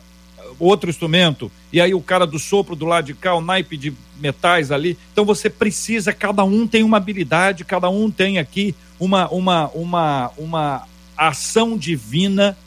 outro 0.59 0.89
instrumento, 0.89 1.51
e 1.71 1.79
aí 1.79 1.93
o 1.93 2.01
cara 2.01 2.25
do 2.25 2.39
sopro 2.39 2.75
do 2.75 2.85
lado 2.85 3.05
de 3.05 3.13
cá, 3.13 3.35
o 3.35 3.41
naipe 3.41 3.77
de 3.77 3.93
metais 4.19 4.71
ali. 4.71 4.97
Então 5.11 5.25
você 5.25 5.49
precisa, 5.49 6.13
cada 6.13 6.43
um 6.43 6.67
tem 6.67 6.83
uma 6.83 6.97
habilidade, 6.97 7.65
cada 7.65 7.89
um 7.89 8.09
tem 8.09 8.37
aqui 8.37 8.75
uma, 8.99 9.27
uma, 9.29 9.69
uma, 9.69 10.31
uma 10.37 10.87
ação 11.17 11.77
divina 11.77 12.57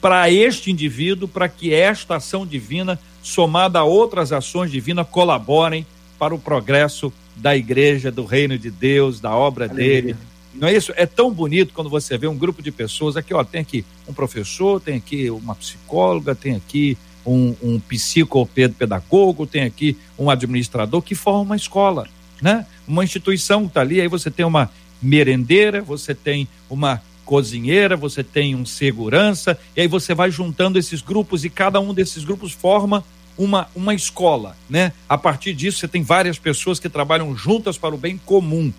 para 0.00 0.30
este 0.30 0.70
indivíduo, 0.70 1.28
para 1.28 1.48
que 1.48 1.74
esta 1.74 2.16
ação 2.16 2.46
divina, 2.46 2.98
somada 3.22 3.80
a 3.80 3.84
outras 3.84 4.32
ações 4.32 4.70
divinas, 4.70 5.06
colaborem 5.10 5.86
para 6.18 6.34
o 6.34 6.38
progresso 6.38 7.12
da 7.36 7.56
igreja, 7.56 8.10
do 8.10 8.24
reino 8.24 8.58
de 8.58 8.70
Deus, 8.70 9.20
da 9.20 9.34
obra 9.34 9.66
Aleluia. 9.66 10.02
dele. 10.02 10.16
Não 10.54 10.68
é 10.68 10.74
isso? 10.74 10.92
É 10.96 11.06
tão 11.06 11.32
bonito 11.32 11.72
quando 11.72 11.88
você 11.88 12.18
vê 12.18 12.26
um 12.26 12.36
grupo 12.36 12.62
de 12.62 12.72
pessoas. 12.72 13.16
Aqui, 13.16 13.32
ó, 13.32 13.44
tem 13.44 13.60
aqui 13.60 13.84
um 14.08 14.12
professor, 14.12 14.80
tem 14.80 14.96
aqui 14.96 15.30
uma 15.30 15.54
psicóloga, 15.54 16.34
tem 16.34 16.56
aqui 16.56 16.98
um, 17.24 17.54
um 17.62 17.80
psicopedagogo, 17.80 19.46
tem 19.46 19.62
aqui 19.62 19.96
um 20.18 20.30
administrador 20.30 21.02
que 21.02 21.14
forma 21.14 21.40
uma 21.40 21.56
escola, 21.56 22.08
né? 22.40 22.66
Uma 22.86 23.04
instituição 23.04 23.66
está 23.66 23.80
ali, 23.80 24.00
aí 24.00 24.08
você 24.08 24.30
tem 24.30 24.44
uma 24.44 24.70
merendeira, 25.00 25.82
você 25.82 26.14
tem 26.14 26.48
uma 26.68 27.02
cozinheira, 27.24 27.96
você 27.96 28.24
tem 28.24 28.56
um 28.56 28.66
segurança, 28.66 29.56
e 29.76 29.82
aí 29.82 29.86
você 29.86 30.14
vai 30.14 30.30
juntando 30.30 30.78
esses 30.78 31.00
grupos 31.00 31.44
e 31.44 31.50
cada 31.50 31.78
um 31.80 31.94
desses 31.94 32.24
grupos 32.24 32.52
forma 32.52 33.04
uma, 33.38 33.68
uma 33.74 33.94
escola, 33.94 34.56
né? 34.68 34.92
A 35.08 35.16
partir 35.16 35.54
disso, 35.54 35.78
você 35.78 35.88
tem 35.88 36.02
várias 36.02 36.38
pessoas 36.38 36.78
que 36.78 36.88
trabalham 36.88 37.34
juntas 37.36 37.78
para 37.78 37.94
o 37.94 37.98
bem 37.98 38.18
comum. 38.18 38.72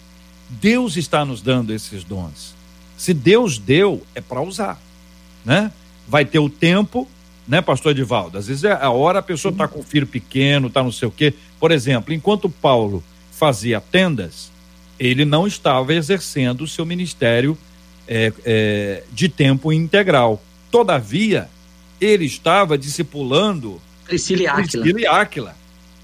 Deus 0.59 0.97
está 0.97 1.23
nos 1.23 1.41
dando 1.41 1.73
esses 1.73 2.03
dons. 2.03 2.53
Se 2.97 3.13
Deus 3.13 3.57
deu, 3.57 4.05
é 4.13 4.19
para 4.21 4.41
usar, 4.41 4.79
né? 5.45 5.71
Vai 6.07 6.25
ter 6.25 6.39
o 6.39 6.49
tempo, 6.49 7.07
né, 7.47 7.61
pastor 7.61 7.91
Edivaldo? 7.91 8.37
Às 8.37 8.47
vezes 8.47 8.65
é 8.65 8.73
a 8.73 8.89
hora 8.89 9.19
a 9.19 9.23
pessoa 9.23 9.51
está 9.51 9.67
com 9.67 9.79
o 9.79 9.83
filho 9.83 10.05
pequeno, 10.05 10.67
está 10.67 10.83
não 10.83 10.91
sei 10.91 11.07
o 11.07 11.11
quê. 11.11 11.33
Por 11.59 11.71
exemplo, 11.71 12.13
enquanto 12.13 12.49
Paulo 12.49 13.03
fazia 13.31 13.79
tendas, 13.79 14.51
ele 14.99 15.23
não 15.23 15.47
estava 15.47 15.93
exercendo 15.93 16.61
o 16.61 16.67
seu 16.67 16.85
ministério 16.85 17.57
é, 18.07 18.33
é, 18.43 19.03
de 19.11 19.29
tempo 19.29 19.71
integral. 19.71 20.41
Todavia, 20.69 21.49
ele 21.99 22.25
estava 22.25 22.77
discipulando 22.77 23.81
Priscila 24.05 24.41
e 24.41 24.47
Áquila. 24.47 24.83
Priscila 24.83 24.99
e 24.99 25.07
Áquila 25.07 25.55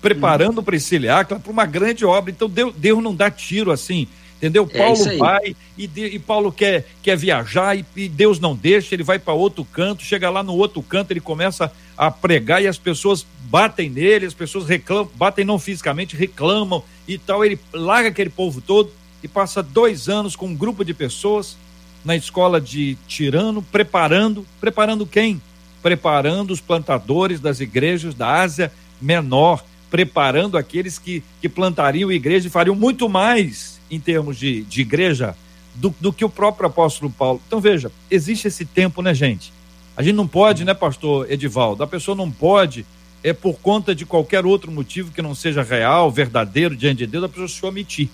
preparando 0.01 0.61
hum. 0.61 0.63
Priscila 0.63 1.05
e 1.05 1.09
Áquila 1.09 1.39
para 1.39 1.51
uma 1.51 1.65
grande 1.65 2.05
obra. 2.05 2.31
Então, 2.31 2.49
Deus, 2.49 2.73
Deus 2.75 3.03
não 3.03 3.13
dá 3.13 3.29
tiro 3.29 3.71
assim 3.71 4.07
Entendeu? 4.38 4.69
É 4.71 4.77
Paulo 4.77 5.17
vai 5.17 5.55
e, 5.75 5.88
de, 5.88 6.05
e, 6.05 6.19
Paulo 6.19 6.51
quer, 6.51 6.85
quer 7.01 7.17
viajar 7.17 7.75
e, 7.75 7.83
e 7.95 8.07
Deus 8.07 8.39
não 8.39 8.55
deixa, 8.55 8.93
ele 8.93 9.01
vai 9.01 9.17
para 9.17 9.33
outro 9.33 9.65
canto, 9.65 10.03
chega 10.03 10.29
lá 10.29 10.43
no 10.43 10.53
outro 10.53 10.81
canto, 10.83 11.11
ele 11.11 11.19
começa 11.19 11.71
a 11.97 12.11
pregar 12.11 12.61
e 12.61 12.67
as 12.67 12.77
pessoas 12.77 13.25
batem 13.45 13.89
nele, 13.89 14.27
as 14.27 14.35
pessoas 14.35 14.67
reclamam, 14.67 15.09
batem 15.15 15.43
não 15.43 15.57
fisicamente, 15.57 16.15
reclamam 16.15 16.83
e 17.07 17.17
tal. 17.17 17.43
Ele 17.43 17.59
larga 17.73 18.09
aquele 18.09 18.29
povo 18.29 18.61
todo 18.61 18.91
e 19.23 19.27
passa 19.27 19.63
dois 19.63 20.07
anos 20.07 20.35
com 20.35 20.47
um 20.47 20.55
grupo 20.55 20.85
de 20.85 20.93
pessoas 20.93 21.57
na 22.05 22.15
escola 22.15 22.61
de 22.61 22.95
Tirano, 23.07 23.63
preparando, 23.63 24.45
preparando 24.61 25.05
quem? 25.05 25.41
Preparando 25.81 26.51
os 26.51 26.61
plantadores 26.61 27.39
das 27.39 27.59
igrejas 27.59 28.13
da 28.13 28.41
Ásia 28.41 28.71
Menor, 29.01 29.63
preparando 29.89 30.57
aqueles 30.57 30.99
que, 30.99 31.23
que 31.41 31.49
plantariam 31.49 32.11
igreja 32.11 32.47
e 32.47 32.51
fariam 32.51 32.75
muito 32.75 33.09
mais 33.09 33.76
em 33.89 33.99
termos 33.99 34.38
de, 34.38 34.63
de 34.63 34.81
igreja 34.81 35.35
do, 35.75 35.93
do 35.99 36.11
que 36.11 36.25
o 36.25 36.29
próprio 36.29 36.67
apóstolo 36.67 37.11
Paulo. 37.11 37.41
Então 37.47 37.59
veja, 37.59 37.91
existe 38.09 38.47
esse 38.47 38.65
tempo, 38.65 39.01
né, 39.01 39.13
gente? 39.13 39.53
A 39.95 40.03
gente 40.03 40.15
não 40.15 40.27
pode, 40.27 40.63
né, 40.63 40.73
pastor 40.73 41.31
Edivaldo? 41.31 41.83
A 41.83 41.88
pessoa 41.88 42.15
não 42.15 42.29
pode, 42.29 42.85
é 43.23 43.33
por 43.33 43.55
conta 43.59 43.95
de 43.95 44.05
qualquer 44.05 44.45
outro 44.45 44.71
motivo 44.71 45.11
que 45.11 45.21
não 45.21 45.33
seja 45.33 45.63
real, 45.63 46.11
verdadeiro 46.11 46.75
diante 46.75 46.99
de 46.99 47.07
Deus, 47.07 47.23
a 47.23 47.29
pessoa 47.29 47.47
se 47.47 47.65
omitir. 47.65 48.09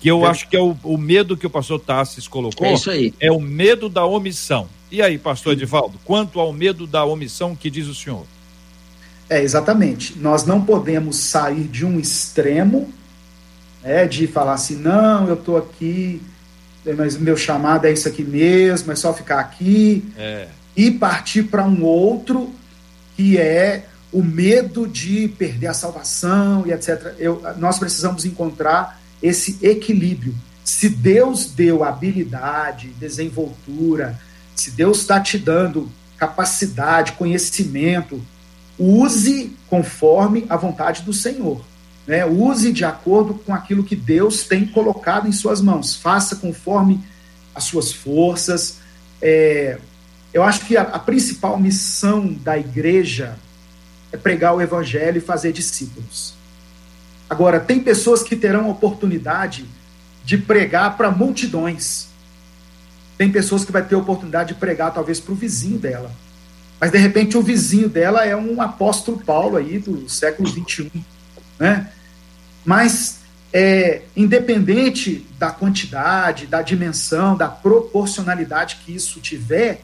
Que 0.00 0.10
eu 0.10 0.24
é. 0.24 0.28
acho 0.28 0.48
que 0.48 0.56
é 0.56 0.60
o, 0.60 0.76
o, 0.82 0.96
medo 0.96 1.36
que 1.36 1.46
o 1.46 1.50
pastor 1.50 1.78
Tassis 1.78 2.26
colocou. 2.26 2.66
É 2.66 2.74
isso 2.74 2.90
aí. 2.90 3.14
É 3.20 3.30
o 3.30 3.40
medo 3.40 3.88
da 3.88 4.04
omissão. 4.04 4.68
E 4.90 5.02
aí, 5.02 5.18
pastor 5.18 5.52
Edivaldo, 5.52 5.98
quanto 6.04 6.40
ao 6.40 6.52
medo 6.52 6.86
da 6.86 7.04
omissão, 7.04 7.54
que 7.54 7.70
diz 7.70 7.86
o 7.86 7.94
senhor? 7.94 8.24
É, 9.28 9.42
exatamente. 9.42 10.18
Nós 10.18 10.44
não 10.44 10.62
podemos 10.62 11.16
sair 11.16 11.64
de 11.64 11.84
um 11.84 12.00
extremo 12.00 12.92
né, 13.82 14.06
de 14.06 14.26
falar 14.26 14.54
assim, 14.54 14.76
não, 14.76 15.26
eu 15.28 15.34
estou 15.34 15.56
aqui, 15.56 16.22
mas 16.96 17.16
meu 17.16 17.36
chamado 17.36 17.86
é 17.86 17.92
isso 17.92 18.08
aqui 18.08 18.22
mesmo, 18.22 18.90
é 18.92 18.96
só 18.96 19.12
ficar 19.12 19.40
aqui, 19.40 20.04
é. 20.16 20.48
e 20.76 20.90
partir 20.90 21.44
para 21.44 21.64
um 21.64 21.82
outro 21.82 22.52
que 23.16 23.38
é 23.38 23.86
o 24.12 24.22
medo 24.22 24.86
de 24.86 25.28
perder 25.28 25.68
a 25.68 25.74
salvação 25.74 26.66
e 26.66 26.72
etc. 26.72 27.14
Eu, 27.18 27.42
nós 27.58 27.78
precisamos 27.78 28.24
encontrar 28.24 29.00
esse 29.22 29.58
equilíbrio. 29.62 30.34
Se 30.64 30.88
Deus 30.88 31.46
deu 31.46 31.84
habilidade, 31.84 32.88
desenvoltura, 32.98 34.18
se 34.56 34.70
Deus 34.72 35.00
está 35.00 35.20
te 35.20 35.38
dando 35.38 35.90
capacidade, 36.16 37.12
conhecimento, 37.12 38.20
use 38.78 39.56
conforme 39.68 40.44
a 40.48 40.56
vontade 40.56 41.02
do 41.02 41.12
Senhor. 41.12 41.64
Né? 42.10 42.26
Use 42.26 42.72
de 42.72 42.84
acordo 42.84 43.34
com 43.34 43.54
aquilo 43.54 43.84
que 43.84 43.94
Deus 43.94 44.42
tem 44.42 44.66
colocado 44.66 45.28
em 45.28 45.32
suas 45.32 45.60
mãos. 45.60 45.94
Faça 45.94 46.34
conforme 46.34 47.00
as 47.54 47.62
suas 47.62 47.92
forças. 47.92 48.78
É, 49.22 49.78
eu 50.34 50.42
acho 50.42 50.66
que 50.66 50.76
a, 50.76 50.82
a 50.82 50.98
principal 50.98 51.56
missão 51.56 52.32
da 52.32 52.58
igreja 52.58 53.38
é 54.10 54.16
pregar 54.16 54.56
o 54.56 54.60
evangelho 54.60 55.18
e 55.18 55.20
fazer 55.20 55.52
discípulos. 55.52 56.34
Agora, 57.28 57.60
tem 57.60 57.78
pessoas 57.78 58.24
que 58.24 58.34
terão 58.34 58.68
oportunidade 58.68 59.64
de 60.24 60.36
pregar 60.36 60.96
para 60.96 61.12
multidões. 61.12 62.08
Tem 63.16 63.30
pessoas 63.30 63.64
que 63.64 63.70
vai 63.70 63.84
ter 63.84 63.94
oportunidade 63.94 64.54
de 64.54 64.58
pregar 64.58 64.92
talvez 64.92 65.20
para 65.20 65.30
o 65.30 65.36
vizinho 65.36 65.78
dela. 65.78 66.10
Mas 66.80 66.90
de 66.90 66.98
repente 66.98 67.38
o 67.38 67.42
vizinho 67.42 67.88
dela 67.88 68.26
é 68.26 68.34
um 68.34 68.60
apóstolo 68.60 69.20
Paulo 69.20 69.56
aí 69.56 69.78
do 69.78 70.08
século 70.08 70.50
21, 70.50 70.90
né? 71.56 71.92
Mas, 72.64 73.20
é, 73.52 74.02
independente 74.16 75.26
da 75.38 75.50
quantidade, 75.50 76.46
da 76.46 76.62
dimensão, 76.62 77.36
da 77.36 77.48
proporcionalidade 77.48 78.78
que 78.84 78.94
isso 78.94 79.20
tiver, 79.20 79.82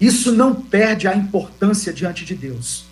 isso 0.00 0.32
não 0.32 0.54
perde 0.54 1.08
a 1.08 1.14
importância 1.14 1.92
diante 1.92 2.24
de 2.24 2.34
Deus. 2.34 2.84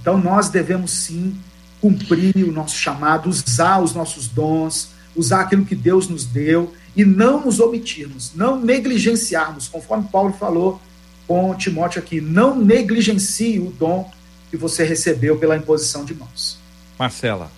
Então, 0.00 0.18
nós 0.18 0.48
devemos 0.48 0.90
sim 0.90 1.36
cumprir 1.80 2.36
o 2.44 2.52
nosso 2.52 2.76
chamado, 2.76 3.28
usar 3.28 3.80
os 3.80 3.94
nossos 3.94 4.28
dons, 4.28 4.90
usar 5.14 5.42
aquilo 5.42 5.64
que 5.64 5.74
Deus 5.74 6.08
nos 6.08 6.24
deu 6.24 6.74
e 6.94 7.04
não 7.04 7.44
nos 7.44 7.60
omitirmos, 7.60 8.32
não 8.34 8.58
negligenciarmos, 8.58 9.68
conforme 9.68 10.08
Paulo 10.10 10.32
falou 10.32 10.80
com 11.26 11.54
Timóteo 11.54 12.00
aqui, 12.00 12.20
não 12.20 12.56
negligencie 12.56 13.58
o 13.58 13.70
dom 13.70 14.10
que 14.50 14.56
você 14.56 14.84
recebeu 14.84 15.36
pela 15.36 15.56
imposição 15.56 16.04
de 16.04 16.14
mãos. 16.14 16.58
Marcela. 16.98 17.50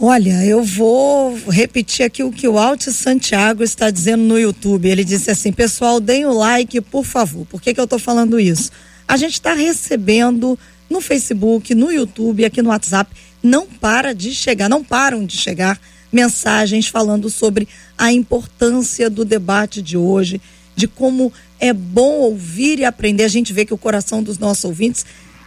Olha, 0.00 0.44
eu 0.44 0.62
vou 0.62 1.36
repetir 1.48 2.06
aqui 2.06 2.22
o 2.22 2.30
que 2.30 2.46
o 2.46 2.56
Alto 2.56 2.92
Santiago 2.92 3.64
está 3.64 3.90
dizendo 3.90 4.22
no 4.22 4.38
YouTube. 4.38 4.88
Ele 4.88 5.02
disse 5.02 5.28
assim: 5.28 5.50
pessoal, 5.50 5.98
deem 5.98 6.24
o 6.24 6.32
like, 6.32 6.80
por 6.82 7.04
favor. 7.04 7.44
Por 7.46 7.60
que, 7.60 7.74
que 7.74 7.80
eu 7.80 7.84
estou 7.84 7.98
falando 7.98 8.38
isso? 8.38 8.70
A 9.08 9.16
gente 9.16 9.32
está 9.32 9.54
recebendo 9.54 10.56
no 10.88 11.00
Facebook, 11.00 11.74
no 11.74 11.90
YouTube, 11.90 12.44
aqui 12.44 12.62
no 12.62 12.68
WhatsApp, 12.68 13.10
não 13.42 13.66
para 13.66 14.14
de 14.14 14.32
chegar, 14.32 14.68
não 14.68 14.84
param 14.84 15.26
de 15.26 15.36
chegar 15.36 15.80
mensagens 16.12 16.86
falando 16.86 17.28
sobre 17.28 17.66
a 17.96 18.12
importância 18.12 19.10
do 19.10 19.24
debate 19.24 19.82
de 19.82 19.96
hoje, 19.96 20.40
de 20.76 20.86
como 20.86 21.32
é 21.58 21.72
bom 21.72 22.20
ouvir 22.20 22.78
e 22.78 22.84
aprender. 22.84 23.24
A 23.24 23.28
gente 23.28 23.52
vê 23.52 23.64
que 23.64 23.74
o 23.74 23.78
coração 23.78 24.22
dos 24.22 24.38
nossos 24.38 24.64
ouvintes 24.64 25.04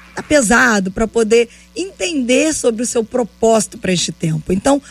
está 0.09 0.21
pesado 0.21 0.91
para 0.91 1.07
poder 1.07 1.47
entender 1.75 2.53
sobre 2.53 2.83
o 2.83 2.87
seu 2.87 3.03
propósito 3.03 3.77
para 3.77 3.93
este 3.93 4.11
tempo. 4.11 4.51
Então, 4.51 4.81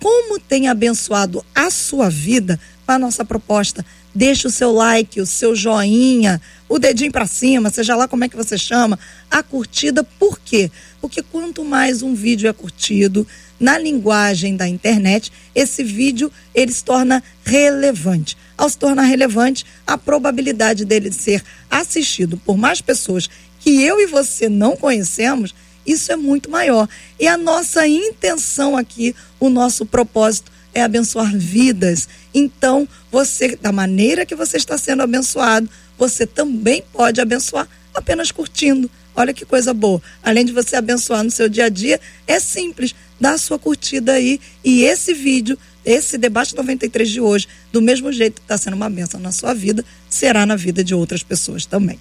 como 0.00 0.38
tem 0.40 0.68
abençoado 0.68 1.44
a 1.54 1.70
sua 1.70 2.08
vida 2.08 2.58
com 2.86 2.92
a 2.92 2.98
nossa 2.98 3.24
proposta? 3.24 3.84
Deixe 4.14 4.46
o 4.46 4.50
seu 4.50 4.72
like, 4.72 5.20
o 5.20 5.26
seu 5.26 5.54
joinha, 5.54 6.40
o 6.68 6.78
dedinho 6.78 7.12
para 7.12 7.26
cima, 7.26 7.70
seja 7.70 7.94
lá 7.94 8.08
como 8.08 8.24
é 8.24 8.28
que 8.28 8.36
você 8.36 8.56
chama, 8.56 8.98
a 9.30 9.42
curtida. 9.42 10.02
Por 10.02 10.40
quê? 10.40 10.70
Porque 11.00 11.22
quanto 11.22 11.64
mais 11.64 12.02
um 12.02 12.14
vídeo 12.14 12.48
é 12.48 12.52
curtido 12.52 13.26
na 13.60 13.78
linguagem 13.78 14.56
da 14.56 14.66
internet, 14.66 15.30
esse 15.54 15.84
vídeo 15.84 16.32
ele 16.54 16.72
se 16.72 16.82
torna 16.82 17.22
relevante. 17.44 18.36
Ao 18.56 18.68
se 18.68 18.78
tornar 18.78 19.02
relevante, 19.02 19.66
a 19.86 19.98
probabilidade 19.98 20.84
dele 20.86 21.12
ser 21.12 21.44
assistido 21.70 22.38
por 22.38 22.56
mais 22.56 22.80
pessoas 22.80 23.28
que 23.60 23.82
eu 23.82 24.00
e 24.00 24.06
você 24.06 24.48
não 24.48 24.74
conhecemos, 24.74 25.54
isso 25.86 26.12
é 26.12 26.16
muito 26.16 26.50
maior. 26.50 26.88
E 27.18 27.26
a 27.26 27.36
nossa 27.36 27.86
intenção 27.86 28.76
aqui, 28.76 29.14
o 29.38 29.48
nosso 29.48 29.84
propósito 29.86 30.50
é 30.72 30.82
abençoar 30.82 31.36
vidas. 31.36 32.08
Então, 32.32 32.88
você, 33.10 33.56
da 33.56 33.72
maneira 33.72 34.24
que 34.24 34.34
você 34.34 34.56
está 34.56 34.78
sendo 34.78 35.02
abençoado, 35.02 35.68
você 35.98 36.26
também 36.26 36.82
pode 36.92 37.20
abençoar 37.20 37.68
apenas 37.94 38.30
curtindo. 38.30 38.90
Olha 39.14 39.34
que 39.34 39.44
coisa 39.44 39.74
boa. 39.74 40.00
Além 40.22 40.44
de 40.44 40.52
você 40.52 40.76
abençoar 40.76 41.24
no 41.24 41.30
seu 41.30 41.48
dia 41.48 41.64
a 41.64 41.68
dia, 41.68 42.00
é 42.26 42.38
simples. 42.38 42.94
Dá 43.20 43.32
a 43.32 43.38
sua 43.38 43.58
curtida 43.58 44.12
aí. 44.12 44.40
E 44.64 44.84
esse 44.84 45.12
vídeo, 45.12 45.58
esse 45.84 46.16
debate 46.16 46.54
93 46.54 47.10
de 47.10 47.20
hoje, 47.20 47.48
do 47.72 47.82
mesmo 47.82 48.12
jeito 48.12 48.36
que 48.36 48.44
está 48.44 48.56
sendo 48.56 48.74
uma 48.74 48.88
benção 48.88 49.20
na 49.20 49.32
sua 49.32 49.52
vida, 49.52 49.84
será 50.08 50.46
na 50.46 50.56
vida 50.56 50.82
de 50.84 50.94
outras 50.94 51.22
pessoas 51.22 51.66
também. 51.66 51.98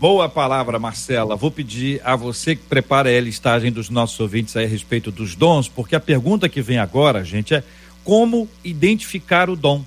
Boa 0.00 0.28
palavra, 0.28 0.78
Marcela. 0.78 1.34
Vou 1.34 1.50
pedir 1.50 2.00
a 2.04 2.14
você 2.14 2.54
que 2.54 2.62
prepare 2.62 3.18
a 3.18 3.20
listagem 3.20 3.72
dos 3.72 3.90
nossos 3.90 4.20
ouvintes 4.20 4.56
a 4.56 4.64
respeito 4.64 5.10
dos 5.10 5.34
dons, 5.34 5.66
porque 5.66 5.96
a 5.96 6.00
pergunta 6.00 6.48
que 6.48 6.62
vem 6.62 6.78
agora, 6.78 7.24
gente, 7.24 7.52
é 7.52 7.64
como 8.04 8.48
identificar 8.62 9.50
o 9.50 9.56
dom. 9.56 9.84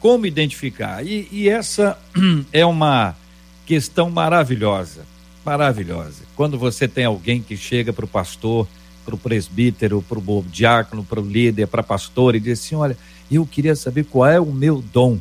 Como 0.00 0.26
identificar? 0.26 1.02
E, 1.02 1.26
e 1.32 1.48
essa 1.48 1.98
é 2.52 2.66
uma 2.66 3.16
questão 3.64 4.10
maravilhosa, 4.10 5.06
maravilhosa. 5.42 6.24
Quando 6.36 6.58
você 6.58 6.86
tem 6.86 7.06
alguém 7.06 7.40
que 7.40 7.56
chega 7.56 7.90
para 7.90 8.04
o 8.04 8.08
pastor, 8.08 8.68
para 9.02 9.14
o 9.14 9.18
presbítero, 9.18 10.04
para 10.06 10.18
o 10.18 10.44
diácono, 10.46 11.02
para 11.02 11.20
o 11.20 11.26
líder, 11.26 11.68
para 11.68 11.80
a 11.80 11.84
pastora 11.84 12.36
e 12.36 12.40
diz 12.40 12.60
assim: 12.60 12.74
Olha, 12.74 12.98
eu 13.32 13.46
queria 13.46 13.74
saber 13.74 14.04
qual 14.04 14.28
é 14.28 14.38
o 14.38 14.52
meu 14.52 14.84
dom 14.92 15.18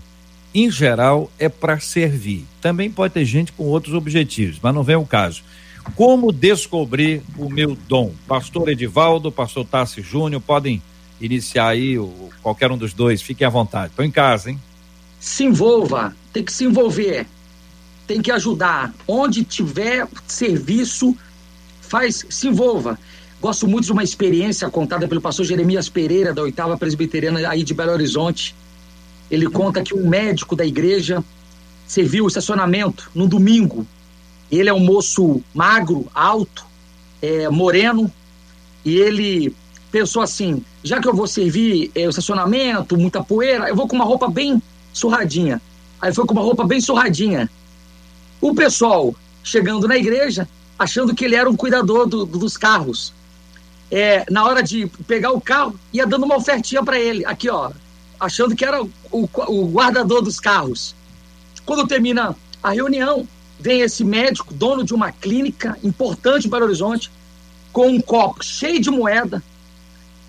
em 0.60 0.72
geral, 0.72 1.30
é 1.38 1.47
para 1.47 1.80
servir. 1.80 2.43
Também 2.60 2.89
pode 2.89 3.14
ter 3.14 3.24
gente 3.26 3.51
com 3.51 3.66
outros 3.66 3.93
objetivos, 3.93 4.58
mas 4.60 4.74
não 4.74 4.82
vem 4.82 4.95
o 4.95 5.05
caso. 5.05 5.43
Como 5.95 6.32
descobrir 6.32 7.22
o 7.38 7.47
meu 7.47 7.78
dom? 7.88 8.12
Pastor 8.28 8.68
Edivaldo, 8.70 9.32
pastor 9.32 9.66
Tassi 9.66 10.01
Júnior, 10.01 10.41
podem 10.41 10.82
iniciar 11.22 11.68
aí, 11.68 11.99
o, 11.99 12.30
qualquer 12.41 12.72
um 12.72 12.78
dos 12.78 12.91
dois, 12.91 13.22
fiquem 13.22 13.45
à 13.45 13.51
vontade. 13.51 13.91
Estou 13.91 14.03
em 14.03 14.10
casa, 14.10 14.49
hein? 14.49 14.60
Se 15.20 15.43
envolva, 15.43 16.16
tem 16.34 16.43
que 16.43 16.51
se 16.51 16.66
envolver, 16.66 17.28
tem 18.08 18.20
que 18.20 18.32
ajudar. 18.32 18.93
Onde 19.08 19.43
tiver 19.43 20.08
serviço, 20.26 21.16
faz, 21.82 22.26
se 22.30 22.47
envolva. 22.47 22.97
Gosto 23.39 23.68
muito 23.68 23.86
de 23.86 23.91
uma 23.91 24.03
experiência 24.03 24.68
contada 24.72 25.08
pelo 25.08 25.22
pastor 25.22 25.45
Jeremias 25.45 25.88
Pereira, 25.88 26.34
da 26.34 26.41
oitava 26.41 26.76
presbiteriana 26.76 27.47
aí 27.47 27.64
de 27.64 27.76
Belo 27.76 27.91
Horizonte 27.91 28.55
ele 29.30 29.49
conta 29.49 29.82
que 29.82 29.93
um 29.93 30.07
médico 30.07 30.55
da 30.55 30.65
igreja 30.65 31.23
serviu 31.86 32.25
o 32.25 32.28
estacionamento 32.28 33.09
no 33.13 33.28
domingo. 33.28 33.86
Ele 34.51 34.69
é 34.69 34.73
um 34.73 34.80
moço 34.80 35.41
magro, 35.53 36.07
alto, 36.13 36.65
é, 37.21 37.49
moreno, 37.49 38.11
e 38.86 38.95
ele 38.95 39.53
pensou 39.91 40.21
assim: 40.21 40.63
já 40.84 41.01
que 41.01 41.07
eu 41.07 41.13
vou 41.13 41.28
servir 41.28 41.91
é, 41.95 42.07
o 42.07 42.09
estacionamento, 42.09 42.97
muita 42.97 43.23
poeira, 43.23 43.67
eu 43.67 43.75
vou 43.75 43.88
com 43.88 43.95
uma 43.95 44.05
roupa 44.05 44.30
bem 44.30 44.61
surradinha. 44.93 45.61
Aí 46.01 46.13
foi 46.13 46.25
com 46.25 46.34
uma 46.34 46.41
roupa 46.41 46.63
bem 46.63 46.80
surradinha. 46.80 47.49
O 48.39 48.53
pessoal 48.53 49.15
chegando 49.43 49.88
na 49.88 49.97
igreja, 49.97 50.47
achando 50.78 51.15
que 51.15 51.25
ele 51.25 51.36
era 51.36 51.49
um 51.49 51.55
cuidador 51.55 52.05
do, 52.05 52.25
do, 52.25 52.38
dos 52.38 52.57
carros. 52.57 53.13
É, 53.89 54.25
na 54.30 54.43
hora 54.43 54.61
de 54.61 54.88
pegar 55.07 55.32
o 55.32 55.39
carro, 55.39 55.80
ia 55.93 56.05
dando 56.05 56.25
uma 56.25 56.36
ofertinha 56.36 56.84
para 56.84 56.99
ele. 56.99 57.25
Aqui, 57.25 57.49
ó, 57.49 57.71
achando 58.20 58.55
que 58.55 58.65
era 58.65 58.82
o, 58.84 58.89
o 59.11 59.68
guardador 59.68 60.22
dos 60.22 60.39
carros. 60.39 60.95
Quando 61.65 61.88
termina 61.88 62.36
a 62.61 62.72
reunião, 62.72 63.28
vem 63.59 63.82
esse 63.82 64.03
médico, 64.03 64.53
dono 64.53 64.84
de 64.84 64.93
uma 64.93 65.11
clínica 65.11 65.78
importante 65.84 66.47
em 66.47 66.49
Belo 66.49 66.65
Horizonte, 66.65 67.11
com 67.72 67.88
um 67.88 68.01
copo 68.01 68.43
cheio 68.43 68.82
de 68.82 68.89
moeda, 68.89 69.43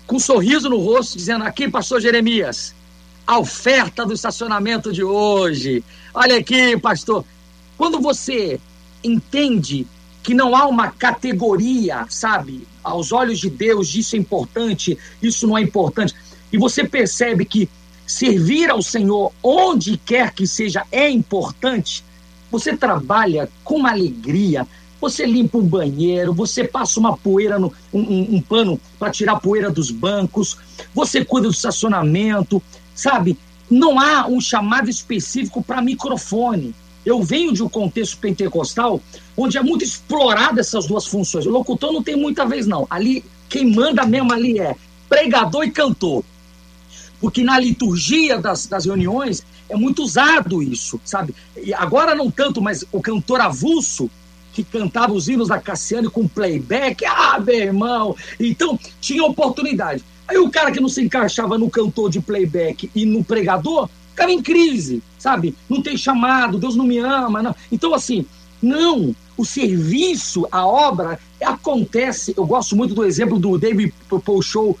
com 0.05 0.17
um 0.17 0.19
sorriso 0.19 0.69
no 0.69 0.77
rosto, 0.77 1.17
dizendo: 1.17 1.43
Aqui, 1.43 1.69
pastor 1.69 2.01
Jeremias, 2.01 2.73
a 3.25 3.37
oferta 3.39 4.05
do 4.05 4.13
estacionamento 4.13 4.91
de 4.91 5.03
hoje. 5.03 5.83
Olha 6.13 6.37
aqui, 6.37 6.77
pastor. 6.77 7.23
Quando 7.77 7.99
você 7.99 8.59
entende 9.03 9.87
que 10.21 10.33
não 10.33 10.55
há 10.55 10.67
uma 10.67 10.91
categoria, 10.91 12.05
sabe, 12.09 12.67
aos 12.83 13.11
olhos 13.11 13.39
de 13.39 13.49
Deus, 13.49 13.93
isso 13.95 14.15
é 14.15 14.19
importante, 14.19 14.97
isso 15.21 15.47
não 15.47 15.57
é 15.57 15.61
importante, 15.61 16.13
e 16.51 16.57
você 16.57 16.83
percebe 16.83 17.45
que 17.45 17.69
servir 18.09 18.71
ao 18.71 18.81
Senhor 18.81 19.31
onde 19.43 19.95
quer 19.95 20.33
que 20.33 20.47
seja 20.47 20.83
é 20.91 21.07
importante, 21.07 22.03
você 22.49 22.75
trabalha 22.75 23.47
com 23.63 23.85
alegria, 23.85 24.65
você 24.99 25.27
limpa 25.27 25.59
um 25.59 25.67
banheiro, 25.67 26.33
você 26.33 26.63
passa 26.63 26.99
uma 26.99 27.15
poeira, 27.15 27.59
no, 27.59 27.71
um, 27.93 27.99
um, 27.99 28.35
um 28.37 28.41
pano 28.41 28.81
para 28.97 29.11
tirar 29.11 29.33
a 29.33 29.39
poeira 29.39 29.69
dos 29.69 29.91
bancos, 29.91 30.57
você 30.91 31.23
cuida 31.23 31.47
do 31.47 31.53
estacionamento, 31.53 32.59
sabe? 32.95 33.37
Não 33.69 33.99
há 33.99 34.25
um 34.25 34.41
chamado 34.41 34.89
específico 34.89 35.63
para 35.63 35.79
microfone. 35.79 36.73
Eu 37.05 37.21
venho 37.21 37.53
de 37.53 37.61
um 37.61 37.69
contexto 37.69 38.17
pentecostal 38.17 38.99
onde 39.37 39.55
é 39.55 39.61
muito 39.61 39.85
explorado 39.85 40.59
essas 40.59 40.87
duas 40.87 41.05
funções. 41.05 41.45
O 41.45 41.51
locutor 41.51 41.93
não 41.93 42.01
tem 42.01 42.15
muita 42.15 42.43
vez, 42.43 42.65
não. 42.65 42.87
Ali, 42.89 43.23
quem 43.47 43.71
manda 43.71 44.03
mesmo 44.03 44.33
ali 44.33 44.59
é 44.59 44.75
pregador 45.07 45.63
e 45.63 45.69
cantor 45.69 46.23
porque 47.19 47.43
na 47.43 47.59
liturgia 47.59 48.37
das, 48.37 48.65
das 48.65 48.85
reuniões 48.85 49.43
é 49.69 49.75
muito 49.75 50.03
usado 50.03 50.63
isso, 50.63 50.99
sabe? 51.03 51.35
E 51.55 51.73
agora 51.73 52.15
não 52.15 52.31
tanto, 52.31 52.61
mas 52.61 52.85
o 52.91 53.01
cantor 53.01 53.41
avulso, 53.41 54.09
que 54.53 54.63
cantava 54.63 55.13
os 55.13 55.27
hinos 55.27 55.49
da 55.49 55.59
Cassiane 55.59 56.09
com 56.09 56.27
playback, 56.27 57.05
ah, 57.05 57.39
meu 57.39 57.55
irmão! 57.55 58.15
Então, 58.39 58.79
tinha 58.99 59.23
oportunidade. 59.23 60.03
Aí 60.27 60.37
o 60.37 60.49
cara 60.49 60.71
que 60.71 60.79
não 60.79 60.89
se 60.89 61.01
encaixava 61.01 61.57
no 61.57 61.69
cantor 61.69 62.09
de 62.09 62.19
playback 62.19 62.89
e 62.95 63.05
no 63.05 63.23
pregador, 63.23 63.89
ficava 64.11 64.31
em 64.31 64.41
crise, 64.41 65.01
sabe? 65.17 65.55
Não 65.69 65.81
tem 65.81 65.95
chamado, 65.95 66.57
Deus 66.57 66.75
não 66.75 66.85
me 66.85 66.97
ama, 66.97 67.41
não. 67.41 67.55
Então, 67.71 67.93
assim, 67.93 68.25
não, 68.61 69.15
o 69.37 69.45
serviço, 69.45 70.47
a 70.51 70.65
obra, 70.65 71.19
acontece. 71.43 72.33
Eu 72.35 72.45
gosto 72.45 72.75
muito 72.75 72.93
do 72.93 73.05
exemplo 73.05 73.39
do 73.39 73.57
David 73.57 73.93
Paul 74.23 74.41
Show, 74.41 74.77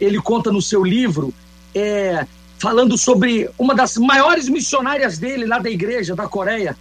ele 0.00 0.20
conta 0.20 0.52
no 0.52 0.60
seu 0.60 0.84
livro 0.84 1.32
é, 1.74 2.26
falando 2.58 2.96
sobre 2.96 3.50
uma 3.58 3.74
das 3.74 3.96
maiores 3.96 4.48
missionárias 4.48 5.18
dele 5.18 5.46
lá 5.46 5.58
da 5.58 5.70
igreja 5.70 6.14
da 6.14 6.28
Coreia. 6.28 6.76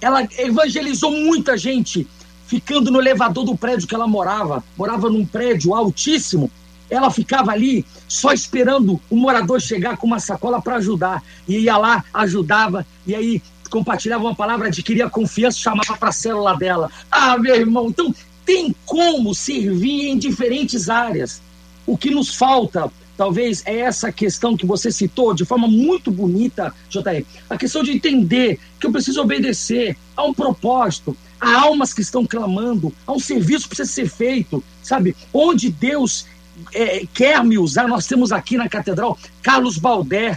Ela 0.00 0.28
evangelizou 0.38 1.10
muita 1.10 1.56
gente 1.56 2.06
ficando 2.46 2.90
no 2.90 3.00
elevador 3.00 3.44
do 3.44 3.56
prédio 3.56 3.88
que 3.88 3.94
ela 3.94 4.06
morava. 4.06 4.62
Morava 4.76 5.08
num 5.08 5.24
prédio 5.24 5.74
altíssimo. 5.74 6.50
Ela 6.90 7.10
ficava 7.10 7.52
ali 7.52 7.86
só 8.06 8.32
esperando 8.32 9.00
o 9.08 9.16
morador 9.16 9.58
chegar 9.60 9.96
com 9.96 10.06
uma 10.06 10.20
sacola 10.20 10.60
para 10.60 10.76
ajudar. 10.76 11.22
E 11.48 11.60
ia 11.60 11.78
lá, 11.78 12.04
ajudava, 12.12 12.86
e 13.06 13.14
aí 13.14 13.42
compartilhava 13.70 14.24
uma 14.24 14.34
palavra, 14.34 14.68
adquiria 14.68 15.08
confiança, 15.08 15.58
chamava 15.58 15.96
para 15.96 16.10
a 16.10 16.12
célula 16.12 16.54
dela. 16.58 16.90
Ah, 17.10 17.38
meu 17.38 17.54
irmão, 17.54 17.88
então 17.88 18.14
tem 18.44 18.76
como 18.84 19.34
servir 19.34 20.08
em 20.10 20.18
diferentes 20.18 20.90
áreas. 20.90 21.40
O 21.86 21.96
que 21.96 22.10
nos 22.10 22.34
falta 22.34 22.92
talvez 23.22 23.62
é 23.66 23.78
essa 23.78 24.10
questão 24.10 24.56
que 24.56 24.66
você 24.66 24.90
citou 24.90 25.32
de 25.32 25.44
forma 25.44 25.68
muito 25.68 26.10
bonita, 26.10 26.74
JR. 26.88 27.24
A 27.48 27.56
questão 27.56 27.80
de 27.80 27.92
entender 27.92 28.58
que 28.80 28.86
eu 28.88 28.90
preciso 28.90 29.22
obedecer 29.22 29.96
a 30.16 30.24
um 30.24 30.34
propósito, 30.34 31.16
há 31.40 31.60
almas 31.60 31.94
que 31.94 32.00
estão 32.00 32.26
clamando, 32.26 32.92
há 33.06 33.12
um 33.12 33.20
serviço 33.20 33.68
que 33.68 33.76
precisa 33.76 33.88
ser 33.88 34.08
feito, 34.08 34.60
sabe? 34.82 35.14
Onde 35.32 35.70
Deus 35.70 36.26
é, 36.74 37.06
quer 37.14 37.44
me 37.44 37.58
usar, 37.58 37.86
nós 37.86 38.08
temos 38.08 38.32
aqui 38.32 38.56
na 38.56 38.68
catedral 38.68 39.16
Carlos 39.40 39.78
Balder, 39.78 40.36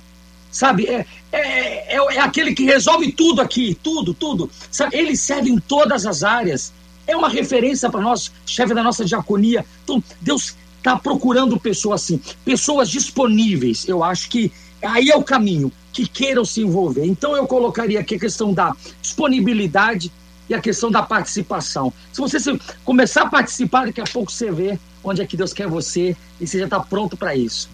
sabe? 0.51 0.85
É, 0.85 1.07
é, 1.31 1.95
é, 1.95 1.97
é 1.97 2.19
aquele 2.19 2.53
que 2.53 2.65
resolve 2.65 3.11
tudo 3.11 3.41
aqui, 3.41 3.75
tudo, 3.81 4.13
tudo. 4.13 4.47
Sabe? 4.69 4.95
Ele 4.95 5.17
serve 5.17 5.49
em 5.49 5.57
todas 5.57 6.05
as 6.05 6.23
áreas. 6.23 6.71
É 7.07 7.17
uma 7.17 7.29
referência 7.29 7.89
para 7.89 8.01
nós, 8.01 8.31
chefe 8.45 8.75
da 8.75 8.83
nossa 8.83 9.03
diaconia. 9.03 9.65
Então, 9.83 10.03
Deus 10.21 10.55
está 10.85 10.95
procurando 10.95 11.59
pessoas 11.59 12.03
assim, 12.03 12.21
pessoas 12.43 12.89
disponíveis. 12.89 13.87
Eu 13.87 14.03
acho 14.03 14.29
que 14.29 14.51
aí 14.83 15.09
é 15.09 15.17
o 15.17 15.23
caminho, 15.23 15.71
que 15.91 16.07
queiram 16.07 16.45
se 16.45 16.61
envolver. 16.61 17.05
Então 17.05 17.35
eu 17.35 17.47
colocaria 17.47 17.99
aqui 17.99 18.15
a 18.15 18.19
questão 18.19 18.53
da 18.53 18.71
disponibilidade 19.01 20.11
e 20.47 20.53
a 20.53 20.61
questão 20.61 20.91
da 20.91 21.01
participação. 21.01 21.91
Se 22.13 22.21
você 22.21 22.37
começar 22.83 23.23
a 23.23 23.29
participar, 23.29 23.87
daqui 23.87 23.99
a 23.99 24.05
pouco 24.05 24.31
você 24.31 24.51
vê 24.51 24.79
onde 25.03 25.21
é 25.21 25.25
que 25.25 25.35
Deus 25.35 25.53
quer 25.53 25.67
você 25.67 26.15
e 26.39 26.45
você 26.45 26.59
já 26.59 26.65
está 26.65 26.79
pronto 26.79 27.17
para 27.17 27.35
isso. 27.35 27.67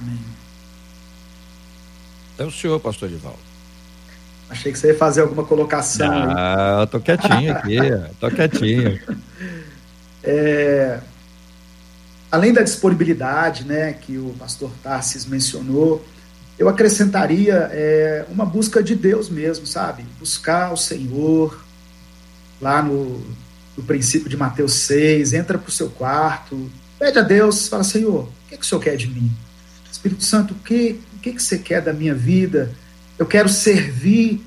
Amém. 0.00 0.18
É 2.38 2.44
o 2.44 2.50
senhor, 2.50 2.80
pastor 2.80 3.08
Divaldo. 3.08 3.38
Achei 4.48 4.72
que 4.72 4.78
você 4.78 4.88
ia 4.88 4.98
fazer 4.98 5.20
alguma 5.20 5.44
colocação. 5.44 6.10
Ah, 6.36 6.78
eu 6.80 6.86
tô 6.88 6.98
quietinho 6.98 7.52
aqui, 7.52 7.76
tô 8.18 8.30
quietinho. 8.30 8.98
É, 10.22 11.00
além 12.30 12.52
da 12.52 12.62
disponibilidade, 12.62 13.64
né, 13.64 13.92
que 13.92 14.16
o 14.16 14.34
pastor 14.38 14.70
Tarsis 14.82 15.26
mencionou, 15.26 16.04
eu 16.58 16.68
acrescentaria 16.68 17.68
é, 17.72 18.24
uma 18.28 18.44
busca 18.44 18.82
de 18.82 18.94
Deus 18.94 19.28
mesmo, 19.28 19.66
sabe? 19.66 20.04
Buscar 20.18 20.72
o 20.72 20.76
Senhor 20.76 21.64
lá 22.60 22.82
no, 22.82 23.18
no 23.76 23.82
princípio 23.82 24.28
de 24.28 24.36
Mateus 24.36 24.74
6, 24.74 25.32
entra 25.32 25.58
para 25.58 25.68
o 25.68 25.72
seu 25.72 25.88
quarto, 25.88 26.70
pede 26.98 27.18
a 27.18 27.22
Deus, 27.22 27.66
fala, 27.66 27.82
Senhor, 27.82 28.24
o 28.24 28.48
que, 28.48 28.54
é 28.54 28.58
que 28.58 28.64
o 28.64 28.68
Senhor 28.68 28.80
quer 28.80 28.96
de 28.96 29.08
mim? 29.08 29.32
Espírito 29.90 30.22
Santo, 30.22 30.52
o 30.52 30.58
que, 30.58 31.00
o 31.16 31.18
que, 31.20 31.32
que 31.32 31.42
você 31.42 31.58
quer 31.58 31.80
da 31.80 31.92
minha 31.92 32.14
vida? 32.14 32.70
Eu 33.18 33.26
quero 33.26 33.48
servir 33.48 34.44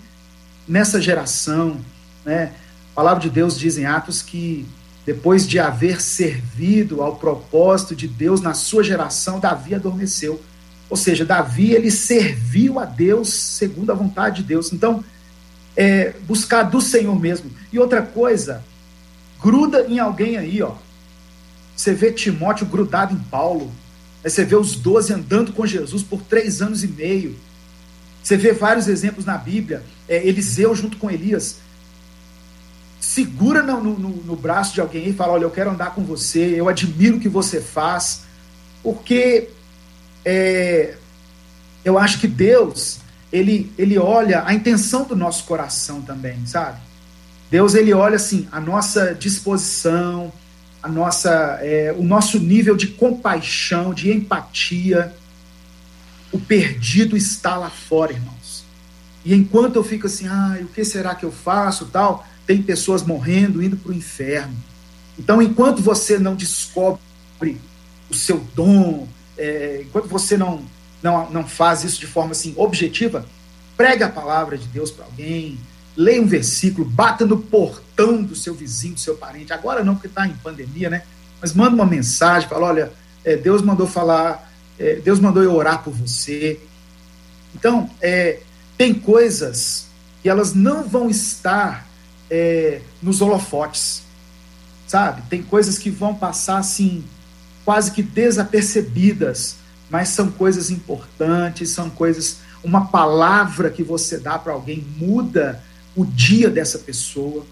nessa 0.68 1.02
geração, 1.02 1.80
né? 2.24 2.54
A 2.92 2.96
palavra 2.96 3.22
de 3.22 3.30
Deus 3.30 3.58
diz 3.58 3.78
em 3.78 3.86
Atos 3.86 4.22
que 4.22 4.68
depois 5.06 5.48
de 5.48 5.60
haver 5.60 6.02
servido 6.02 7.02
ao 7.02 7.18
propósito 7.18 7.96
de 7.96 8.08
Deus 8.08 8.42
na 8.42 8.54
sua 8.54 8.84
geração, 8.84 9.40
Davi 9.40 9.76
adormeceu. 9.76 10.42
Ou 10.90 10.96
seja, 10.96 11.26
Davi 11.26 11.72
ele 11.72 11.92
serviu 11.92 12.80
a 12.80 12.86
Deus 12.86 13.30
segundo 13.34 13.92
a 13.92 13.96
vontade 13.96 14.42
de 14.42 14.48
Deus. 14.48 14.72
Então, 14.72 15.04
é, 15.76 16.14
buscar 16.26 16.64
do 16.64 16.80
Senhor 16.80 17.20
mesmo. 17.20 17.52
E 17.72 17.80
outra 17.80 18.02
coisa, 18.02 18.64
gruda 19.42 19.86
em 19.88 20.00
alguém 20.00 20.38
aí, 20.38 20.62
ó. 20.62 20.74
Você 21.76 21.94
vê 21.94 22.12
Timóteo 22.12 22.66
grudado 22.68 23.14
em 23.14 23.20
Paulo. 23.20 23.72
Aí 24.24 24.30
você 24.30 24.46
vê 24.46 24.56
os 24.56 24.76
doze 24.76 25.12
andando 25.12 25.52
com 25.52 25.66
Jesus 25.66 26.04
por 26.04 26.22
três 26.22 26.62
anos 26.62 26.84
e 26.84 26.88
meio. 26.88 27.36
Você 28.24 28.38
vê 28.38 28.54
vários 28.54 28.88
exemplos 28.88 29.26
na 29.26 29.38
Bíblia. 29.38 29.84
É, 30.08 30.26
Eliseu 30.26 30.74
junto 30.74 30.98
com 30.98 31.12
Elias. 31.12 31.58
Segura 33.14 33.62
no, 33.62 33.80
no, 33.80 34.10
no 34.10 34.36
braço 34.36 34.74
de 34.74 34.82
alguém 34.82 35.10
e 35.10 35.14
fala: 35.14 35.34
Olha, 35.34 35.44
eu 35.44 35.52
quero 35.52 35.70
andar 35.70 35.94
com 35.94 36.04
você, 36.04 36.60
eu 36.60 36.68
admiro 36.68 37.18
o 37.18 37.20
que 37.20 37.30
você 37.30 37.62
faz. 37.62 38.24
Porque 38.82 39.50
é, 40.26 40.96
eu 41.86 42.00
acho 42.00 42.20
que 42.20 42.28
Deus, 42.28 42.98
ele, 43.32 43.72
ele 43.78 44.00
olha 44.00 44.42
a 44.44 44.52
intenção 44.52 45.04
do 45.04 45.16
nosso 45.16 45.44
coração 45.44 46.02
também, 46.02 46.44
sabe? 46.48 46.80
Deus, 47.52 47.76
ele 47.76 47.94
olha 47.94 48.16
assim, 48.16 48.48
a 48.52 48.60
nossa 48.60 49.14
disposição, 49.14 50.34
a 50.82 50.90
nossa, 50.90 51.60
é, 51.62 51.94
o 51.96 52.02
nosso 52.02 52.40
nível 52.40 52.76
de 52.76 52.88
compaixão, 52.88 53.94
de 53.94 54.12
empatia. 54.12 55.14
O 56.32 56.40
perdido 56.40 57.16
está 57.16 57.58
lá 57.58 57.70
fora, 57.70 58.12
irmãos. 58.12 58.66
E 59.24 59.36
enquanto 59.36 59.76
eu 59.76 59.84
fico 59.84 60.08
assim, 60.08 60.28
ah, 60.28 60.58
o 60.62 60.66
que 60.66 60.84
será 60.84 61.14
que 61.14 61.24
eu 61.24 61.32
faço, 61.32 61.86
tal, 61.86 62.26
tem 62.46 62.62
pessoas 62.62 63.04
morrendo, 63.04 63.64
indo 63.64 63.78
para 63.78 63.92
o 63.92 63.96
inferno. 63.96 64.56
Então, 65.18 65.42
enquanto 65.42 65.82
você 65.82 66.18
não 66.18 66.36
descobre 66.36 67.00
o 68.10 68.14
seu 68.14 68.40
dom, 68.56 69.08
é, 69.38 69.82
enquanto 69.84 70.08
você 70.08 70.38
não, 70.38 70.64
não, 71.02 71.30
não 71.30 71.48
faz 71.48 71.84
isso 71.84 72.00
de 72.00 72.08
forma 72.08 72.32
assim 72.32 72.54
objetiva, 72.58 73.26
pregue 73.78 74.04
a 74.04 74.10
palavra 74.10 74.58
de 74.58 74.68
Deus 74.68 74.92
para 74.92 75.06
alguém, 75.06 75.60
leia 75.96 76.22
um 76.22 76.28
versículo, 76.28 76.88
bata 76.88 77.26
no 77.26 77.38
portão 77.38 78.22
do 78.24 78.36
seu 78.36 78.54
vizinho, 78.54 78.96
do 78.96 79.00
seu 79.00 79.16
parente. 79.16 79.54
Agora 79.54 79.84
não, 79.84 79.96
porque 79.96 80.08
está 80.08 80.28
em 80.28 80.34
pandemia, 80.34 80.90
né? 80.90 81.04
Mas 81.40 81.54
manda 81.54 81.76
uma 81.76 81.86
mensagem, 81.86 82.50
fala: 82.50 82.68
olha, 82.68 82.94
é, 83.24 83.36
Deus 83.36 83.62
mandou 83.62 83.88
falar, 83.88 84.52
é, 84.80 84.96
Deus 84.96 85.20
mandou 85.20 85.44
eu 85.44 85.54
orar 85.54 85.84
por 85.84 85.94
você. 85.94 86.60
Então, 87.56 87.90
é, 88.02 88.40
tem 88.78 88.94
coisas 88.94 89.88
que 90.22 90.30
elas 90.30 90.54
não 90.54 90.88
vão 90.88 91.10
estar 91.10 91.88
é, 92.34 92.82
nos 93.00 93.22
holofotes, 93.22 94.02
sabe? 94.88 95.22
Tem 95.30 95.44
coisas 95.44 95.78
que 95.78 95.92
vão 95.92 96.16
passar 96.16 96.58
assim 96.58 97.04
quase 97.64 97.92
que 97.92 98.02
desapercebidas, 98.02 99.58
mas 99.88 100.10
são 100.10 100.32
coisas 100.32 100.72
importantes, 100.72 101.70
são 101.70 101.92
coisas. 101.92 102.40
Uma 102.64 102.88
palavra 102.88 103.70
que 103.70 103.84
você 103.84 104.18
dá 104.18 104.40
para 104.40 104.52
alguém 104.52 104.84
muda 104.98 105.62
o 105.96 106.04
dia 106.04 106.50
dessa 106.50 106.80
pessoa. 106.80 107.46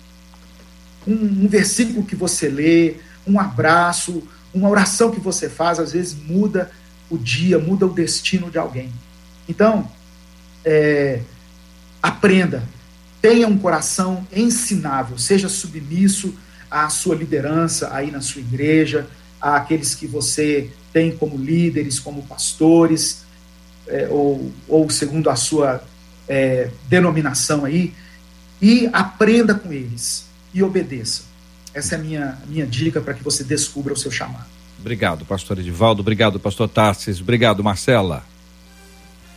Um, 1.06 1.14
um, 1.14 1.48
versículo 1.48 2.04
que 2.04 2.16
você 2.16 2.50
lê, 2.50 2.96
um 3.28 3.40
abraço, 3.40 4.24
uma 4.52 4.68
oração 4.68 5.12
que 5.12 5.20
você 5.20 5.48
faz, 5.48 5.80
às 5.80 5.92
vezes 5.92 6.16
muda 6.16 6.72
o 7.08 7.20
dia, 7.20 7.60
muda 7.60 7.86
o 7.86 7.94
destino 7.94 8.50
de 8.50 8.58
alguém. 8.58 8.92
Então, 9.48 9.88
é, 10.66 11.22
aprenda, 12.02 12.64
tenha 13.22 13.48
um 13.48 13.58
coração 13.58 14.26
ensinável, 14.34 15.18
seja 15.18 15.48
submisso 15.48 16.34
à 16.70 16.90
sua 16.90 17.16
liderança 17.16 17.94
aí 17.94 18.10
na 18.10 18.22
sua 18.22 18.42
igreja, 18.42 19.08
àqueles 19.40 19.94
que 19.94 20.08
você 20.08 20.72
tem 20.92 21.16
como 21.16 21.38
líderes, 21.38 22.00
como 22.00 22.24
pastores, 22.24 23.24
é, 23.88 24.08
ou, 24.10 24.52
ou 24.68 24.90
segundo 24.90 25.30
a 25.30 25.36
sua 25.36 25.84
é, 26.28 26.70
denominação 26.90 27.66
aí, 27.66 27.94
e 28.62 28.90
aprenda 28.94 29.54
com 29.54 29.72
eles 29.72 30.26
e 30.54 30.64
obedeça. 30.64 31.24
Essa 31.74 31.96
é 31.96 31.98
a 31.98 32.02
minha, 32.02 32.38
minha 32.48 32.66
dica 32.66 33.00
para 33.02 33.14
que 33.14 33.24
você 33.24 33.44
descubra 33.44 33.94
o 33.94 33.98
seu 33.98 34.12
chamado. 34.12 34.46
Obrigado, 34.80 35.26
pastor 35.26 35.60
Edivaldo. 35.60 36.02
Obrigado, 36.02 36.40
pastor 36.40 36.68
Tarsis. 36.68 37.22
Obrigado, 37.22 37.64
Marcela. 37.64 38.24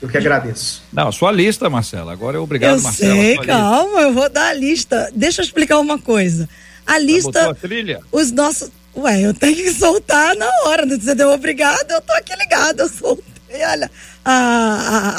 Eu 0.05 0.09
que 0.11 0.19
agradeço. 0.19 0.83
Não, 0.93 1.11
sua 1.11 1.33
lista, 1.33 1.71
Marcela. 1.71 2.13
Agora 2.13 2.37
é 2.37 2.41
obrigado, 2.41 2.77
eu 2.77 2.83
Marcela. 2.83 3.15
Sei, 3.15 3.37
calma, 3.39 3.85
lista. 3.85 4.01
eu 4.03 4.13
vou 4.13 4.29
dar 4.29 4.49
a 4.49 4.53
lista. 4.53 5.11
Deixa 5.15 5.41
eu 5.41 5.45
explicar 5.45 5.79
uma 5.79 5.99
coisa. 5.99 6.47
A 6.87 6.99
lista. 6.99 7.51
A 7.51 7.55
trilha? 7.55 8.01
Os 8.13 8.31
nossos. 8.31 8.71
Ué, 8.95 9.23
eu 9.23 9.33
tenho 9.33 9.57
que 9.57 9.73
soltar 9.73 10.37
na 10.37 10.51
hora. 10.67 10.85
Né? 10.85 10.99
Você 11.01 11.15
deu 11.15 11.31
obrigado, 11.31 11.91
eu 11.91 12.03
tô 12.03 12.13
aqui 12.13 12.37
ligado. 12.37 12.81
Eu 12.81 12.89
soltei, 12.91 13.65
olha, 13.65 13.91
a, 14.23 14.33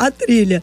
a, 0.03 0.05
a 0.05 0.11
trilha. 0.11 0.61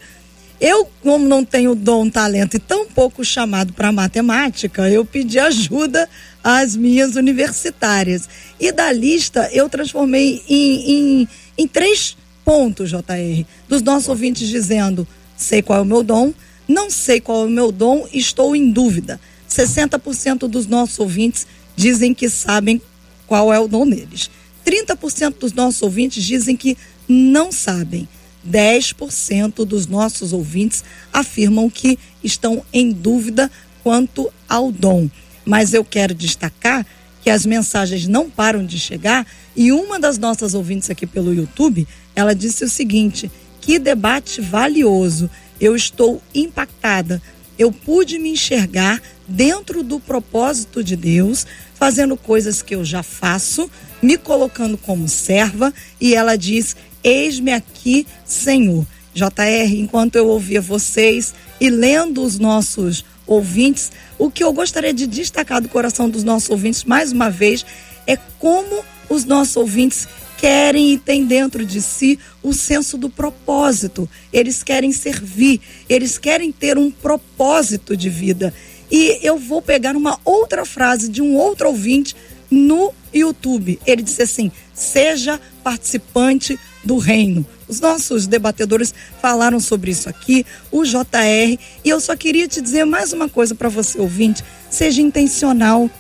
Eu, 0.61 0.89
como 1.03 1.27
não 1.27 1.45
tenho 1.45 1.75
dom, 1.75 2.09
talento 2.09 2.57
e 2.57 2.61
tão 2.61 2.87
pouco 2.87 3.25
chamado 3.25 3.73
para 3.73 3.91
matemática, 3.91 4.89
eu 4.89 5.05
pedi 5.05 5.41
ajuda 5.41 6.09
às 6.45 6.77
minhas 6.77 7.17
universitárias. 7.17 8.29
E 8.61 8.71
da 8.71 8.93
lista 8.93 9.51
eu 9.53 9.69
transformei 9.69 10.41
em, 10.49 10.93
em, 10.93 11.29
em 11.59 11.67
três 11.67 12.17
pontos, 12.45 12.91
JR, 12.91 13.45
dos 13.69 13.83
nossos 13.83 14.09
ouvintes 14.09 14.49
dizendo: 14.49 15.07
sei 15.37 15.63
qual 15.63 15.81
é 15.81 15.83
o 15.83 15.87
meu 15.87 16.03
dom, 16.03 16.33
não 16.69 16.91
sei 16.91 17.21
qual 17.21 17.43
é 17.43 17.47
o 17.47 17.51
meu 17.51 17.73
dom, 17.73 18.07
estou 18.13 18.55
em 18.55 18.71
dúvida. 18.71 19.21
60% 19.49 20.49
dos 20.49 20.67
nossos 20.67 20.99
ouvintes 20.99 21.47
dizem 21.77 22.15
que 22.15 22.29
sabem 22.29 22.81
qual 23.27 23.53
é 23.53 23.59
o 23.59 23.69
dom 23.69 23.89
deles. 23.89 24.31
30% 24.65 25.39
dos 25.39 25.53
nossos 25.53 25.83
ouvintes 25.83 26.25
dizem 26.25 26.57
que 26.57 26.77
não 27.09 27.51
sabem. 27.51 28.09
10% 28.49 29.65
dos 29.65 29.87
nossos 29.87 30.33
ouvintes 30.33 30.83
afirmam 31.13 31.71
que 31.71 31.99
estão 32.23 32.65
em 32.73 32.91
dúvida 32.91 33.51
quanto 33.83 34.33
ao 34.49 34.73
dom. 34.73 35.09
Mas 35.45 35.75
eu 35.75 35.85
quero 35.85 36.15
destacar 36.15 36.87
que 37.23 37.31
as 37.31 37.47
mensagens 37.47 38.07
não 38.07 38.29
param 38.29 38.67
de 38.67 38.79
chegar 38.79 39.27
e 39.57 39.73
uma 39.73 39.99
das 39.99 40.19
nossas 40.19 40.55
ouvintes 40.55 40.91
aqui 40.91 41.07
pelo 41.07 41.33
YouTube, 41.33 41.87
ela 42.15 42.35
disse 42.35 42.65
o 42.65 42.69
seguinte: 42.69 43.31
"Que 43.61 43.79
debate 43.79 44.41
valioso. 44.41 45.31
Eu 45.61 45.77
estou 45.77 46.21
impactada. 46.35 47.23
Eu 47.57 47.71
pude 47.71 48.19
me 48.19 48.31
enxergar 48.31 49.01
dentro 49.29 49.83
do 49.83 50.01
propósito 50.01 50.83
de 50.83 50.97
Deus, 50.97 51.47
fazendo 51.75 52.17
coisas 52.17 52.63
que 52.63 52.75
eu 52.75 52.85
já 52.85 53.03
faço, 53.03 53.71
me 54.03 54.17
colocando 54.19 54.77
como 54.77 55.09
serva, 55.09 55.73
e 56.01 56.15
ela 56.15 56.37
diz: 56.37 56.75
Eis-me 57.05 57.53
aqui, 57.53 58.07
Senhor. 58.25 58.87
JR, 59.15 59.75
enquanto 59.77 60.17
eu 60.17 60.27
ouvia 60.27 60.61
vocês 60.61 61.35
e 61.61 61.69
lendo 61.69 62.23
os 62.23 62.39
nossos 62.39 63.05
ouvintes, 63.33 63.91
o 64.19 64.31
que 64.31 64.45
eu 64.45 64.53
gostaria 64.53 64.93
de 64.93 65.07
destacar 65.07 65.61
do 65.61 65.69
coração 65.69 66.09
dos 66.09 66.25
nossos 66.25 66.51
ouvintes, 66.51 66.85
mais 66.85 67.13
uma 67.13 67.31
vez, 67.31 67.65
é 68.07 68.17
como 68.39 68.85
os 69.09 69.25
nossos 69.25 69.57
ouvintes 69.57 70.09
querem 70.39 70.93
e 70.95 70.99
têm 70.99 71.25
dentro 71.25 71.65
de 71.65 71.81
si 71.81 72.19
o 72.43 72.53
senso 72.53 72.99
do 72.99 73.09
propósito. 73.09 74.09
Eles 74.33 74.63
querem 74.63 74.91
servir, 74.91 75.61
eles 75.89 76.19
querem 76.19 76.51
ter 76.51 76.77
um 76.77 76.91
propósito 76.91 77.97
de 77.97 78.11
vida. 78.11 78.53
E 78.91 79.21
eu 79.23 79.39
vou 79.39 79.63
pegar 79.63 79.97
uma 79.97 80.19
outra 80.25 80.65
frase 80.65 81.09
de 81.09 81.23
um 81.23 81.37
outro 81.37 81.69
ouvinte 81.69 82.17
no 82.51 82.93
YouTube. 83.15 83.79
Ele 83.87 84.03
disse 84.03 84.23
assim: 84.23 84.51
seja 84.75 85.41
participante 85.63 86.59
do 86.85 86.97
reino. 86.97 87.47
Os 87.69 87.81
nossos 87.81 88.27
debatedores 88.27 88.95
falaram 89.21 89.61
sobre 89.61 89.91
isso 89.91 90.09
aqui, 90.09 90.45
o 90.71 90.85
JR, 90.85 91.59
e 91.85 91.89
eu 91.89 92.01
só 92.01 92.17
queria 92.17 92.49
te 92.49 92.61
dizer 92.61 92.85
mais 92.85 93.13
uma 93.13 93.29
coisa 93.29 93.55
para 93.55 93.69
você 93.69 94.01
ouvinte: 94.01 94.45
seja 94.71 95.01
intencional 95.01 95.91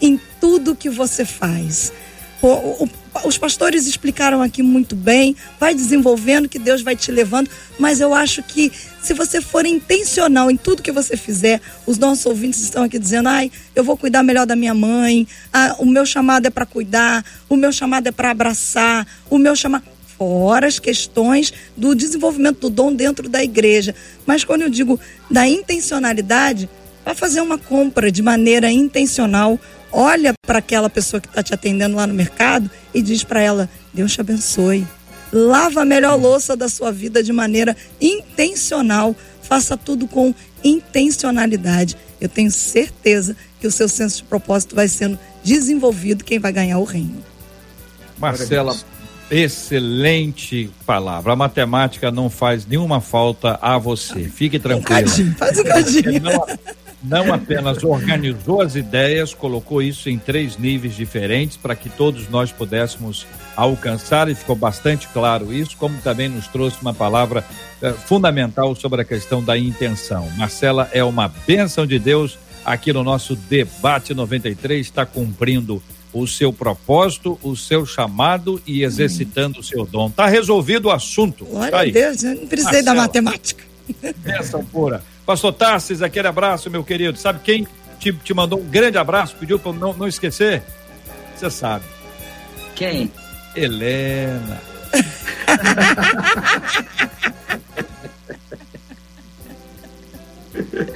em 0.00 0.20
tudo 0.40 0.76
que 0.76 0.90
você 0.90 1.24
faz. 1.24 1.92
O, 2.42 2.48
o, 2.48 2.88
os 3.24 3.38
pastores 3.38 3.86
explicaram 3.86 4.42
aqui 4.42 4.64
muito 4.64 4.96
bem, 4.96 5.36
vai 5.60 5.74
desenvolvendo 5.74 6.48
que 6.48 6.58
Deus 6.58 6.82
vai 6.82 6.96
te 6.96 7.12
levando, 7.12 7.48
mas 7.78 8.00
eu 8.00 8.12
acho 8.12 8.42
que 8.42 8.72
se 9.00 9.14
você 9.14 9.40
for 9.40 9.64
intencional 9.64 10.50
em 10.50 10.56
tudo 10.56 10.82
que 10.82 10.90
você 10.90 11.16
fizer, 11.16 11.60
os 11.86 11.98
nossos 11.98 12.26
ouvintes 12.26 12.60
estão 12.62 12.82
aqui 12.82 12.98
dizendo: 12.98 13.28
"Ai, 13.28 13.50
eu 13.76 13.84
vou 13.84 13.96
cuidar 13.96 14.24
melhor 14.24 14.44
da 14.44 14.56
minha 14.56 14.74
mãe. 14.74 15.26
Ah, 15.52 15.76
o 15.78 15.86
meu 15.86 16.04
chamado 16.04 16.46
é 16.46 16.50
para 16.50 16.66
cuidar, 16.66 17.24
o 17.48 17.56
meu 17.56 17.72
chamado 17.72 18.08
é 18.08 18.12
para 18.12 18.30
abraçar, 18.30 19.06
o 19.30 19.38
meu 19.38 19.54
chamado 19.54 19.84
fora 20.22 20.68
as 20.68 20.78
questões 20.78 21.52
do 21.76 21.94
desenvolvimento 21.94 22.60
do 22.60 22.70
dom 22.70 22.92
dentro 22.92 23.28
da 23.28 23.42
igreja. 23.42 23.94
Mas 24.24 24.44
quando 24.44 24.62
eu 24.62 24.70
digo 24.70 24.98
da 25.30 25.48
intencionalidade, 25.48 26.68
vai 27.04 27.14
fazer 27.14 27.40
uma 27.40 27.58
compra 27.58 28.10
de 28.12 28.22
maneira 28.22 28.70
intencional 28.70 29.58
olha 29.92 30.32
para 30.46 30.58
aquela 30.58 30.88
pessoa 30.88 31.20
que 31.20 31.28
está 31.28 31.42
te 31.42 31.52
atendendo 31.52 31.96
lá 31.96 32.06
no 32.06 32.14
mercado 32.14 32.70
e 32.94 33.02
diz 33.02 33.22
para 33.22 33.40
ela: 33.40 33.68
Deus 33.92 34.12
te 34.12 34.20
abençoe. 34.20 34.86
Lava 35.32 35.82
a 35.82 35.84
melhor 35.84 36.18
louça 36.18 36.56
da 36.56 36.68
sua 36.68 36.90
vida 36.90 37.22
de 37.22 37.32
maneira 37.32 37.76
intencional. 38.00 39.14
Faça 39.42 39.76
tudo 39.76 40.06
com 40.06 40.34
intencionalidade. 40.64 41.96
Eu 42.20 42.28
tenho 42.28 42.50
certeza 42.50 43.36
que 43.60 43.66
o 43.66 43.70
seu 43.70 43.88
senso 43.88 44.18
de 44.18 44.24
propósito 44.24 44.74
vai 44.74 44.88
sendo 44.88 45.18
desenvolvido. 45.42 46.24
Quem 46.24 46.38
vai 46.38 46.52
ganhar 46.52 46.78
o 46.78 46.84
reino? 46.84 47.22
Marcela, 48.18 48.76
excelente 49.32 50.70
palavra. 50.84 51.32
A 51.32 51.36
matemática 51.36 52.10
não 52.10 52.28
faz 52.28 52.66
nenhuma 52.66 53.00
falta 53.00 53.58
a 53.62 53.78
você. 53.78 54.24
Fique 54.24 54.58
tranquilo. 54.58 55.10
Um 55.10 55.34
faz 55.34 55.58
um 55.58 55.64
cadinho 55.64 56.22
não 57.02 57.32
apenas 57.32 57.82
organizou 57.82 58.60
as 58.60 58.76
ideias, 58.76 59.34
colocou 59.34 59.82
isso 59.82 60.08
em 60.08 60.18
três 60.18 60.56
níveis 60.56 60.94
diferentes 60.94 61.56
para 61.56 61.74
que 61.74 61.88
todos 61.88 62.28
nós 62.28 62.52
pudéssemos 62.52 63.26
alcançar, 63.56 64.28
e 64.28 64.34
ficou 64.34 64.54
bastante 64.54 65.08
claro 65.08 65.52
isso, 65.52 65.76
como 65.76 65.98
também 65.98 66.28
nos 66.28 66.46
trouxe 66.46 66.80
uma 66.80 66.94
palavra 66.94 67.44
eh, 67.82 67.92
fundamental 67.92 68.74
sobre 68.74 69.02
a 69.02 69.04
questão 69.04 69.42
da 69.42 69.58
intenção. 69.58 70.30
Marcela 70.36 70.88
é 70.92 71.02
uma 71.02 71.28
bênção 71.46 71.86
de 71.86 71.98
Deus 71.98 72.38
aqui 72.64 72.92
no 72.92 73.02
nosso 73.02 73.34
Debate 73.34 74.14
93, 74.14 74.86
está 74.86 75.04
cumprindo 75.04 75.82
o 76.12 76.26
seu 76.26 76.52
propósito, 76.52 77.38
o 77.42 77.56
seu 77.56 77.86
chamado 77.86 78.60
e 78.66 78.82
exercitando 78.82 79.58
hum. 79.58 79.60
o 79.60 79.64
seu 79.64 79.86
dom. 79.86 80.08
Está 80.08 80.26
resolvido 80.26 80.86
o 80.86 80.90
assunto. 80.90 81.44
Glória 81.44 81.70
tá 81.70 81.80
a 81.80 81.84
Deus, 81.84 82.22
eu 82.22 82.34
não 82.34 82.46
precisei 82.46 82.82
Marcela, 82.82 82.96
da 82.96 83.02
matemática. 83.02 83.64
Bênção 84.18 84.64
pura. 84.64 85.02
Pastor 85.24 85.52
Tarsis, 85.52 86.02
aquele 86.02 86.28
abraço, 86.28 86.70
meu 86.70 86.84
querido. 86.84 87.18
Sabe 87.18 87.40
quem 87.42 87.66
te, 87.98 88.12
te 88.12 88.34
mandou 88.34 88.60
um 88.60 88.64
grande 88.64 88.98
abraço, 88.98 89.36
pediu 89.38 89.58
para 89.58 89.72
não, 89.72 89.92
não 89.92 90.08
esquecer? 90.08 90.62
Você 91.36 91.50
sabe. 91.50 91.84
Quem? 92.74 93.10
Helena. 93.54 94.60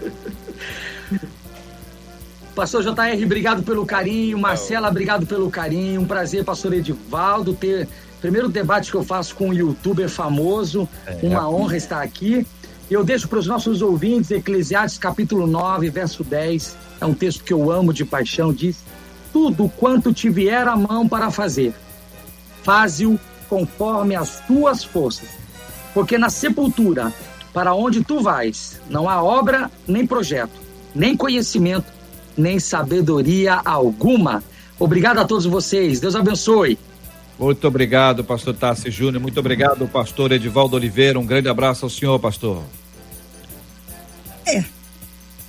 Pastor 2.56 2.82
JR, 2.82 3.22
obrigado 3.22 3.62
pelo 3.62 3.84
carinho. 3.84 4.38
Marcela, 4.38 4.88
obrigado 4.88 5.26
pelo 5.26 5.50
carinho. 5.50 6.00
Um 6.00 6.06
prazer, 6.06 6.42
pastor 6.42 6.72
Edivaldo, 6.72 7.52
ter. 7.52 7.86
Primeiro 8.18 8.48
debate 8.48 8.90
que 8.90 8.96
eu 8.96 9.04
faço 9.04 9.34
com 9.34 9.50
um 9.50 9.52
youtuber 9.52 10.08
famoso. 10.08 10.88
É, 11.06 11.18
Uma 11.22 11.40
é. 11.40 11.44
honra 11.44 11.76
estar 11.76 12.00
aqui. 12.00 12.46
Eu 12.90 13.04
deixo 13.04 13.28
para 13.28 13.38
os 13.40 13.46
nossos 13.46 13.82
ouvintes 13.82 14.30
Eclesiastes 14.30 14.98
capítulo 14.98 15.46
9, 15.46 15.90
verso 15.90 16.24
10. 16.24 16.78
É 16.98 17.04
um 17.04 17.12
texto 17.12 17.44
que 17.44 17.52
eu 17.52 17.70
amo 17.70 17.92
de 17.92 18.06
paixão. 18.06 18.54
Diz: 18.54 18.78
Tudo 19.34 19.68
quanto 19.76 20.10
te 20.10 20.30
vier 20.30 20.66
a 20.66 20.74
mão 20.74 21.06
para 21.06 21.30
fazer, 21.30 21.74
faze-o 22.62 23.20
conforme 23.50 24.16
as 24.16 24.40
tuas 24.46 24.82
forças. 24.82 25.28
Porque 25.92 26.16
na 26.16 26.30
sepultura, 26.30 27.12
para 27.52 27.74
onde 27.74 28.02
tu 28.02 28.22
vais, 28.22 28.80
não 28.88 29.10
há 29.10 29.22
obra, 29.22 29.70
nem 29.86 30.06
projeto, 30.06 30.58
nem 30.94 31.14
conhecimento, 31.14 31.95
nem 32.36 32.58
sabedoria 32.58 33.60
alguma. 33.64 34.42
Obrigado 34.78 35.18
a 35.18 35.24
todos 35.24 35.46
vocês. 35.46 36.00
Deus 36.00 36.14
abençoe. 36.14 36.78
Muito 37.38 37.66
obrigado, 37.66 38.24
pastor 38.24 38.54
Tassi 38.54 38.90
Júnior. 38.90 39.20
Muito 39.20 39.38
obrigado, 39.38 39.86
pastor 39.88 40.32
Edivaldo 40.32 40.76
Oliveira. 40.76 41.18
Um 41.18 41.26
grande 41.26 41.48
abraço 41.48 41.84
ao 41.84 41.90
senhor, 41.90 42.18
pastor. 42.18 42.62
É. 44.46 44.58
é 44.58 44.64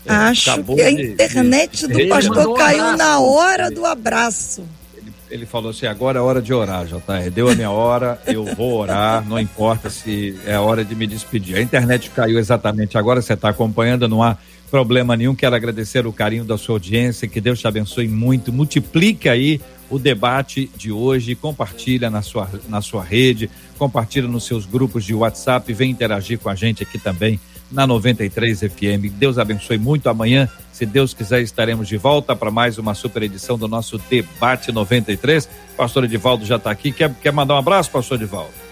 Acho 0.05 0.63
que 0.63 0.81
a 0.81 0.91
internet 0.91 1.88
de... 1.88 1.93
do 1.93 2.09
pastor 2.09 2.57
caiu 2.57 2.97
na 2.97 3.19
hora 3.19 3.71
do 3.71 3.85
abraço. 3.85 4.65
Ele, 4.97 5.13
ele, 5.29 5.45
falou 5.45 5.71
assim: 5.71 5.85
agora 5.85 6.19
é 6.19 6.21
hora 6.21 6.41
de 6.41 6.53
orar, 6.53 6.85
JR. 6.85 7.29
Deu 7.33 7.49
a 7.49 7.55
minha 7.55 7.71
hora, 7.71 8.21
eu 8.27 8.43
vou 8.43 8.79
orar, 8.79 9.25
não 9.25 9.39
importa 9.39 9.89
se 9.89 10.38
é 10.45 10.59
hora 10.59 10.83
de 10.83 10.93
me 10.93 11.07
despedir. 11.07 11.55
A 11.55 11.61
internet 11.61 12.09
caiu 12.09 12.38
exatamente 12.38 12.97
agora, 12.97 13.21
você 13.21 13.33
está 13.33 13.47
acompanhando, 13.49 14.09
não 14.09 14.21
há 14.21 14.35
problema 14.70 15.15
nenhum. 15.15 15.36
Quero 15.36 15.55
agradecer 15.55 16.05
o 16.05 16.13
carinho 16.13 16.43
da 16.43 16.57
sua 16.57 16.76
audiência, 16.76 17.28
que 17.28 17.41
Deus 17.41 17.59
te 17.59 17.68
abençoe 17.68 18.07
muito. 18.07 18.51
Multiplique 18.53 19.30
aí 19.30 19.61
o 19.89 19.97
debate 19.97 20.70
de 20.76 20.91
hoje, 20.91 21.36
compartilha 21.36 22.09
na 22.09 22.22
sua, 22.22 22.49
na 22.68 22.82
sua 22.82 23.03
rede, 23.03 23.49
compartilha 23.78 24.28
nos 24.28 24.45
seus 24.45 24.65
grupos 24.65 25.05
de 25.05 25.13
WhatsApp, 25.13 25.72
vem 25.74 25.91
interagir 25.91 26.39
com 26.39 26.49
a 26.49 26.55
gente 26.55 26.84
aqui 26.84 26.99
também 26.99 27.39
na 27.72 27.86
93 27.86 28.59
FM. 28.61 29.11
Deus 29.13 29.38
abençoe 29.38 29.78
muito. 29.78 30.09
Amanhã, 30.09 30.49
se 30.72 30.86
Deus 30.86 31.13
quiser, 31.13 31.41
estaremos 31.41 31.88
de 31.88 31.97
volta 31.97 32.36
para 32.36 32.51
mais 32.51 32.78
uma 32.78 32.93
super 32.93 33.24
edição 33.24 33.57
do 33.57 33.68
nosso 33.68 33.97
Debate 34.09 34.72
93. 34.72 35.49
Pastor 35.76 36.05
Edivaldo 36.05 36.45
já 36.45 36.55
está 36.57 36.72
aqui. 36.72 36.91
Quer, 36.91 37.13
quer 37.15 37.32
mandar 37.32 37.55
um 37.55 37.59
abraço, 37.59 37.91
pastor 37.91 38.18
Edivaldo? 38.18 38.66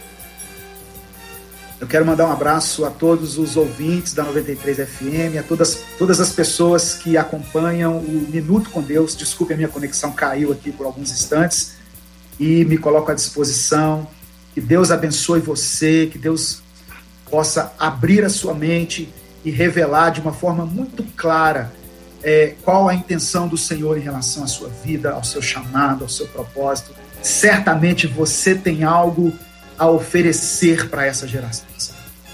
Eu 1.86 1.90
quero 1.90 2.04
mandar 2.04 2.26
um 2.26 2.32
abraço 2.32 2.84
a 2.84 2.90
todos 2.90 3.38
os 3.38 3.56
ouvintes 3.56 4.12
da 4.12 4.24
93 4.24 4.90
FM, 4.90 5.38
a 5.40 5.44
todas, 5.44 5.84
todas 6.00 6.20
as 6.20 6.32
pessoas 6.32 6.96
que 6.96 7.16
acompanham 7.16 8.00
o 8.00 8.28
Minuto 8.28 8.72
com 8.72 8.82
Deus. 8.82 9.16
Desculpe, 9.16 9.54
a 9.54 9.56
minha 9.56 9.70
conexão 9.70 10.12
caiu 10.12 10.52
aqui 10.52 10.72
por 10.72 10.88
alguns 10.88 11.12
instantes 11.12 11.76
e 12.40 12.66
me 12.66 12.76
coloco 12.80 13.12
à 13.12 13.14
disposição. 13.14 14.08
Que 14.56 14.60
Deus 14.60 14.90
abençoe 14.90 15.42
você, 15.42 16.10
que 16.12 16.18
Deus 16.18 16.64
possa 17.30 17.72
abrir 17.78 18.26
a 18.26 18.30
sua 18.30 18.56
mente 18.56 19.08
e 19.44 19.52
revelar 19.52 20.10
de 20.10 20.22
uma 20.22 20.34
forma 20.34 20.66
muito 20.66 21.04
clara 21.16 21.72
é, 22.24 22.56
qual 22.64 22.90
a 22.90 22.96
intenção 22.96 23.48
do 23.48 23.60
Senhor 23.60 23.96
em 23.96 24.02
relação 24.02 24.44
à 24.44 24.48
sua 24.48 24.70
vida, 24.84 25.12
ao 25.12 25.24
seu 25.24 25.40
chamado, 25.40 26.04
ao 26.04 26.10
seu 26.10 26.26
propósito. 26.30 26.96
Certamente 27.22 28.08
você 28.08 28.56
tem 28.56 28.84
algo 28.84 29.32
a 29.78 29.90
oferecer 29.90 30.90
para 30.90 31.06
essa 31.06 31.28
geração. 31.28 31.66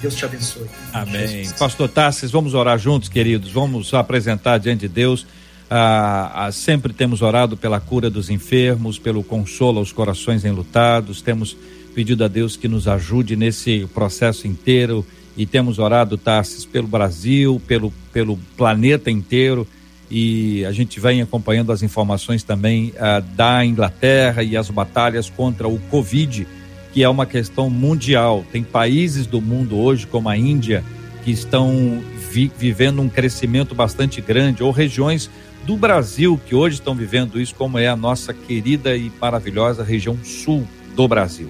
Deus 0.02 0.16
te 0.16 0.26
abençoe. 0.26 0.68
Amém. 0.92 1.28
Jesus. 1.28 1.54
Pastor 1.54 1.88
Tassis, 1.88 2.32
vamos 2.32 2.54
orar 2.54 2.78
juntos, 2.80 3.08
queridos. 3.08 3.52
Vamos 3.52 3.94
apresentar 3.94 4.58
diante 4.58 4.82
de 4.82 4.88
Deus. 4.88 5.28
Ah, 5.70 6.48
ah, 6.48 6.52
sempre 6.52 6.92
temos 6.92 7.22
orado 7.22 7.56
pela 7.56 7.80
cura 7.80 8.10
dos 8.10 8.30
enfermos, 8.30 8.98
pelo 8.98 9.24
consolo 9.24 9.80
aos 9.80 9.92
corações 9.92 10.44
enlutados. 10.44 11.22
Temos 11.22 11.56
pedido 11.94 12.24
a 12.24 12.28
Deus 12.28 12.58
que 12.58 12.68
nos 12.68 12.88
ajude 12.88 13.36
nesse 13.36 13.88
processo 13.94 14.48
inteiro 14.48 15.06
e 15.38 15.46
temos 15.46 15.80
orado, 15.80 16.18
Tassis, 16.18 16.66
pelo 16.66 16.88
Brasil, 16.88 17.62
pelo, 17.68 17.94
pelo 18.12 18.38
planeta 18.58 19.10
inteiro 19.10 19.68
e 20.10 20.66
a 20.66 20.74
gente 20.74 21.00
vem 21.00 21.22
acompanhando 21.22 21.72
as 21.72 21.82
informações 21.82 22.44
também 22.44 22.94
ah, 23.00 23.22
da 23.22 23.64
Inglaterra 23.64 24.44
e 24.44 24.58
as 24.58 24.70
batalhas 24.70 25.30
contra 25.30 25.70
o 25.70 25.80
Covid 25.90 26.46
que 26.94 27.04
é 27.04 27.10
uma 27.10 27.26
questão 27.26 27.70
mundial. 27.70 28.46
Tem 28.52 28.64
países 28.64 29.26
do 29.26 29.42
mundo 29.42 29.78
hoje, 29.78 30.06
como 30.08 30.30
a 30.30 30.38
Índia, 30.38 30.84
que 31.24 31.32
estão 31.32 32.02
vi 32.32 32.52
vivendo 32.58 33.02
um 33.02 33.10
crescimento 33.10 33.76
bastante 33.76 34.22
grande, 34.22 34.64
ou 34.64 34.72
regiões 34.72 35.30
do 35.66 35.76
Brasil 35.76 36.40
que 36.46 36.56
hoje 36.56 36.76
estão 36.76 36.96
vivendo 36.96 37.40
isso, 37.40 37.54
como 37.56 37.78
é 37.78 37.88
a 37.88 37.96
nossa 37.96 38.34
querida 38.34 38.96
e 38.96 39.12
maravilhosa 39.20 39.84
região 39.84 40.18
sul 40.24 40.68
do 40.96 41.08
Brasil. 41.08 41.50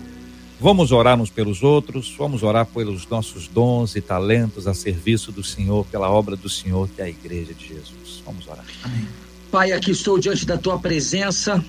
Vamos 0.60 0.92
orar 0.92 1.20
uns 1.20 1.32
pelos 1.32 1.64
outros, 1.64 2.14
vamos 2.16 2.44
orar 2.44 2.68
pelos 2.68 3.08
nossos 3.08 3.48
dons 3.48 3.96
e 3.96 4.02
talentos 4.02 4.68
a 4.68 4.74
serviço 4.74 5.32
do 5.32 5.44
Senhor, 5.44 5.86
pela 5.88 6.10
obra 6.12 6.36
do 6.36 6.48
Senhor, 6.50 6.88
que 6.88 7.02
é 7.02 7.06
a 7.06 7.10
Igreja 7.10 7.54
de 7.54 7.68
Jesus. 7.68 8.22
Vamos 8.26 8.48
orar. 8.48 8.66
Amém. 8.84 9.08
Pai, 9.52 9.72
aqui 9.72 9.92
estou 9.92 10.20
diante 10.20 10.46
da 10.46 10.58
tua 10.58 10.78
presença 10.78 11.64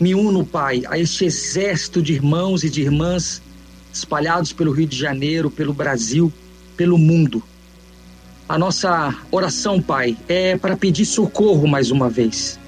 me 0.00 0.14
uno, 0.14 0.44
Pai, 0.44 0.82
a 0.88 0.98
este 0.98 1.24
exército 1.24 2.00
de 2.00 2.12
irmãos 2.12 2.62
e 2.62 2.70
de 2.70 2.82
irmãs 2.82 3.42
espalhados 3.92 4.52
pelo 4.52 4.70
Rio 4.70 4.86
de 4.86 4.96
Janeiro, 4.96 5.50
pelo 5.50 5.72
Brasil, 5.72 6.32
pelo 6.76 6.96
mundo. 6.96 7.42
A 8.48 8.56
nossa 8.56 9.14
oração, 9.30 9.82
Pai, 9.82 10.16
é 10.28 10.56
para 10.56 10.76
pedir 10.76 11.04
socorro 11.04 11.66
mais 11.66 11.90
uma 11.90 12.08
vez. 12.08 12.58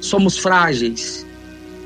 Somos 0.00 0.36
frágeis, 0.36 1.24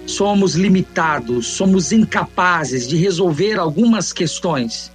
somos 0.07 0.55
limitados, 0.55 1.47
somos 1.47 1.93
incapazes 1.93 2.89
de 2.89 2.97
resolver 2.97 3.59
algumas 3.59 4.13
questões. 4.13 4.91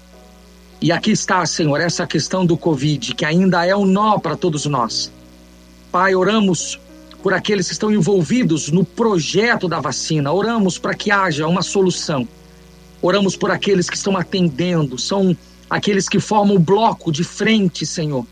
E 0.81 0.91
aqui 0.91 1.11
está, 1.11 1.45
Senhor, 1.45 1.79
essa 1.79 2.07
questão 2.07 2.43
do 2.43 2.57
Covid, 2.57 3.13
que 3.13 3.23
ainda 3.23 3.63
é 3.65 3.75
um 3.75 3.85
nó 3.85 4.17
para 4.17 4.35
todos 4.35 4.65
nós. 4.65 5.11
Pai, 5.91 6.15
oramos 6.15 6.79
por 7.21 7.33
aqueles 7.33 7.67
que 7.67 7.73
estão 7.73 7.91
envolvidos 7.91 8.71
no 8.71 8.83
projeto 8.83 9.67
da 9.67 9.79
vacina, 9.79 10.31
oramos 10.31 10.77
para 10.77 10.95
que 10.95 11.11
haja 11.11 11.47
uma 11.47 11.61
solução. 11.61 12.27
Oramos 13.01 13.35
por 13.35 13.51
aqueles 13.51 13.89
que 13.89 13.95
estão 13.95 14.17
atendendo, 14.17 14.97
são 14.97 15.35
aqueles 15.69 16.09
que 16.09 16.19
formam 16.19 16.55
o 16.55 16.59
bloco 16.59 17.11
de 17.11 17.23
frente, 17.23 17.85
Senhor. 17.85 18.25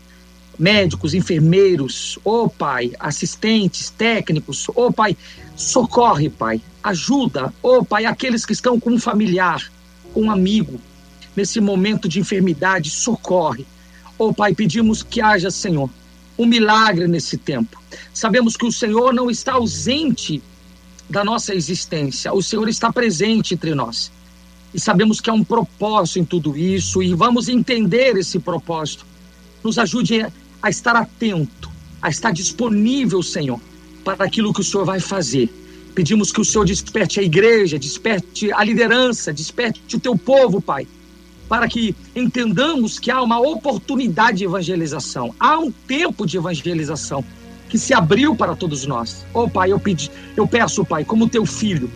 Médicos, 0.58 1.14
enfermeiros, 1.14 2.18
ô 2.24 2.44
oh, 2.44 2.48
Pai, 2.48 2.92
assistentes, 2.98 3.90
técnicos, 3.90 4.68
ô 4.68 4.86
oh, 4.86 4.92
Pai, 4.92 5.16
socorre, 5.56 6.28
Pai, 6.28 6.60
ajuda, 6.82 7.52
ô 7.62 7.78
oh, 7.78 7.84
Pai, 7.84 8.04
aqueles 8.04 8.44
que 8.44 8.52
estão 8.52 8.78
com 8.78 8.90
um 8.90 9.00
familiar, 9.00 9.70
com 10.12 10.22
um 10.24 10.30
amigo, 10.30 10.78
nesse 11.34 11.60
momento 11.60 12.08
de 12.08 12.20
enfermidade, 12.20 12.90
socorre. 12.90 13.64
Ô 14.18 14.34
Pai, 14.34 14.52
pedimos 14.52 15.02
que 15.02 15.20
haja, 15.22 15.50
Senhor, 15.50 15.88
um 16.40 16.46
milagre 16.46 17.06
nesse 17.06 17.36
tempo. 17.36 17.78
Sabemos 18.14 18.56
que 18.56 18.64
o 18.64 18.72
Senhor 18.72 19.12
não 19.12 19.30
está 19.30 19.52
ausente 19.52 20.42
da 21.08 21.22
nossa 21.22 21.54
existência, 21.54 22.32
o 22.32 22.42
Senhor 22.42 22.66
está 22.66 22.90
presente 22.90 23.52
entre 23.52 23.74
nós. 23.74 24.10
E 24.72 24.80
sabemos 24.80 25.20
que 25.20 25.28
há 25.28 25.34
um 25.34 25.44
propósito 25.44 26.18
em 26.20 26.24
tudo 26.24 26.56
isso 26.56 27.02
e 27.02 27.12
vamos 27.14 27.48
entender 27.48 28.16
esse 28.16 28.38
propósito. 28.38 29.04
Nos 29.62 29.78
ajude 29.78 30.26
a 30.62 30.70
estar 30.70 30.96
atento, 30.96 31.70
a 32.00 32.08
estar 32.08 32.30
disponível, 32.30 33.22
Senhor, 33.22 33.60
para 34.02 34.24
aquilo 34.24 34.54
que 34.54 34.62
o 34.62 34.64
Senhor 34.64 34.86
vai 34.86 35.00
fazer. 35.00 35.50
Pedimos 35.94 36.32
que 36.32 36.40
o 36.40 36.44
Senhor 36.44 36.64
desperte 36.64 37.20
a 37.20 37.22
igreja, 37.22 37.78
desperte 37.78 38.50
a 38.52 38.64
liderança, 38.64 39.30
desperte 39.30 39.94
o 39.94 40.00
teu 40.00 40.16
povo, 40.16 40.62
Pai 40.62 40.86
para 41.50 41.66
que 41.66 41.96
entendamos 42.14 43.00
que 43.00 43.10
há 43.10 43.20
uma 43.20 43.40
oportunidade 43.40 44.38
de 44.38 44.44
evangelização, 44.44 45.34
há 45.40 45.58
um 45.58 45.72
tempo 45.72 46.24
de 46.24 46.36
evangelização 46.36 47.24
que 47.68 47.76
se 47.76 47.92
abriu 47.92 48.36
para 48.36 48.54
todos 48.54 48.86
nós. 48.86 49.26
Oh, 49.34 49.50
Pai, 49.50 49.72
eu, 49.72 49.80
pedi, 49.80 50.12
eu 50.36 50.46
peço, 50.46 50.84
Pai, 50.84 51.04
como 51.04 51.28
teu 51.28 51.44
filho, 51.44 51.90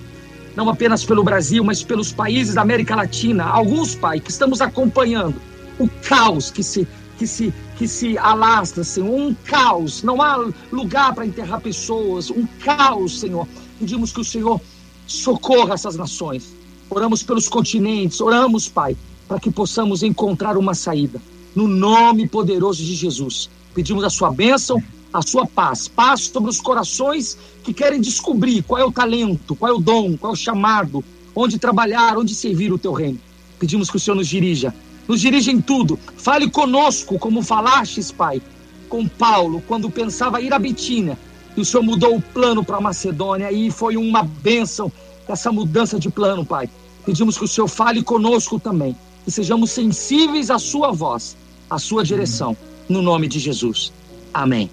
não 0.57 0.69
apenas 0.69 1.05
pelo 1.05 1.23
Brasil, 1.23 1.63
mas 1.63 1.85
pelos 1.85 2.11
países 2.11 2.57
da 2.57 2.63
América 2.63 2.97
Latina, 2.97 3.45
alguns, 3.45 3.95
Pai, 3.95 4.19
que 4.19 4.33
estamos 4.33 4.61
acompanhando 4.61 5.41
o 5.79 5.89
caos 5.89 6.51
que 6.51 6.63
se 6.65 6.85
que 7.17 7.27
se 7.29 7.55
que 7.79 7.87
se 7.87 8.19
alastra, 8.19 8.83
Senhor, 8.83 9.09
um 9.09 9.33
caos, 9.35 10.03
não 10.03 10.21
há 10.21 10.51
lugar 10.73 11.15
para 11.15 11.25
enterrar 11.25 11.61
pessoas, 11.61 12.29
um 12.29 12.45
caos, 12.65 13.21
Senhor. 13.21 13.47
Pedimos 13.79 14.13
que 14.13 14.21
o 14.21 14.25
Senhor 14.25 14.61
socorra 15.07 15.75
essas 15.75 15.95
nações. 15.95 16.53
Oramos 16.91 17.23
pelos 17.23 17.49
continentes, 17.49 18.21
oramos, 18.21 18.69
Pai, 18.69 18.97
para 19.29 19.41
que 19.41 19.51
possamos 19.51 20.03
encontrar 20.03 20.57
uma 20.57 20.75
saída. 20.75 21.20
No 21.55 21.68
nome 21.68 22.29
poderoso 22.29 22.83
de 22.83 22.95
Jesus, 22.95 23.49
pedimos 23.75 24.05
a 24.05 24.11
sua 24.11 24.31
bênção, 24.31 24.83
a 25.12 25.22
sua 25.22 25.47
paz, 25.47 25.87
paz 25.87 26.22
sobre 26.22 26.51
os 26.51 26.61
corações 26.61 27.39
que 27.62 27.72
querem 27.72 28.01
descobrir 28.01 28.62
qual 28.62 28.81
é 28.81 28.85
o 28.85 28.91
talento, 28.91 29.55
qual 29.55 29.72
é 29.72 29.75
o 29.75 29.79
dom, 29.79 30.16
qual 30.16 30.33
é 30.33 30.35
o 30.35 30.37
chamado, 30.37 31.05
onde 31.35 31.59
trabalhar, 31.59 32.18
onde 32.18 32.35
servir 32.35 32.72
o 32.72 32.79
teu 32.79 32.93
reino. 32.93 33.20
Pedimos 33.59 33.89
que 33.89 33.97
o 33.97 34.01
Senhor 34.01 34.16
nos 34.16 34.29
dirija, 34.29 34.75
nos 35.07 35.20
dirija 35.20 35.53
em 35.53 35.61
tudo. 35.61 35.99
Fale 36.16 36.51
conosco, 36.51 37.18
como 37.18 37.43
falastes, 37.43 38.11
Pai, 38.11 38.43
com 38.89 39.07
Paulo, 39.07 39.62
quando 39.68 39.89
pensava 39.89 40.41
ir 40.41 40.53
a 40.53 40.59
Bitínia, 40.59 41.16
e 41.57 41.61
o 41.61 41.64
Senhor 41.64 41.85
mudou 41.85 42.16
o 42.16 42.20
plano 42.20 42.64
para 42.64 42.81
Macedônia, 42.81 43.53
e 43.53 43.70
foi 43.70 43.97
uma 43.97 44.25
bênção 44.25 44.93
essa 45.29 45.51
mudança 45.51 45.99
de 45.99 46.11
plano, 46.11 46.45
Pai. 46.45 46.68
Pedimos 47.07 47.39
que 47.39 47.45
o 47.45 47.49
Senhor 47.49 47.68
fale 47.68 48.03
conosco 48.03 48.59
também 48.59 48.97
que 49.25 49.31
sejamos 49.31 49.70
sensíveis 49.70 50.51
à 50.51 50.59
sua 50.59 50.93
voz, 50.93 51.37
à 51.68 51.79
sua 51.79 52.05
direção, 52.05 52.57
no 52.89 53.01
nome 53.01 53.27
de 53.27 53.39
Jesus. 53.39 53.93
Amém. 54.33 54.70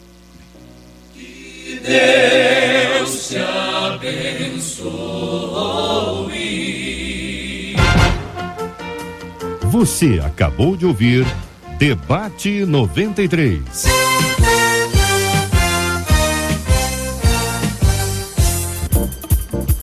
Que 1.14 1.80
Deus 1.84 3.30
te 3.30 3.38
abençoe. 3.38 4.92
Você 9.72 10.20
acabou 10.24 10.76
de 10.76 10.86
ouvir 10.86 11.26
Debate 11.80 12.66
93. 12.66 14.01